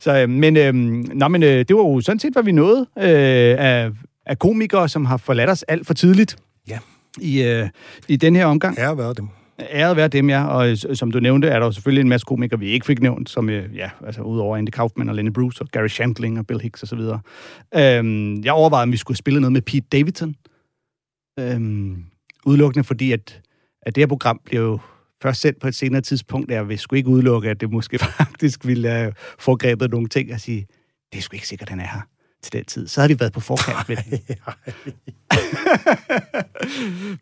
Så, 0.00 0.10
øh, 0.22 0.28
men, 0.28 0.56
øh, 0.56 0.74
nå, 1.14 1.28
men 1.28 1.42
øh, 1.42 1.48
det 1.68 1.76
var 1.76 1.82
jo 1.82 2.00
sådan 2.00 2.18
set, 2.18 2.32
hvad 2.32 2.42
vi 2.42 2.52
nåede 2.52 2.80
øh, 2.98 3.56
af, 3.58 3.90
af 4.26 4.38
komikere, 4.38 4.88
som 4.88 5.04
har 5.04 5.16
forladt 5.16 5.50
os 5.50 5.62
alt 5.62 5.86
for 5.86 5.94
tidligt 5.94 6.36
Ja. 6.68 6.78
i, 7.20 7.42
øh, 7.42 7.68
i 8.08 8.16
den 8.16 8.36
her 8.36 8.46
omgang. 8.46 8.78
Ære 8.78 8.98
være 8.98 9.14
dem. 9.14 9.28
Æret 9.70 9.96
være 9.96 10.08
dem, 10.08 10.30
ja. 10.30 10.44
Og 10.46 10.70
øh, 10.70 10.76
som 10.94 11.10
du 11.10 11.20
nævnte, 11.20 11.48
er 11.48 11.58
der 11.58 11.66
jo 11.66 11.72
selvfølgelig 11.72 12.00
en 12.00 12.08
masse 12.08 12.24
komikere, 12.24 12.60
vi 12.60 12.66
ikke 12.66 12.86
fik 12.86 13.00
nævnt, 13.00 13.30
som, 13.30 13.48
øh, 13.48 13.76
ja, 13.76 13.90
altså 14.06 14.22
udover 14.22 14.56
Andy 14.56 14.68
Kaufman 14.68 15.08
og 15.08 15.14
Lenny 15.14 15.30
Bruce 15.30 15.62
og 15.62 15.68
Gary 15.68 15.88
Shandling 15.88 16.38
og 16.38 16.46
Bill 16.46 16.60
Hicks 16.60 16.82
osv. 16.82 17.00
Øhm, 17.74 18.42
jeg 18.44 18.52
overvejede, 18.52 18.82
om 18.82 18.92
vi 18.92 18.96
skulle 18.96 19.16
spille 19.16 19.40
noget 19.40 19.52
med 19.52 19.62
Pete 19.62 19.86
Davidson. 19.92 20.34
Øhm, 21.38 22.04
udelukkende 22.46 22.84
fordi, 22.84 23.12
at, 23.12 23.42
at 23.82 23.94
det 23.94 24.00
her 24.00 24.08
program 24.08 24.40
bliver 24.44 24.62
jo 24.62 24.78
først 25.22 25.40
sendt 25.40 25.60
på 25.60 25.68
et 25.68 25.74
senere 25.74 26.00
tidspunkt, 26.00 26.50
jeg 26.50 26.68
vil 26.68 26.78
sgu 26.78 26.96
ikke 26.96 27.08
udelukke, 27.08 27.50
at 27.50 27.60
det 27.60 27.70
måske 27.70 27.98
faktisk 28.18 28.66
ville 28.66 28.88
øh, 28.88 28.94
have 28.94 29.12
foregrebet 29.38 29.90
nogle 29.90 30.08
ting 30.08 30.32
og 30.32 30.40
sige, 30.40 30.66
det 31.12 31.18
er 31.18 31.22
sgu 31.22 31.34
ikke 31.34 31.48
sikkert, 31.48 31.68
han 31.68 31.80
er 31.80 31.86
her 31.86 32.00
til 32.42 32.52
den 32.52 32.64
tid. 32.64 32.88
Så 32.88 33.00
havde 33.00 33.12
vi 33.12 33.20
været 33.20 33.32
på 33.32 33.40
forkant 33.40 33.88
med. 33.88 33.96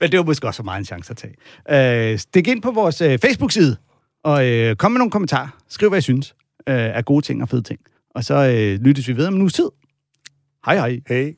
Men 0.01 0.11
det 0.11 0.19
var 0.19 0.25
måske 0.25 0.47
også 0.47 0.59
for 0.59 0.65
meget 0.65 0.79
en 0.79 0.85
chance 0.85 1.11
at 1.11 1.17
tage. 1.17 2.13
Øh, 2.13 2.19
stik 2.19 2.49
ind 2.49 2.63
på 2.63 2.71
vores 2.71 3.01
øh, 3.01 3.19
Facebook-side, 3.19 3.77
og 4.25 4.47
øh, 4.47 4.77
kom 4.77 4.93
med 4.93 4.99
nogle 4.99 5.11
kommentarer. 5.11 5.49
Skriv, 5.69 5.89
hvad 5.89 5.99
I 5.99 6.03
synes 6.03 6.35
øh, 6.69 6.75
er 6.77 7.03
gode 7.03 7.25
ting 7.25 7.43
og 7.43 7.49
fede 7.49 7.63
ting. 7.63 7.81
Og 8.15 8.25
så 8.25 8.35
øh, 8.35 8.81
lyttes 8.81 9.09
vi 9.09 9.17
ved 9.17 9.27
om 9.27 9.35
en 9.35 9.41
uges 9.41 9.53
tid. 9.53 9.69
Hej 10.67 10.77
hej. 10.77 11.01
Hey. 11.09 11.35